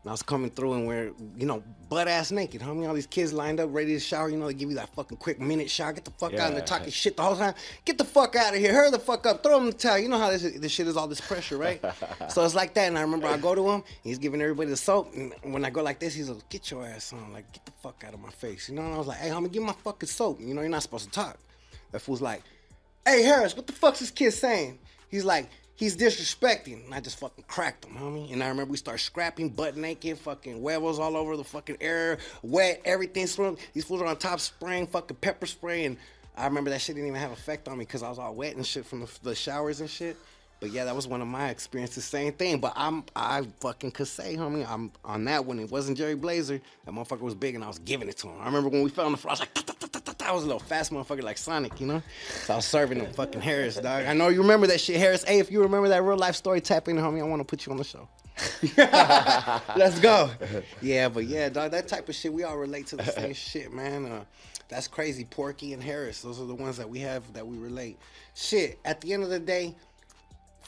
[0.05, 2.87] And I was coming through and we're, you know, butt ass naked, homie.
[2.87, 4.29] All these kids lined up, ready to shower.
[4.29, 5.95] You know, they give you that fucking quick minute shower.
[5.95, 6.49] Get the fuck out.
[6.49, 7.55] And they're talking shit the whole time.
[7.87, 8.75] Get the fuck out of here.
[8.75, 9.43] Hurry the fuck up.
[9.43, 9.97] Throw them the towel.
[9.97, 11.83] You know how this, this shit is all this pressure, right?
[12.29, 12.89] so it's like that.
[12.89, 13.83] And I remember I go to him.
[14.03, 15.15] He's giving everybody the soap.
[15.15, 17.33] And when I go like this, he's like, get your ass on.
[17.33, 18.69] Like, get the fuck out of my face.
[18.69, 18.83] You know?
[18.83, 20.39] And I was like, hey, homie, give my fucking soap.
[20.39, 21.39] You know, you're not supposed to talk.
[21.93, 22.43] That fool's like,
[23.07, 24.81] hey, Harris, what the fuck's this kid saying?
[25.09, 26.85] He's like, he's disrespecting.
[26.85, 28.33] And I just fucking cracked him, homie.
[28.33, 32.19] And I remember we started scrapping, butt naked, fucking huevos all over the fucking air,
[32.43, 33.27] wet, everything.
[33.27, 33.59] swirling.
[33.73, 35.85] These fools are on top spraying fucking pepper spray.
[35.85, 35.97] And
[36.37, 38.57] I remember that shit didn't even have effect on me because I was all wet
[38.57, 40.17] and shit from the, the showers and shit.
[40.65, 42.07] But yeah, that was one of my experiences.
[42.07, 42.59] Same thing.
[42.59, 45.59] But I'm I fucking could say, homie, I'm on that one.
[45.59, 46.59] It wasn't Jerry Blazer.
[46.87, 48.41] That motherfucker was big and I was giving it to him.
[48.41, 50.21] I remember when we fell on the floor, I was like.
[50.23, 52.03] I was a little fast motherfucker like Sonic, you know?
[52.47, 54.07] So I was serving him fucking Harris, dog.
[54.07, 55.23] I know you remember that shit, Harris.
[55.23, 57.21] Hey, if you remember that real life story, tap in, homie.
[57.21, 58.09] I want to put you on the show.
[59.77, 60.31] Let's go.
[60.81, 63.71] Yeah, but yeah, dog, that type of shit, we all relate to the same shit,
[63.71, 64.07] man.
[64.07, 64.25] Uh,
[64.69, 65.25] that's crazy.
[65.25, 67.99] Porky and Harris, those are the ones that we have that we relate.
[68.35, 69.75] Shit, at the end of the day,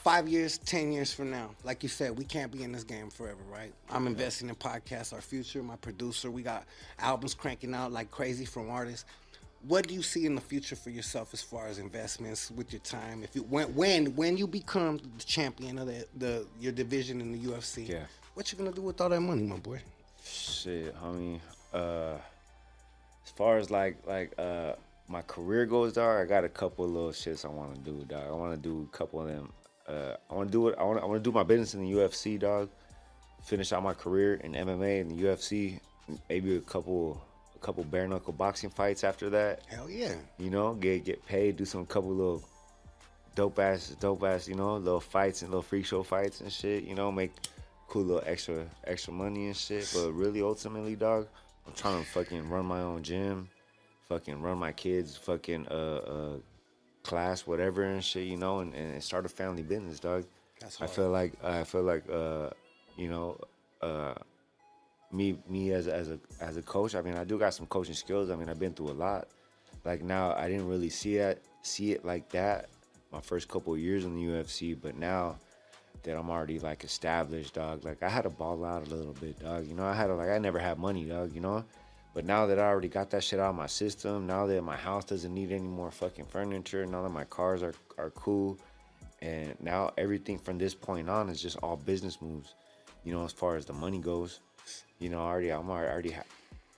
[0.07, 3.09] five years, ten years from now, like you said, we can't be in this game
[3.09, 3.73] forever, right?
[3.89, 6.31] I'm investing in podcasts, our future, my producer.
[6.31, 6.63] We got
[6.97, 9.03] albums cranking out like crazy from artists.
[9.67, 12.79] What do you see in the future for yourself as far as investments with your
[12.83, 13.21] time?
[13.21, 17.33] If you when when when you become the champion of the, the your division in
[17.33, 18.05] the UFC, Yeah.
[18.33, 19.81] what you gonna do with all that money, my boy?
[20.23, 21.41] Shit, homie.
[21.73, 22.13] Uh,
[23.25, 24.71] as far as like like uh
[25.09, 28.05] my career goes, dog, I got a couple of little shits I want to do,
[28.05, 28.23] dog.
[28.25, 29.51] I want to do a couple of them.
[29.87, 30.75] Uh, I want to do it.
[30.77, 32.69] I want I want to do my business in the UFC, dog.
[33.43, 35.79] Finish out my career in MMA and the UFC.
[36.29, 37.21] Maybe a couple
[37.55, 39.61] a couple bare knuckle boxing fights after that.
[39.67, 40.15] Hell yeah.
[40.37, 42.43] You know, get get paid, do some couple little
[43.35, 46.83] dope ass, dope ass, you know, little fights and little freak show fights and shit.
[46.83, 47.31] You know, make
[47.87, 49.89] cool little extra extra money and shit.
[49.93, 51.27] But really, ultimately, dog,
[51.65, 53.49] I'm trying to fucking run my own gym,
[54.09, 56.37] fucking run my kids, fucking uh uh
[57.07, 58.27] class, whatever and shit.
[58.27, 60.25] You know, and, and start a family business, dog.
[60.59, 60.91] That's I hard.
[60.91, 62.49] feel like I feel like uh
[62.97, 63.39] you know
[63.81, 64.13] uh
[65.11, 66.95] me me as a, as a as a coach.
[66.95, 68.29] I mean, I do got some coaching skills.
[68.29, 69.27] I mean, I've been through a lot.
[69.85, 72.69] Like now, I didn't really see it see it like that
[73.11, 75.37] my first couple of years in the UFC, but now
[76.03, 77.83] that I'm already like established, dog.
[77.83, 79.65] Like I had to ball out a little bit, dog.
[79.65, 81.33] You know, I had to like I never had money, dog.
[81.33, 81.65] You know.
[82.13, 84.75] But now that I already got that shit out of my system, now that my
[84.75, 88.57] house doesn't need any more fucking furniture, now that my cars are, are cool,
[89.21, 92.55] and now everything from this point on is just all business moves.
[93.03, 94.39] You know, as far as the money goes,
[94.99, 96.23] you know, I already I'm already ha-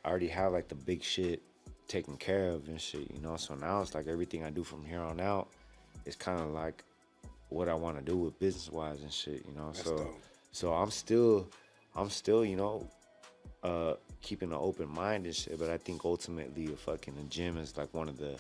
[0.03, 1.41] I already have like the big shit
[1.87, 3.09] taken care of and shit.
[3.11, 5.47] You know, so now it's like everything I do from here on out
[6.05, 6.83] is kind of like
[7.49, 9.43] what I want to do with business wise and shit.
[9.47, 10.21] You know, so dope.
[10.51, 11.47] so I'm still
[11.95, 12.87] I'm still you know
[13.63, 15.57] uh keeping an open mind and shit.
[15.59, 18.35] But I think ultimately, a fucking a gym is like one of the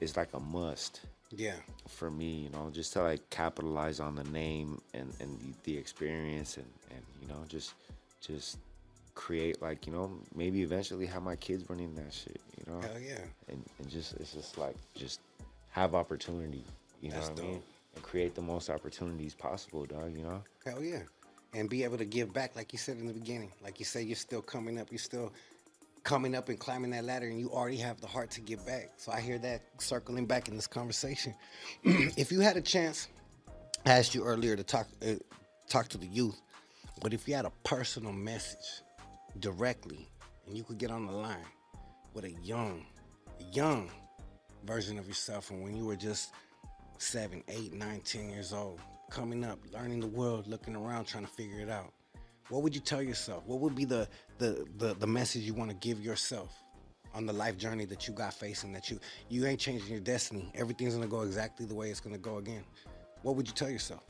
[0.00, 1.00] it's like a must
[1.30, 1.54] Yeah.
[1.88, 5.78] for me, you know, just to like capitalize on the name and, and the, the
[5.78, 7.74] experience and, and you know, just
[8.20, 8.58] just
[9.14, 12.80] create like, you know, maybe eventually have my kids running that shit, you know?
[12.80, 13.20] Hell yeah.
[13.48, 15.20] And and just it's just like just
[15.70, 16.64] have opportunity,
[17.00, 17.54] you know That's what I mean?
[17.54, 17.64] dope.
[17.94, 20.42] And create the most opportunities possible, dog, you know?
[20.64, 21.02] Hell yeah.
[21.54, 23.52] And be able to give back, like you said in the beginning.
[23.62, 24.88] Like you say, you're still coming up.
[24.90, 25.32] You're still
[26.02, 28.90] coming up and climbing that ladder, and you already have the heart to give back.
[28.96, 31.34] So I hear that circling back in this conversation.
[31.84, 33.08] if you had a chance,
[33.86, 35.14] I asked you earlier to talk uh,
[35.68, 36.40] talk to the youth,
[37.02, 38.82] but if you had a personal message
[39.38, 40.08] directly,
[40.46, 41.46] and you could get on the line
[42.14, 42.84] with a young,
[43.52, 43.90] young
[44.64, 46.30] version of yourself, and when you were just
[46.98, 48.80] seven, eight, nine, ten years old,
[49.12, 51.92] coming up, learning the world, looking around, trying to figure it out.
[52.48, 53.44] What would you tell yourself?
[53.46, 54.08] What would be the
[54.38, 56.50] the the, the message you want to give yourself
[57.14, 58.72] on the life journey that you got facing?
[58.72, 58.98] That you
[59.28, 60.50] you ain't changing your destiny.
[60.54, 62.64] Everything's gonna go exactly the way it's gonna go again.
[63.22, 64.02] What would you tell yourself?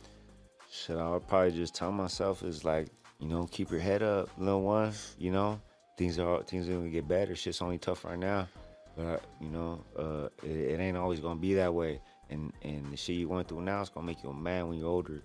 [0.71, 2.89] Shit, I would probably just tell myself is like,
[3.19, 4.93] you know, keep your head up, little one.
[5.19, 5.61] You know,
[5.99, 7.35] things are things are gonna get better.
[7.35, 8.49] Shit's only tough right now,
[8.97, 12.01] but you know, uh, it, it ain't always gonna be that way.
[12.33, 14.79] And and the shit you going through now is gonna make you a man when
[14.79, 15.23] you're older.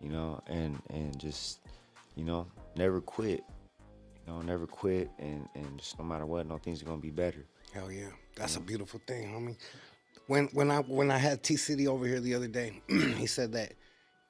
[0.00, 1.60] You know, and and just,
[2.14, 3.42] you know, never quit.
[4.26, 7.10] You know, never quit, and and just no matter what, no things are gonna be
[7.10, 7.44] better.
[7.72, 9.56] Hell yeah, that's a beautiful thing, homie.
[10.26, 13.52] When when I when I had T City over here the other day, he said
[13.52, 13.72] that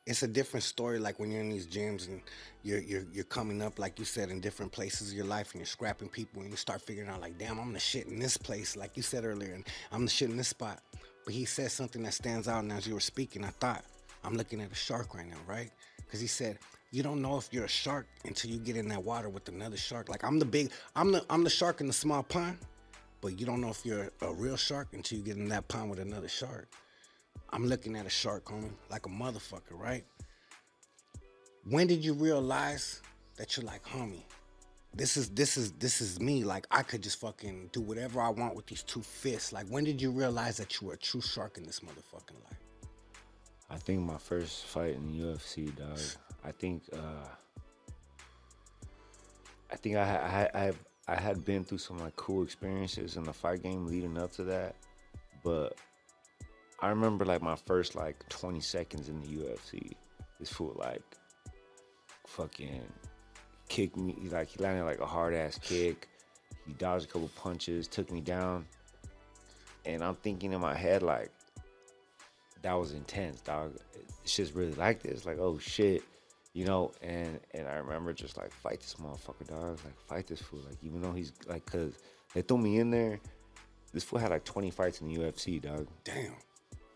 [0.06, 0.98] it's a different story.
[0.98, 2.20] Like when you're in these gyms and
[2.62, 5.60] you're you're you're coming up, like you said, in different places of your life, and
[5.60, 8.36] you're scrapping people, and you start figuring out, like, damn, I'm the shit in this
[8.36, 10.80] place, like you said earlier, and I'm the shit in this spot.
[11.24, 13.84] But he said something that stands out, and as you were speaking, I thought
[14.24, 15.70] I'm looking at a shark right now, right?
[15.96, 16.58] Because he said
[16.94, 19.76] you don't know if you're a shark until you get in that water with another
[19.76, 20.08] shark.
[20.08, 22.56] Like I'm the big, I'm the I'm the shark in the small pond,
[23.20, 25.90] but you don't know if you're a real shark until you get in that pond
[25.90, 26.68] with another shark.
[27.50, 30.04] I'm looking at a shark, homie, like a motherfucker, right?
[31.68, 33.02] When did you realize
[33.38, 34.22] that you're like, homie,
[34.96, 36.44] this is this is this is me.
[36.44, 39.52] Like I could just fucking do whatever I want with these two fists.
[39.52, 42.58] Like when did you realize that you were a true shark in this motherfucking life?
[43.70, 45.98] I think my first fight in the UFC, dog.
[46.44, 47.26] I think uh,
[49.72, 50.72] I think I I I
[51.08, 54.44] I had been through some like cool experiences in the fight game leading up to
[54.44, 54.76] that,
[55.42, 55.76] but
[56.80, 59.92] I remember like my first like 20 seconds in the UFC.
[60.38, 61.02] This fool like
[62.26, 62.82] fucking
[63.68, 64.16] kicked me.
[64.20, 66.08] He like he landed like a hard ass kick.
[66.66, 68.66] He dodged a couple punches, took me down,
[69.84, 71.30] and I'm thinking in my head like
[72.62, 73.76] that was intense, dog.
[74.22, 76.02] It's just really like this, like oh shit,
[76.54, 76.92] you know.
[77.02, 79.78] And and I remember just like fight this motherfucker, dog.
[79.84, 81.92] Like fight this fool, like even though he's like, cause
[82.34, 83.20] they threw me in there.
[83.92, 85.86] This fool had like 20 fights in the UFC, dog.
[86.02, 86.34] Damn.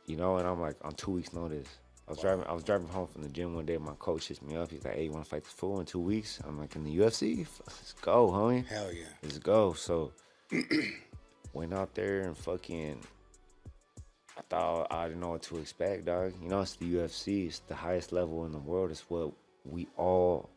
[0.06, 1.68] You know, and I'm like on two weeks' notice.
[2.08, 2.44] I was driving.
[2.46, 3.76] I was driving home from the gym one day.
[3.76, 4.70] My coach hits me up.
[4.70, 6.84] He's like, "Hey, you want to fight this fool in two weeks?" I'm like, "In
[6.84, 7.46] the UFC?
[7.66, 8.66] Let's go, homie.
[8.66, 9.04] Hell yeah.
[9.22, 10.12] Let's go." So
[11.52, 13.00] went out there and fucking.
[14.38, 16.32] I thought I didn't know what to expect, dog.
[16.40, 17.46] You know, it's the UFC.
[17.48, 18.90] It's the highest level in the world.
[18.90, 19.32] It's what
[19.66, 20.48] we all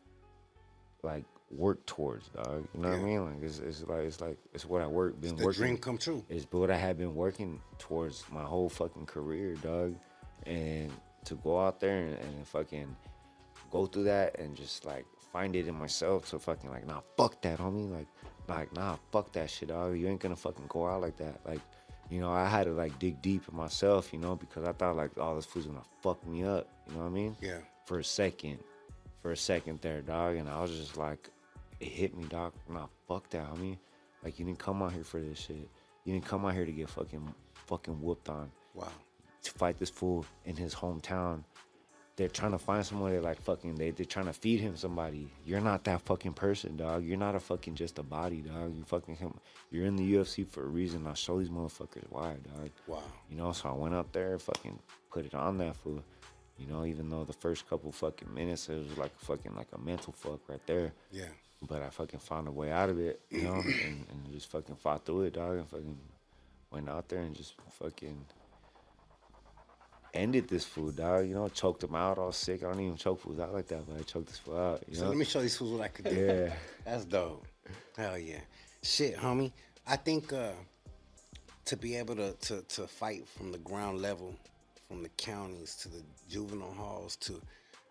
[1.02, 2.66] like work towards, dog.
[2.74, 3.24] You know what I mean?
[3.26, 5.62] Like it's, it's like it's like it's what I work been the working.
[5.62, 6.24] dream come true.
[6.30, 9.96] It's what I have been working towards my whole fucking career, dog.
[10.46, 10.90] And
[11.24, 12.96] to go out there and, and fucking
[13.70, 17.40] go through that and just like find it in myself to fucking like, nah, fuck
[17.42, 17.90] that, homie.
[17.90, 18.06] Like,
[18.48, 19.96] like, nah, fuck that shit, dog.
[19.96, 21.40] You ain't gonna fucking go out like that.
[21.46, 21.60] Like,
[22.10, 24.96] you know, I had to like dig deep in myself, you know, because I thought
[24.96, 26.68] like, oh, this food's gonna fuck me up.
[26.88, 27.36] You know what I mean?
[27.40, 27.58] Yeah.
[27.86, 28.58] For a second,
[29.22, 30.36] for a second there, dog.
[30.36, 31.30] And I was just like,
[31.80, 32.52] it hit me, dog.
[32.68, 33.78] Nah, fuck that, homie.
[34.22, 35.68] Like, you didn't come out here for this shit.
[36.04, 37.34] You didn't come out here to get fucking,
[37.66, 38.88] fucking whooped on Wow.
[39.42, 41.44] To fight this fool in his hometown.
[42.16, 45.28] They're trying to find someone they like fucking they they're trying to feed him somebody.
[45.46, 47.04] You're not that fucking person, dog.
[47.04, 48.76] You're not a fucking just a body, dog.
[48.76, 49.34] You fucking him.
[49.70, 51.06] You're in the UFC for a reason.
[51.06, 52.70] I'll show these motherfuckers why, dog.
[52.86, 53.02] Wow.
[53.30, 54.78] You know, so I went up there, fucking
[55.10, 56.04] put it on that fool.
[56.58, 59.80] You know, even though the first couple fucking minutes it was like fucking like a
[59.80, 60.92] mental fuck right there.
[61.10, 61.28] Yeah.
[61.66, 64.76] But I fucking found a way out of it, you know, and, and just fucking
[64.76, 65.98] fought through it, dog, and fucking
[66.70, 68.24] went out there and just fucking
[70.14, 71.26] ended this fool, dog.
[71.26, 72.62] You know, choked him out all sick.
[72.62, 74.82] I don't even choke fools out like that, but I choked this fool out.
[74.88, 75.08] You So know?
[75.10, 76.14] let me show these fools what I could do.
[76.14, 76.54] Yeah.
[76.84, 77.46] That's dope.
[77.96, 78.40] Hell yeah.
[78.82, 79.52] Shit, homie.
[79.86, 80.52] I think uh,
[81.66, 84.34] to be able to, to, to fight from the ground level,
[84.88, 87.40] from the counties to the juvenile halls to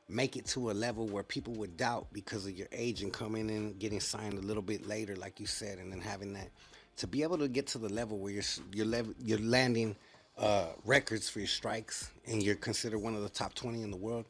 [0.09, 3.49] make it to a level where people would doubt because of your age and coming
[3.49, 6.49] in getting signed a little bit later, like you said, and then having that
[6.97, 8.43] to be able to get to the level where you're
[8.73, 9.95] you're lev- you're landing
[10.37, 13.97] uh, records for your strikes and you're considered one of the top 20 in the
[13.97, 14.25] world,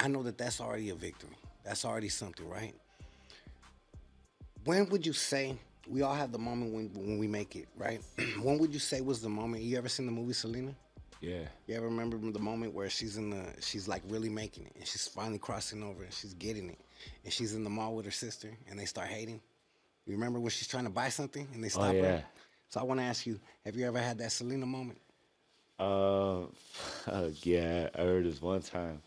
[0.00, 1.36] I know that that's already a victory.
[1.64, 2.74] That's already something, right?
[4.64, 5.56] When would you say
[5.88, 8.00] we all have the moment when when we make it, right?
[8.42, 9.62] when would you say was the moment?
[9.62, 10.74] You ever seen the movie Selena?
[11.20, 11.44] Yeah.
[11.66, 14.86] You ever remember the moment where she's in the she's like really making it and
[14.86, 16.78] she's finally crossing over and she's getting it
[17.24, 19.40] and she's in the mall with her sister and they start hating?
[20.06, 22.02] You remember when she's trying to buy something and they stop Oh, yeah.
[22.02, 22.24] her?
[22.68, 24.98] So I want to ask you, have you ever had that Selena moment?
[25.78, 26.52] Um,
[27.42, 29.02] yeah, I heard this one time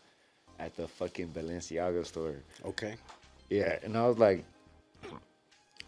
[0.58, 2.36] at the fucking Balenciaga store.
[2.64, 2.94] Okay.
[3.48, 4.44] Yeah, and I was like,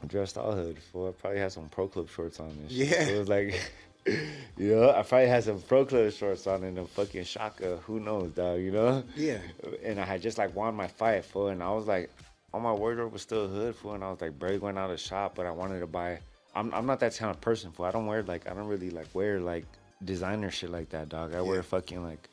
[0.06, 1.10] dressed all hood for.
[1.10, 2.88] I probably had some pro club shorts on and shit.
[2.88, 3.04] Yeah.
[3.04, 3.72] It was like,
[4.06, 7.78] you know, I probably had some pro club shorts on and a fucking shaka.
[7.84, 8.60] Who knows, dog?
[8.60, 9.04] You know?
[9.16, 9.38] Yeah.
[9.84, 12.10] And I had just like won my fight, fool, and I was like,
[12.52, 15.00] all my wardrobe was still hood, fool, and I was like barely going out of
[15.00, 16.18] shop, but I wanted to buy.
[16.54, 17.86] I'm I'm not that kind of person, fool.
[17.86, 19.64] I don't wear like I don't really like wear like
[20.04, 21.32] designer shit like that, dog.
[21.32, 21.42] I Yeah.
[21.42, 22.28] wear fucking like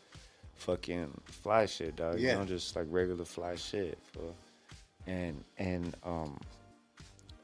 [0.56, 2.20] fucking fly shit, dog.
[2.20, 2.34] Yeah.
[2.34, 4.36] You know, just like regular fly shit, fool.
[5.08, 6.40] And and um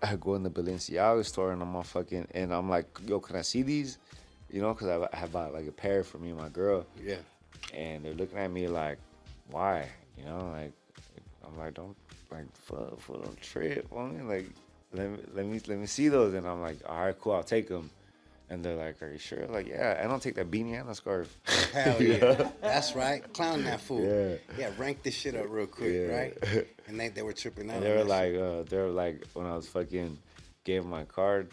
[0.03, 3.35] I go in the Balenciaga store and I'm all fucking and I'm like, yo, can
[3.37, 3.97] I see these?
[4.51, 6.85] You know, because I, I have bought like a pair for me and my girl.
[7.01, 7.15] Yeah.
[7.73, 8.99] And they're looking at me like,
[9.49, 9.87] why?
[10.17, 10.73] You know, like
[11.47, 11.95] I'm like, don't
[12.31, 14.23] like fuck, fuck don't trip on me.
[14.23, 14.49] Like,
[14.93, 16.33] let me let me let me see those.
[16.33, 17.89] And I'm like, all right, cool, I'll take them.
[18.49, 19.47] And they're like, are you sure?
[19.47, 21.35] Like, yeah, I don't take that beanie and the scarf.
[21.73, 22.49] Hell yeah.
[22.61, 23.21] That's right.
[23.33, 24.03] Clown that fool.
[24.05, 24.35] Yeah.
[24.57, 26.15] Yeah, rank this shit up real quick, Yeah.
[26.15, 26.67] right?
[26.87, 27.77] And they, they were tripping out.
[27.77, 30.19] And they were like, uh, they were like, when I was fucking
[30.63, 31.49] gave my card,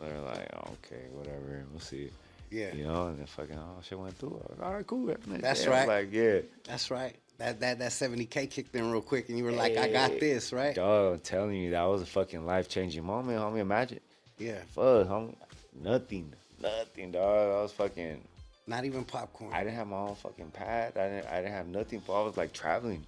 [0.00, 2.10] they were like, oh, okay, whatever, we'll see.
[2.52, 2.72] Yeah.
[2.72, 4.40] You know, and then fucking, oh, shit went through.
[4.48, 5.06] I like, all right, cool.
[5.06, 5.88] That's day." I was right.
[5.88, 6.38] Like, yeah.
[6.68, 7.16] That's right.
[7.38, 10.52] That that that 70K kicked in real quick and you were like, I got this,
[10.52, 10.74] right?
[10.76, 13.58] Dog, I'm telling you, that was a fucking life changing moment, homie.
[13.58, 14.00] Imagine.
[14.38, 14.60] Yeah.
[14.68, 15.34] Fuck, homie.
[15.82, 16.32] Nothing.
[16.60, 17.50] Nothing, dog.
[17.50, 18.22] I was fucking.
[18.66, 19.52] Not even popcorn.
[19.52, 20.96] I didn't have my own fucking pad.
[20.96, 21.26] I didn't.
[21.26, 22.02] I didn't have nothing.
[22.06, 23.04] But I was like traveling.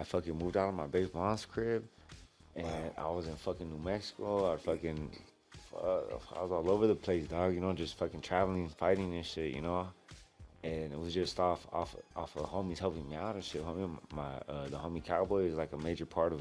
[0.00, 1.84] I fucking moved out of my base mom's crib,
[2.56, 4.52] and I was in fucking New Mexico.
[4.52, 5.10] I fucking.
[5.70, 7.54] Fuck, I was all over the place, dog.
[7.54, 9.54] You know, just fucking traveling, fighting and shit.
[9.54, 9.88] You know.
[10.64, 13.64] And it was just off, off, off of homies helping me out and shit.
[13.64, 16.40] Homie, my uh, the homie cowboy is like a major part of,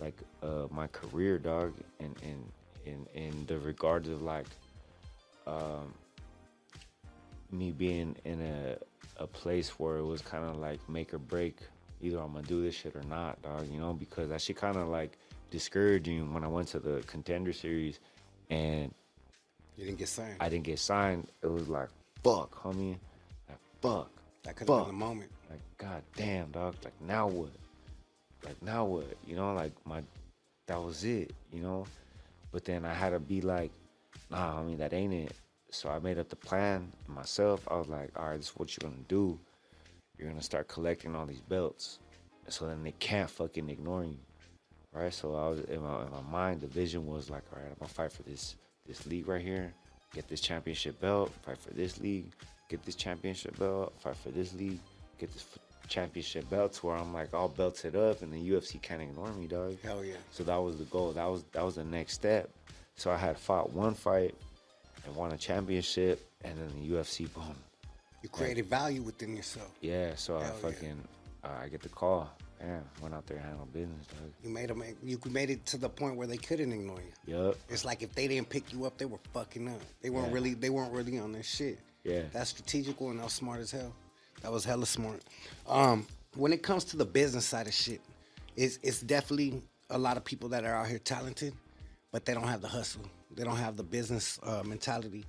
[0.00, 1.74] like, uh, my career, dog.
[2.00, 2.42] And in
[2.86, 4.46] in in the regards of like,
[5.46, 5.92] um,
[7.50, 8.76] me being in a
[9.18, 11.58] a place where it was kind of like make or break.
[12.00, 13.68] Either I'm gonna do this shit or not, dog.
[13.70, 15.18] You know, because that shit kind of like
[15.50, 18.00] discouraging when I went to the contender series,
[18.50, 18.92] and
[19.76, 20.36] You didn't get signed.
[20.40, 21.28] I didn't get signed.
[21.42, 21.88] It was like
[22.24, 22.96] fuck, homie,
[23.48, 24.10] like fuck.
[24.44, 24.86] That could have fuck.
[24.86, 25.30] been the moment.
[25.50, 26.74] Like god damn, dog.
[26.84, 27.50] Like now what?
[28.44, 29.16] Like now what?
[29.26, 30.02] You know, like my
[30.66, 31.32] that was it.
[31.52, 31.86] You know,
[32.50, 33.70] but then I had to be like,
[34.32, 35.32] nah, I mean that ain't it.
[35.70, 37.66] So I made up the plan myself.
[37.70, 39.38] I was like, all right, this is what you're gonna do.
[40.18, 41.98] You're gonna start collecting all these belts,
[42.48, 44.18] so then they can't fucking ignore you,
[44.92, 45.12] right?
[45.12, 47.76] So I was in my, in my mind, the vision was like, all right, I'm
[47.78, 48.56] gonna fight for this
[48.86, 49.72] this league right here,
[50.14, 52.26] get this championship belt, fight for this league,
[52.68, 54.80] get this championship belt, fight for this league,
[55.18, 55.46] get this
[55.88, 59.46] championship belt to where I'm like all belted up, and the UFC can't ignore me,
[59.46, 59.78] dog.
[59.82, 60.14] Hell yeah.
[60.30, 61.12] So that was the goal.
[61.12, 62.50] That was that was the next step.
[62.96, 64.34] So I had fought one fight
[65.06, 67.54] and won a championship, and then the UFC, boom.
[68.22, 69.70] You created value within yourself.
[69.80, 70.14] Yeah.
[70.14, 70.70] So I Hell yeah.
[70.70, 71.02] fucking
[71.44, 72.30] uh, I get the call.
[72.60, 74.30] Damn, went out there and handled business, dog.
[74.44, 74.84] You made them.
[75.02, 77.36] You made it to the point where they couldn't ignore you.
[77.36, 77.56] Yup.
[77.68, 79.80] It's like if they didn't pick you up, they were fucking up.
[80.00, 80.34] They weren't Yeah.
[80.34, 80.54] really.
[80.54, 81.80] They weren't really on their shit.
[82.04, 82.22] Yeah.
[82.32, 83.92] That's strategical and that was smart as hell.
[84.42, 85.22] That was hella smart.
[85.66, 86.06] Um,
[86.36, 88.00] when it comes to the business side of shit,
[88.54, 89.60] it's it's definitely
[89.90, 91.54] a lot of people that are out here talented,
[92.12, 93.02] but they don't have the hustle.
[93.34, 95.24] They don't have the business uh, mentality,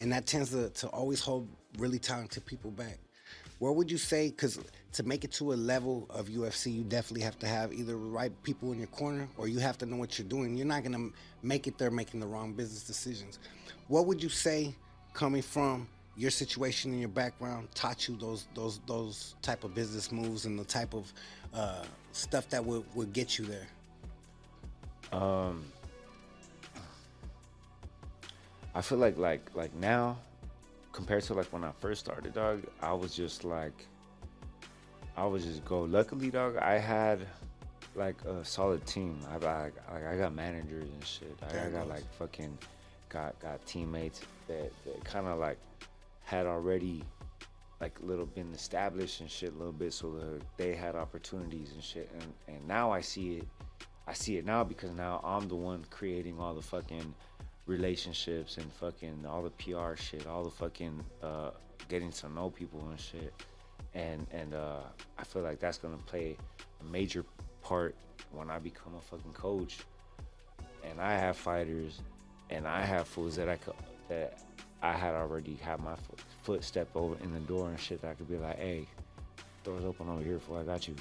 [0.00, 1.48] and that tends to to always hold
[1.78, 2.98] really talented people back.
[3.58, 4.28] Where would you say?
[4.28, 4.60] Because
[4.92, 7.96] to make it to a level of UFC, you definitely have to have either the
[7.96, 10.56] right people in your corner, or you have to know what you're doing.
[10.56, 11.08] You're not gonna
[11.42, 13.38] make it there making the wrong business decisions.
[13.88, 14.74] What would you say,
[15.14, 15.88] coming from
[16.18, 20.58] your situation and your background, taught you those those those type of business moves and
[20.58, 21.10] the type of
[21.54, 23.66] uh, stuff that would would get you there?
[25.12, 25.64] Um,
[28.76, 30.18] I feel like like like now,
[30.92, 33.86] compared to like when I first started, dog, I was just like,
[35.16, 35.84] I was just go.
[35.84, 37.26] Luckily, dog, I had
[37.94, 39.18] like a solid team.
[39.30, 41.34] I like like I got managers and shit.
[41.42, 42.58] I, I got like fucking
[43.08, 45.56] got got teammates that that kind of like
[46.24, 47.02] had already
[47.80, 51.82] like little been established and shit a little bit so that they had opportunities and
[51.82, 53.48] shit and and now I see it
[54.06, 57.14] I see it now because now I'm the one creating all the fucking
[57.66, 61.50] relationships and fucking all the PR shit, all the fucking uh,
[61.88, 63.32] getting to know people and shit.
[63.94, 64.82] And and uh,
[65.18, 66.36] I feel like that's gonna play
[66.80, 67.24] a major
[67.62, 67.94] part
[68.32, 69.78] when I become a fucking coach.
[70.84, 72.00] And I have fighters,
[72.50, 73.74] and I have fools that I could
[74.08, 74.38] that
[74.82, 78.00] I had already had my foot, foot step over in the door and shit.
[78.02, 78.86] That I could be like, hey,
[79.64, 80.94] doors open over here for I got you,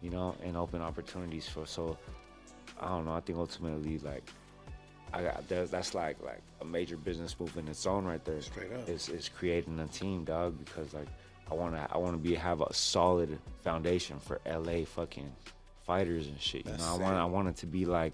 [0.00, 1.66] you know, and open opportunities for.
[1.66, 1.98] So
[2.80, 3.12] I don't know.
[3.12, 4.24] I think ultimately, like,
[5.16, 8.40] I got that's like like a major business move in its own right there.
[8.42, 8.86] Straight up.
[8.88, 11.08] It's, it's creating a team, dog, because like
[11.50, 15.32] I want to I want to be have a solid foundation for LA fucking
[15.86, 16.66] fighters and shit.
[16.66, 18.12] You That's know, I want I want it to be like.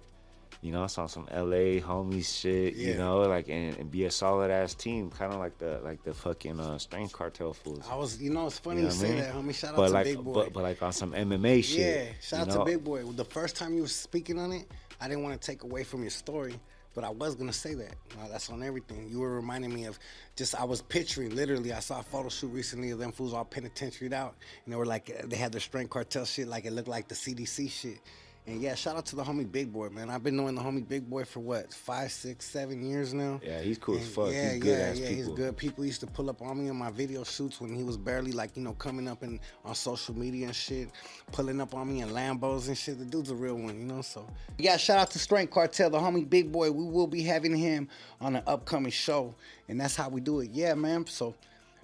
[0.60, 2.74] You know, it's on some LA homies shit.
[2.74, 6.04] You know, like and, and be a solid ass team, kind of like the like
[6.04, 7.84] the fucking uh, Strength Cartel fools.
[7.90, 9.18] I was, you know, it's funny You you, know I say mean?
[9.18, 9.54] that, homie.
[9.56, 10.34] Shout out but to like, Big Boy.
[10.34, 11.78] But, but like on some MMA shit.
[11.78, 12.58] Yeah, shout out know?
[12.58, 13.02] to Big Boy.
[13.02, 14.70] The first time you were speaking on it,
[15.00, 16.54] I didn't want to take away from your story,
[16.94, 17.94] but I was gonna say that.
[18.18, 19.08] Uh, that's on everything.
[19.10, 19.98] You were reminding me of
[20.36, 21.72] just I was picturing literally.
[21.72, 24.86] I saw a photo shoot recently of them fools all penitentiaried out, and they were
[24.86, 27.98] like they had their strength cartel shit, like it looked like the CDC shit.
[28.44, 30.10] And yeah, shout out to the homie Big Boy, man.
[30.10, 33.40] I've been knowing the homie Big Boy for what five, six, seven years now.
[33.44, 34.32] Yeah, he's cool as fuck.
[34.32, 35.08] Yeah, he's good yeah, ass yeah.
[35.08, 35.24] people.
[35.24, 35.56] He's good.
[35.56, 38.32] People used to pull up on me in my video shoots when he was barely
[38.32, 40.90] like you know coming up in on social media and shit,
[41.30, 42.98] pulling up on me in Lambos and shit.
[42.98, 44.02] The dude's a real one, you know.
[44.02, 44.26] So
[44.58, 46.72] yeah, shout out to Strength Cartel, the homie Big Boy.
[46.72, 47.88] We will be having him
[48.20, 49.36] on an upcoming show,
[49.68, 50.50] and that's how we do it.
[50.50, 51.06] Yeah, man.
[51.06, 51.36] So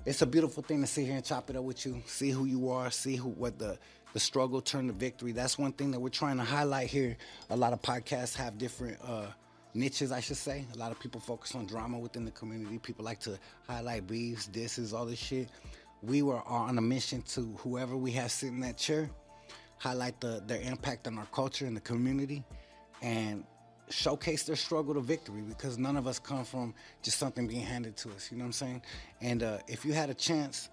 [0.05, 2.47] it's a beautiful thing to sit here and chop it up with you, see who
[2.47, 3.79] you are, see who what the
[4.13, 5.33] the struggle turned to victory.
[5.33, 7.17] That's one thing that we're trying to highlight here.
[7.51, 9.27] A lot of podcasts have different uh,
[9.75, 10.65] niches, I should say.
[10.75, 12.79] A lot of people focus on drama within the community.
[12.79, 15.49] People like to highlight beefs, disses, all this shit.
[16.03, 19.11] We were on a mission to whoever we have sitting in that chair,
[19.79, 22.45] highlight the, their impact on our culture and the community,
[23.03, 23.45] and
[23.91, 27.97] showcase their struggle to victory because none of us come from just something being handed
[27.97, 28.31] to us.
[28.31, 28.83] You know what I'm saying?
[29.21, 30.69] And uh, if you had a chance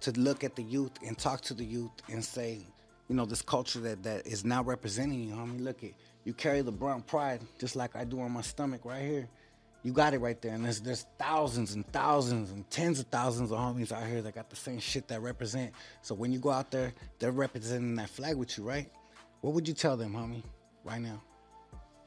[0.00, 2.66] to look at the youth and talk to the youth and say,
[3.10, 5.94] you know, this culture that, that is now representing you, homie, look it.
[6.22, 9.28] You carry the brown pride just like I do on my stomach right here.
[9.82, 10.54] You got it right there.
[10.54, 14.36] And there's there's thousands and thousands and tens of thousands of homies out here that
[14.36, 15.72] got the same shit that represent.
[16.02, 18.88] So when you go out there, they're representing that flag with you, right?
[19.40, 20.44] What would you tell them, homie,
[20.84, 21.20] right now?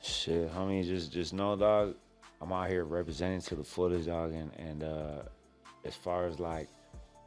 [0.01, 1.95] Shit, homie, just just know, dog.
[2.39, 5.23] I'm out here representing to the fullest, dog, and and uh,
[5.84, 6.69] as far as like,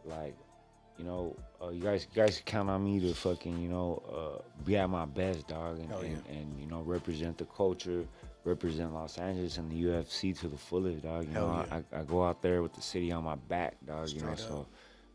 [0.07, 0.35] like,
[0.99, 4.43] you know, uh, you guys you guys count on me to fucking, you know, uh,
[4.65, 5.97] be at my best, dog, and, yeah.
[5.99, 8.05] and, and you know, represent the culture,
[8.45, 11.27] represent Los Angeles and the UFC to the fullest, dog.
[11.27, 11.81] You Hell know, yeah.
[11.93, 14.09] I, I go out there with the city on my back, dog.
[14.11, 14.67] you know, Straight so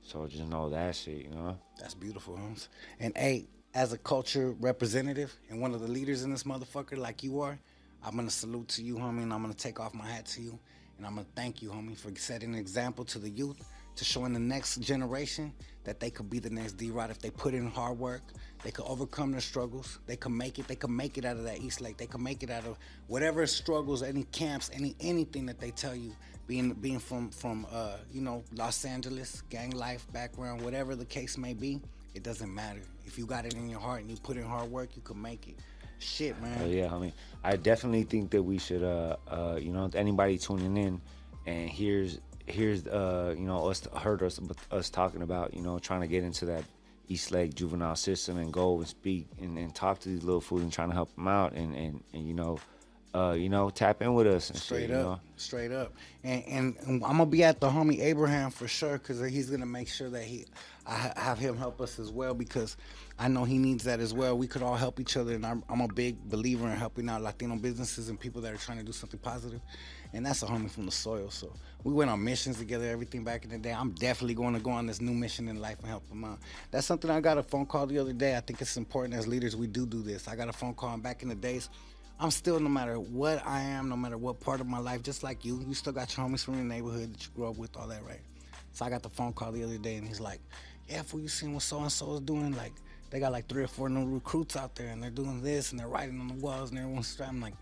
[0.04, 1.58] so just know that shit, you know.
[1.80, 2.70] That's beautiful, Holmes.
[3.00, 7.24] And hey, as a culture representative and one of the leaders in this motherfucker, like
[7.24, 7.58] you are,
[8.04, 10.60] I'm gonna salute to you, homie, and I'm gonna take off my hat to you,
[10.98, 13.64] and I'm gonna thank you, homie, for setting an example to the youth,
[13.96, 15.54] to showing the next generation
[15.84, 18.22] that they could be the next D Rod if they put in hard work.
[18.64, 20.00] They could overcome their struggles.
[20.06, 20.68] They could make it.
[20.68, 21.98] They could make it out of that East Lake.
[21.98, 22.78] They could make it out of
[23.08, 26.16] whatever struggles, any camps, any anything that they tell you.
[26.48, 31.38] Being being from from uh, you know Los Angeles, gang life background, whatever the case
[31.38, 31.82] may be,
[32.14, 32.82] it doesn't matter.
[33.06, 35.22] If you got it in your heart and you put in hard work, you can
[35.22, 35.56] make it.
[36.00, 36.60] Shit, man.
[36.62, 37.14] Oh yeah, I mean,
[37.44, 41.00] I definitely think that we should, uh, uh, you know, anybody tuning in,
[41.46, 42.20] and here's
[42.52, 44.40] here's uh, you know, us heard us
[44.72, 46.64] us talking about, you know, trying to get into that
[47.08, 50.62] East Lake juvenile system and go and speak and, and talk to these little fools
[50.62, 52.60] and trying to help them out and and, and you know,
[53.14, 55.20] uh, you know, tap in with us and Straight shit, up, you know.
[55.36, 59.20] straight up, and, and and I'm gonna be at the homie Abraham for sure because
[59.30, 60.46] he's gonna make sure that he,
[60.88, 62.78] I have him help us as well because
[63.20, 64.38] I know he needs that as well.
[64.38, 67.22] We could all help each other, and I'm, I'm a big believer in helping out
[67.22, 69.60] Latino businesses and people that are trying to do something positive,
[70.14, 71.30] and that's a homie from the soil.
[71.30, 73.72] So we went on missions together, everything back in the day.
[73.72, 76.40] I'm definitely going to go on this new mission in life and help him out.
[76.70, 78.36] That's something I got a phone call the other day.
[78.36, 80.28] I think it's important as leaders we do do this.
[80.28, 81.70] I got a phone call and back in the days.
[82.20, 85.24] I'm still, no matter what I am, no matter what part of my life, just
[85.24, 87.76] like you, you still got your homies from your neighborhood that you grew up with,
[87.76, 88.22] all that, right?
[88.74, 90.40] So I got the phone call the other day, and he's like,
[90.88, 92.56] "Yeah, fool, you seen what so and so is doing?
[92.56, 92.74] Like,
[93.10, 95.80] they got like three or four new recruits out there, and they're doing this, and
[95.80, 97.56] they're writing on the walls, and everyone's strapped." I'm like,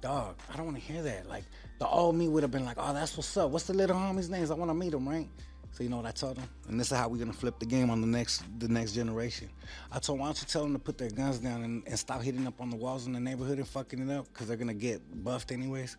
[0.00, 1.28] "Dog, I don't want to hear that.
[1.28, 1.44] Like,
[1.78, 3.50] the old me would have been like, "Oh, that's what's up.
[3.50, 4.50] What's the little homie's names?
[4.50, 5.28] I want to meet him, right?"
[5.72, 7.66] So you know what I told him, and this is how we're gonna flip the
[7.66, 9.48] game on the next the next generation.
[9.92, 12.20] I told, why don't you tell them to put their guns down and, and stop
[12.22, 14.74] hitting up on the walls in the neighborhood and fucking it up, because they're gonna
[14.74, 15.96] get buffed anyways.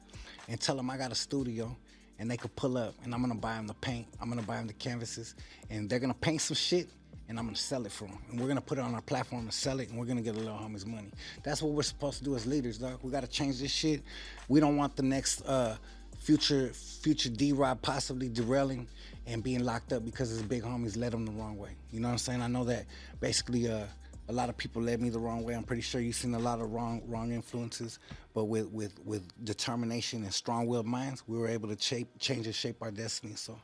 [0.50, 1.78] And tell them I got a studio,
[2.18, 4.58] and they could pull up, and I'm gonna buy them the paint, I'm gonna buy
[4.58, 5.36] them the canvases,
[5.70, 6.90] and they're gonna paint some shit,
[7.30, 9.44] and I'm gonna sell it for them, and we're gonna put it on our platform
[9.44, 11.12] and sell it, and we're gonna get a little homies money.
[11.44, 13.00] That's what we're supposed to do as leaders, dog.
[13.02, 14.02] We gotta change this shit.
[14.50, 15.42] We don't want the next.
[15.46, 15.78] uh
[16.20, 18.88] future future D Rod possibly derailing
[19.26, 21.70] and being locked up because his big homies led him the wrong way.
[21.92, 22.42] You know what I'm saying?
[22.42, 22.86] I know that
[23.22, 23.86] basically uh,
[24.28, 25.56] a lot of people led me the wrong way.
[25.56, 28.00] I'm pretty sure you've seen a lot of wrong wrong influences,
[28.34, 32.56] but with with with determination and strong-willed minds, we were able to shape, change and
[32.56, 33.36] shape our destiny.
[33.36, 33.58] So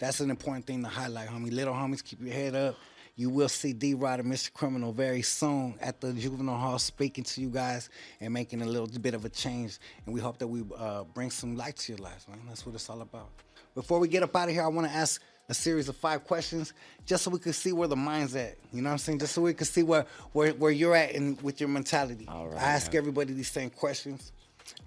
[0.00, 1.52] that's an important thing to highlight, homie.
[1.52, 2.74] Little homies, keep your head up.
[3.20, 4.50] You will see D Rod and Mr.
[4.50, 8.86] Criminal very soon at the juvenile hall speaking to you guys and making a little
[8.86, 9.78] bit of a change.
[10.06, 12.40] And we hope that we uh, bring some light to your lives, man.
[12.48, 13.28] That's what it's all about.
[13.74, 15.20] Before we get up out of here, I want to ask
[15.50, 16.72] a series of five questions
[17.04, 18.56] just so we can see where the mind's at.
[18.72, 19.18] You know what I'm saying?
[19.18, 22.24] Just so we can see where where, where you're at and with your mentality.
[22.26, 23.00] All right, I ask man.
[23.00, 24.32] everybody these same questions,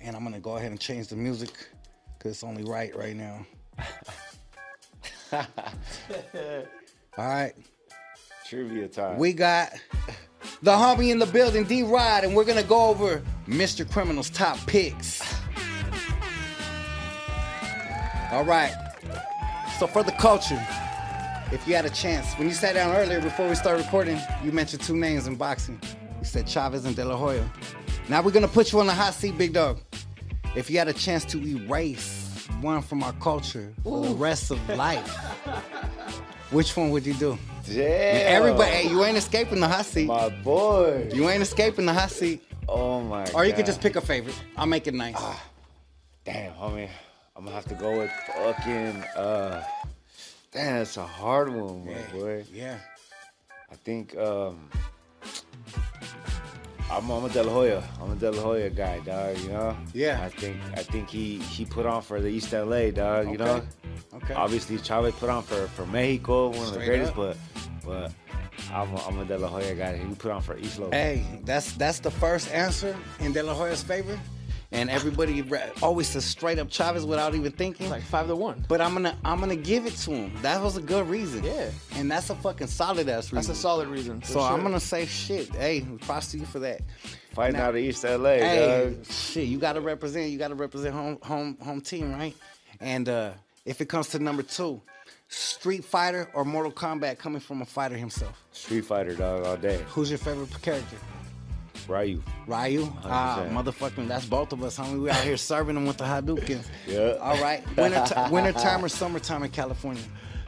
[0.01, 1.51] and I'm gonna go ahead and change the music
[2.17, 3.45] because it's only right right now.
[7.15, 7.53] All right.
[8.53, 9.17] Trivia time.
[9.17, 9.71] We got
[10.61, 13.89] the homie in the building, D Rod, and we're gonna go over Mr.
[13.89, 15.23] Criminal's top picks.
[18.31, 18.71] All right.
[19.79, 20.63] So for the culture,
[21.51, 24.51] if you had a chance, when you sat down earlier before we started recording, you
[24.51, 25.79] mentioned two names in boxing.
[26.19, 27.51] You said Chavez and De La Hoya.
[28.07, 29.79] Now we're gonna put you on the hot seat, big dog.
[30.55, 34.69] If you had a chance to erase one from our culture for the rest of
[34.69, 35.07] life,
[36.51, 37.39] which one would you do?
[37.65, 38.43] Damn.
[38.43, 40.07] Everybody, hey, you ain't escaping the hot seat.
[40.07, 41.09] My boy.
[41.13, 42.43] You ain't escaping the hot seat.
[42.67, 43.57] Oh my Or you God.
[43.57, 44.39] could just pick a favorite.
[44.57, 45.15] I'll make it nice.
[46.25, 46.89] Damn, homie.
[47.35, 49.63] I'm gonna have to go with fucking uh
[50.51, 52.45] Damn, that's a hard one, my boy.
[52.53, 52.77] Yeah.
[53.71, 54.69] I think um
[56.91, 57.83] I'm, I'm a De La Hoya.
[58.01, 59.37] I'm a De La Hoya guy, dog.
[59.39, 59.77] You know.
[59.93, 60.21] Yeah.
[60.23, 63.31] I think I think he he put on for the East LA, dog.
[63.31, 63.55] You know.
[63.55, 63.67] Okay.
[64.15, 64.33] Okay.
[64.35, 67.11] Obviously, Chavez put on for for Mexico, one of the greatest.
[67.11, 67.15] up.
[67.15, 67.37] But
[67.85, 68.11] but
[68.71, 69.97] I'm a, I'm a De La Hoya guy.
[69.97, 70.91] He put on for East Low.
[70.91, 74.19] Hey, that's that's the first answer in De La Hoya's favor.
[74.73, 77.89] And everybody ra- always says straight up Chavez without even thinking.
[77.89, 78.65] Like five to one.
[78.67, 80.33] But I'm gonna I'm gonna give it to him.
[80.41, 81.43] That was a good reason.
[81.43, 81.69] Yeah.
[81.95, 83.35] And that's a fucking solid ass reason.
[83.35, 84.19] That's a solid reason.
[84.21, 85.53] for So I'm gonna say shit.
[85.55, 86.81] Hey, props to you for that.
[87.33, 89.05] Fighting Now- out of East LA, Hey, dog.
[89.05, 90.31] shit, you gotta represent.
[90.31, 92.35] You gotta represent home home home team, right?
[92.79, 93.31] And uh
[93.65, 94.81] if it comes to number two,
[95.29, 98.43] Street Fighter or Mortal Kombat coming from a fighter himself.
[98.51, 99.83] Street Fighter, dog, all day.
[99.89, 100.97] Who's your favorite character?
[101.87, 102.21] Ryu.
[102.47, 102.91] Ryu?
[103.03, 103.51] Ah, 100%.
[103.51, 105.01] motherfucking, that's both of us, homie.
[105.01, 106.65] We out here serving them with the Hadoukens.
[106.87, 107.17] Yeah.
[107.21, 107.63] All right.
[107.77, 110.03] Winter, ti- winter time or summertime in California?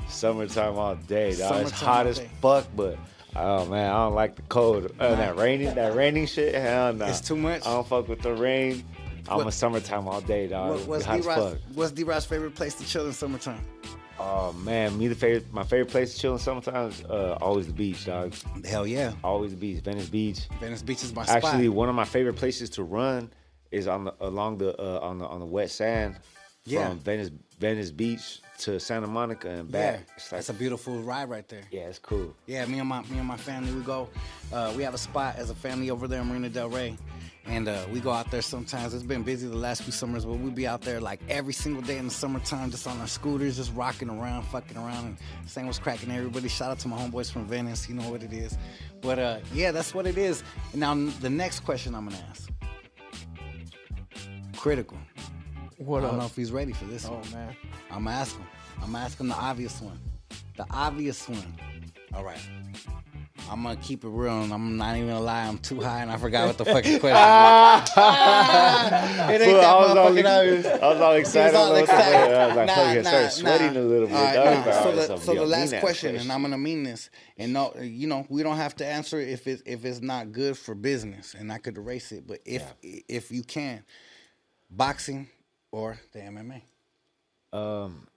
[0.07, 1.61] Summertime all day, dog.
[1.61, 2.29] it's hot as day.
[2.41, 2.97] fuck, but
[3.35, 4.91] oh man, I don't like the cold.
[4.99, 6.53] Uh, that raining, that raining shit.
[6.55, 7.05] Hell no.
[7.05, 7.65] It's too much?
[7.65, 8.83] I don't fuck with the rain.
[9.27, 10.71] I'm What- a summertime all day, dog.
[10.71, 11.61] What, what's hot as D-Rod's, fuck.
[11.73, 13.59] what's D-Rod's favorite place to chill in summertime?
[14.17, 15.51] Oh man, me the favorite.
[15.53, 18.33] My favorite place to chill in summertime is uh, always the beach, dog.
[18.63, 19.11] Hell yeah.
[19.23, 20.47] Always the beach, Venice Beach.
[20.61, 21.43] Venice Beach is my spot.
[21.43, 23.29] Actually, one of my favorite places to run
[23.71, 26.17] is on the along the uh, on the on the wet sand
[26.63, 26.87] Yeah.
[26.89, 27.29] from Venice
[27.59, 29.95] Venice Beach to Santa Monica and back.
[30.07, 31.63] Yeah, It's like that's a beautiful ride right there.
[31.71, 32.33] yeah, it's cool.
[32.47, 34.07] Yeah, me and my me and my family we go.
[34.53, 36.95] Uh, we have a spot as a family over there in Marina Del Rey,
[37.47, 38.93] and uh, we go out there sometimes.
[38.93, 41.81] It's been busy the last few summers, but we'd be out there like every single
[41.81, 45.67] day in the summertime, just on our scooters, just rocking around, fucking around, and saying
[45.67, 46.11] what's cracking.
[46.11, 47.87] Everybody, shout out to my homeboys from Venice.
[47.87, 48.57] You know what it is.
[49.01, 50.43] But uh, yeah, that's what it is.
[50.71, 52.49] And now the next question I'm gonna ask,
[54.57, 54.97] critical.
[55.77, 56.19] What I don't up?
[56.21, 57.31] know if he's ready for this Oh one.
[57.31, 57.55] man.
[57.91, 58.45] I'm asking.
[58.81, 59.99] I'm asking the obvious one.
[60.57, 61.55] The obvious one.
[62.13, 62.39] All right.
[63.49, 65.45] I'm gonna keep it real, and I'm not even gonna lie.
[65.45, 67.15] I'm too high, and I forgot what the fucking question.
[67.15, 67.89] was.
[69.29, 70.65] it ain't Fool, that I was all, motherfucking obvious.
[70.65, 71.55] I was all excited.
[71.55, 72.31] all I was excited.
[72.33, 73.79] I was like, Nah, fuck, I nah, started sweating nah.
[73.79, 74.15] a little bit.
[74.15, 74.45] All right, dog.
[74.45, 74.51] nah.
[74.65, 76.83] Like, So the, so the will be a last mean-ass question, and I'm gonna mean
[76.83, 80.01] this, and no, you know, we don't have to answer it if it if it's
[80.01, 82.25] not good for business, and I could erase it.
[82.27, 83.83] But if if you can,
[84.69, 85.27] boxing
[85.71, 86.61] or the MMA.
[87.53, 88.07] Um,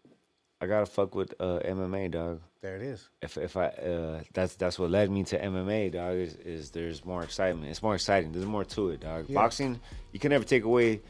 [0.60, 2.40] I gotta fuck with uh, MMA, dog.
[2.60, 3.08] There it is.
[3.22, 6.16] If if I uh, that's that's what led me to MMA, dog.
[6.16, 7.70] Is, is there's more excitement.
[7.70, 8.32] It's more exciting.
[8.32, 9.26] There's more to it, dog.
[9.28, 9.34] Yeah.
[9.36, 9.78] Boxing,
[10.12, 11.00] you can never take away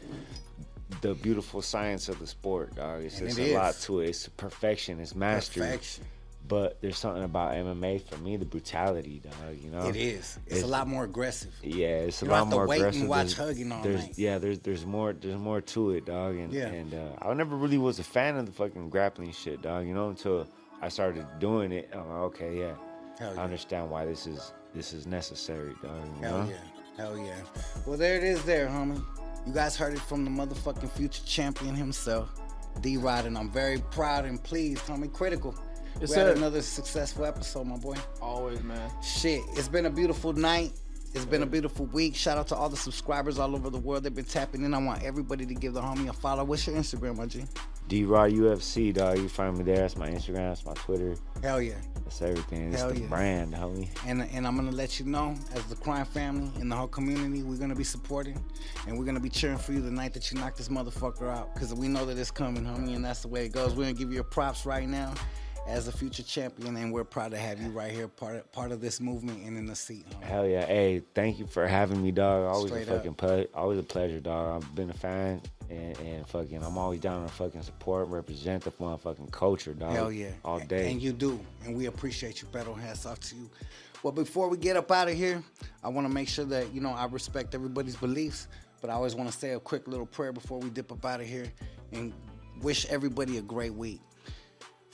[1.00, 3.02] the beautiful science of the sport, dog.
[3.02, 4.08] It's And just it a lot to it.
[4.10, 5.00] It's perfection.
[5.00, 5.64] It's mastery.
[5.66, 6.04] Perfection.
[6.46, 9.56] But there's something about MMA for me, the brutality, dog.
[9.62, 10.38] You know, It is.
[10.46, 11.52] It's, a lot more aggressive.
[11.62, 13.08] Yeah, it's a You don't lot more wait and aggressive.
[13.08, 14.18] watch There's- hugging all there's, night.
[14.18, 16.36] Yeah, there's there's more there's more to it, dog.
[16.36, 16.68] And Yeah.
[16.68, 19.86] and uh, I never really was a fan of the fucking grappling shit, dog.
[19.86, 20.46] You know, until
[20.80, 21.90] I started doing it.
[21.92, 22.74] I'm like, okay, yeah,
[23.18, 23.40] Hell yeah.
[23.40, 26.04] I understand why this is this is necessary, dog.
[26.16, 26.50] You Hell know?
[26.50, 26.56] yeah.
[26.96, 27.34] Hell yeah.
[27.86, 29.02] Well, there it is, there, homie.
[29.46, 32.28] You guys heard it from the motherfucking future champion himself,
[32.80, 35.12] D Rod, and I'm very proud and pleased, homie.
[35.12, 35.54] Critical.
[36.00, 36.32] Yes, we had sir.
[36.34, 37.96] another successful episode, my boy.
[38.20, 38.90] Always, man.
[39.02, 40.72] Shit, it's been a beautiful night.
[41.14, 42.14] It's been a beautiful week.
[42.14, 44.04] Shout out to all the subscribers all over the world.
[44.04, 44.74] They've been tapping in.
[44.74, 46.44] I want everybody to give the homie a follow.
[46.44, 47.44] What's your Instagram, my G?
[47.88, 49.16] D Rod UFC, dog.
[49.16, 49.76] You find me there.
[49.76, 50.50] That's my Instagram.
[50.50, 51.16] That's my Twitter.
[51.42, 51.74] Hell yeah.
[52.04, 52.72] That's everything.
[52.72, 53.06] It's Hell the yeah.
[53.06, 53.88] brand, homie.
[54.06, 57.42] And and I'm gonna let you know, as the crime family and the whole community,
[57.42, 58.38] we're gonna be supporting
[58.86, 61.54] and we're gonna be cheering for you the night that you knock this motherfucker out.
[61.54, 63.74] Cause we know that it's coming, homie, and that's the way it goes.
[63.74, 65.14] We're gonna give you your props right now
[65.68, 68.72] as a future champion, and we're proud to have you right here, part of, part
[68.72, 70.06] of this movement and in the seat.
[70.08, 70.24] Homie.
[70.24, 70.64] Hell yeah.
[70.64, 72.46] Hey, thank you for having me, dog.
[72.46, 74.62] Always Straight a fucking ple- always a pleasure, dog.
[74.62, 78.64] I've been a fan and, and fucking I'm always down to fucking support and represent
[78.64, 79.92] the motherfucking culture, dog.
[79.92, 80.30] Hell yeah.
[80.42, 80.90] All day.
[80.90, 81.38] And you do.
[81.64, 82.76] And we appreciate you, Beto.
[82.76, 83.50] Hats off to you.
[84.02, 85.42] Well, before we get up out of here,
[85.84, 88.48] I want to make sure that, you know, I respect everybody's beliefs,
[88.80, 91.20] but I always want to say a quick little prayer before we dip up out
[91.20, 91.52] of here
[91.92, 92.14] and
[92.62, 94.00] wish everybody a great week.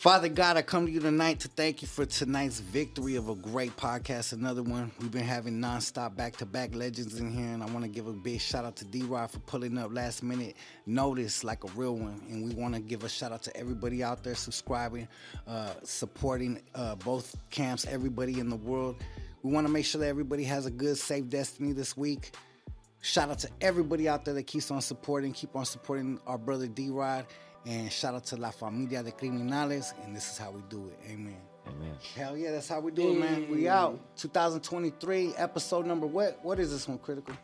[0.04, 3.34] Father God, I come to you tonight to thank you for tonight's victory of a
[3.34, 4.34] great podcast.
[4.34, 4.92] Another one.
[5.00, 8.06] We've been having nonstop back to back legends in here, and I want to give
[8.06, 11.68] a big shout out to D Rod for pulling up last minute notice like a
[11.68, 12.20] real one.
[12.28, 15.08] And we want to give a shout out to everybody out there subscribing,
[15.48, 18.96] uh, supporting uh, both camps, everybody in the world.
[19.42, 22.36] We want to make sure that everybody has a good, safe destiny this week.
[23.00, 26.66] Shout out to everybody out there that keeps on supporting, keep on supporting our brother
[26.66, 27.24] D Rod.
[27.66, 29.94] And shout out to La Familia de Criminales.
[30.04, 30.98] And this is how we do it.
[31.10, 31.36] Amen.
[31.66, 31.96] Amen.
[32.14, 33.50] Hell yeah, that's how we do it, man.
[33.50, 33.98] We out.
[34.16, 36.38] 2023, episode number what?
[36.42, 37.34] What is this one, Critical?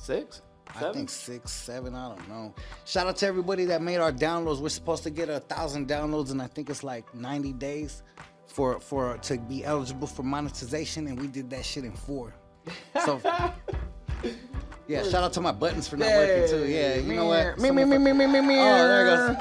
[0.00, 0.42] Six?
[0.72, 0.88] Seven?
[0.88, 2.54] I think six, seven, I don't know.
[2.84, 4.60] Shout out to everybody that made our downloads.
[4.60, 8.02] We're supposed to get a thousand downloads, and I think it's like 90 days
[8.46, 12.34] for for to be eligible for monetization, and we did that shit in four.
[13.04, 13.20] So
[14.88, 16.66] yeah, shout out to my buttons for not working too.
[16.66, 17.58] Yeah, you know what?
[17.58, 18.58] Me, me, me, me, me, me, me.
[18.58, 19.36] Oh, there it goes.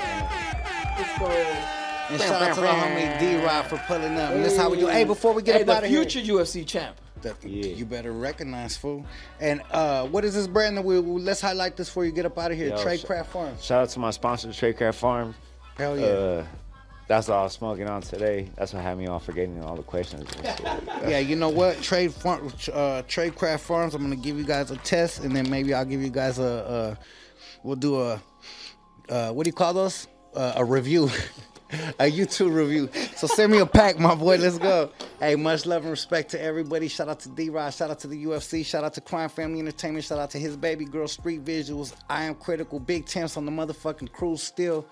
[2.09, 4.33] And shout out to the homie D Rod for pulling up.
[4.33, 4.87] And that's how we do.
[4.87, 6.97] Hey, before we get Hey, up the out of here, future UFC champ.
[7.21, 9.05] the- you better recognize, fool.
[9.39, 12.25] And uh, what is this brand that we, we- let's highlight this before you get
[12.25, 12.69] up out of here?
[12.69, 13.63] Yo, Trade Craft Farms.
[13.63, 15.35] Shout out to my sponsor, Tradecraft Farms.
[15.77, 16.05] Hell yeah.
[16.05, 16.45] Uh,
[17.07, 18.49] that's all I was smoking on today.
[18.55, 20.29] That's what had me on forgetting all the questions.
[21.07, 21.81] Yeah, you know what?
[21.81, 23.93] Trade farm, uh, Trade Craft Farms.
[23.93, 26.97] I'm gonna give you guys a test, and then maybe I'll give you guys a.
[26.97, 26.97] a
[27.61, 28.21] we'll do a.
[29.09, 30.07] Uh, what do you call those?
[30.33, 31.09] Uh, a review.
[31.99, 32.89] a YouTube review.
[33.15, 34.37] So send me a pack, my boy.
[34.37, 34.91] Let's go.
[35.19, 36.87] Hey, much love and respect to everybody.
[36.87, 37.73] Shout out to D Rod.
[37.73, 38.65] Shout out to the UFC.
[38.65, 40.05] Shout out to Crime Family Entertainment.
[40.05, 41.93] Shout out to his baby girl, Street Visuals.
[42.09, 42.79] I am critical.
[42.79, 44.85] Big temps on the motherfucking crew still.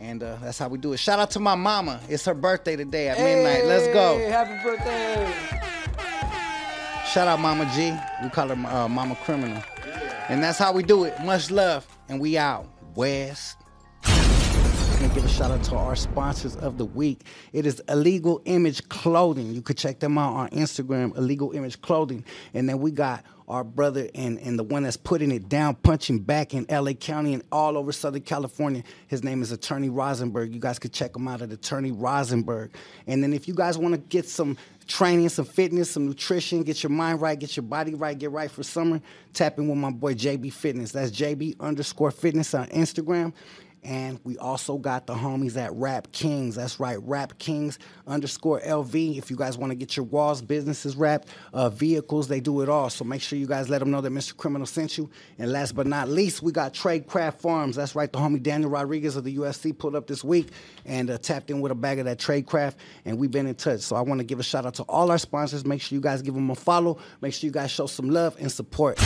[0.00, 0.96] And uh, that's how we do it.
[0.96, 2.00] Shout out to my mama.
[2.08, 3.66] It's her birthday today at midnight.
[3.66, 4.16] Let's go.
[4.16, 5.30] Hey, Happy birthday.
[7.06, 7.92] Shout out Mama G.
[8.22, 9.62] We call her uh, Mama Criminal.
[10.28, 11.20] And that's how we do it.
[11.22, 11.86] Much love.
[12.08, 12.66] And we out.
[12.94, 13.58] West.
[14.04, 17.24] I'm gonna give a shout out to our sponsors of the week.
[17.52, 19.52] It is Illegal Image Clothing.
[19.52, 22.24] You could check them out on Instagram, Illegal Image Clothing.
[22.54, 26.20] And then we got our brother and, and the one that's putting it down, punching
[26.20, 28.82] back in LA County and all over Southern California.
[29.08, 30.54] His name is Attorney Rosenberg.
[30.54, 32.72] You guys could check him out at Attorney Rosenberg.
[33.06, 34.56] And then if you guys want to get some
[34.86, 38.50] training, some fitness, some nutrition, get your mind right, get your body right, get right
[38.50, 39.00] for summer,
[39.32, 40.92] tap in with my boy JB Fitness.
[40.92, 43.32] That's JB underscore fitness on Instagram.
[43.82, 46.56] And we also got the homies at Wrap Kings.
[46.56, 49.16] That's right, Wrap Kings underscore LV.
[49.16, 52.68] If you guys want to get your walls, businesses wrapped, uh, vehicles, they do it
[52.68, 52.90] all.
[52.90, 54.36] So make sure you guys let them know that Mr.
[54.36, 55.08] Criminal sent you.
[55.38, 57.76] And last but not least, we got Trade Craft Farms.
[57.76, 60.48] That's right, the homie Daniel Rodriguez of the UFC pulled up this week
[60.84, 62.78] and uh, tapped in with a bag of that Trade Craft.
[63.06, 63.80] And we've been in touch.
[63.80, 65.64] So I want to give a shout out to all our sponsors.
[65.64, 66.98] Make sure you guys give them a follow.
[67.20, 68.98] Make sure you guys show some love and support.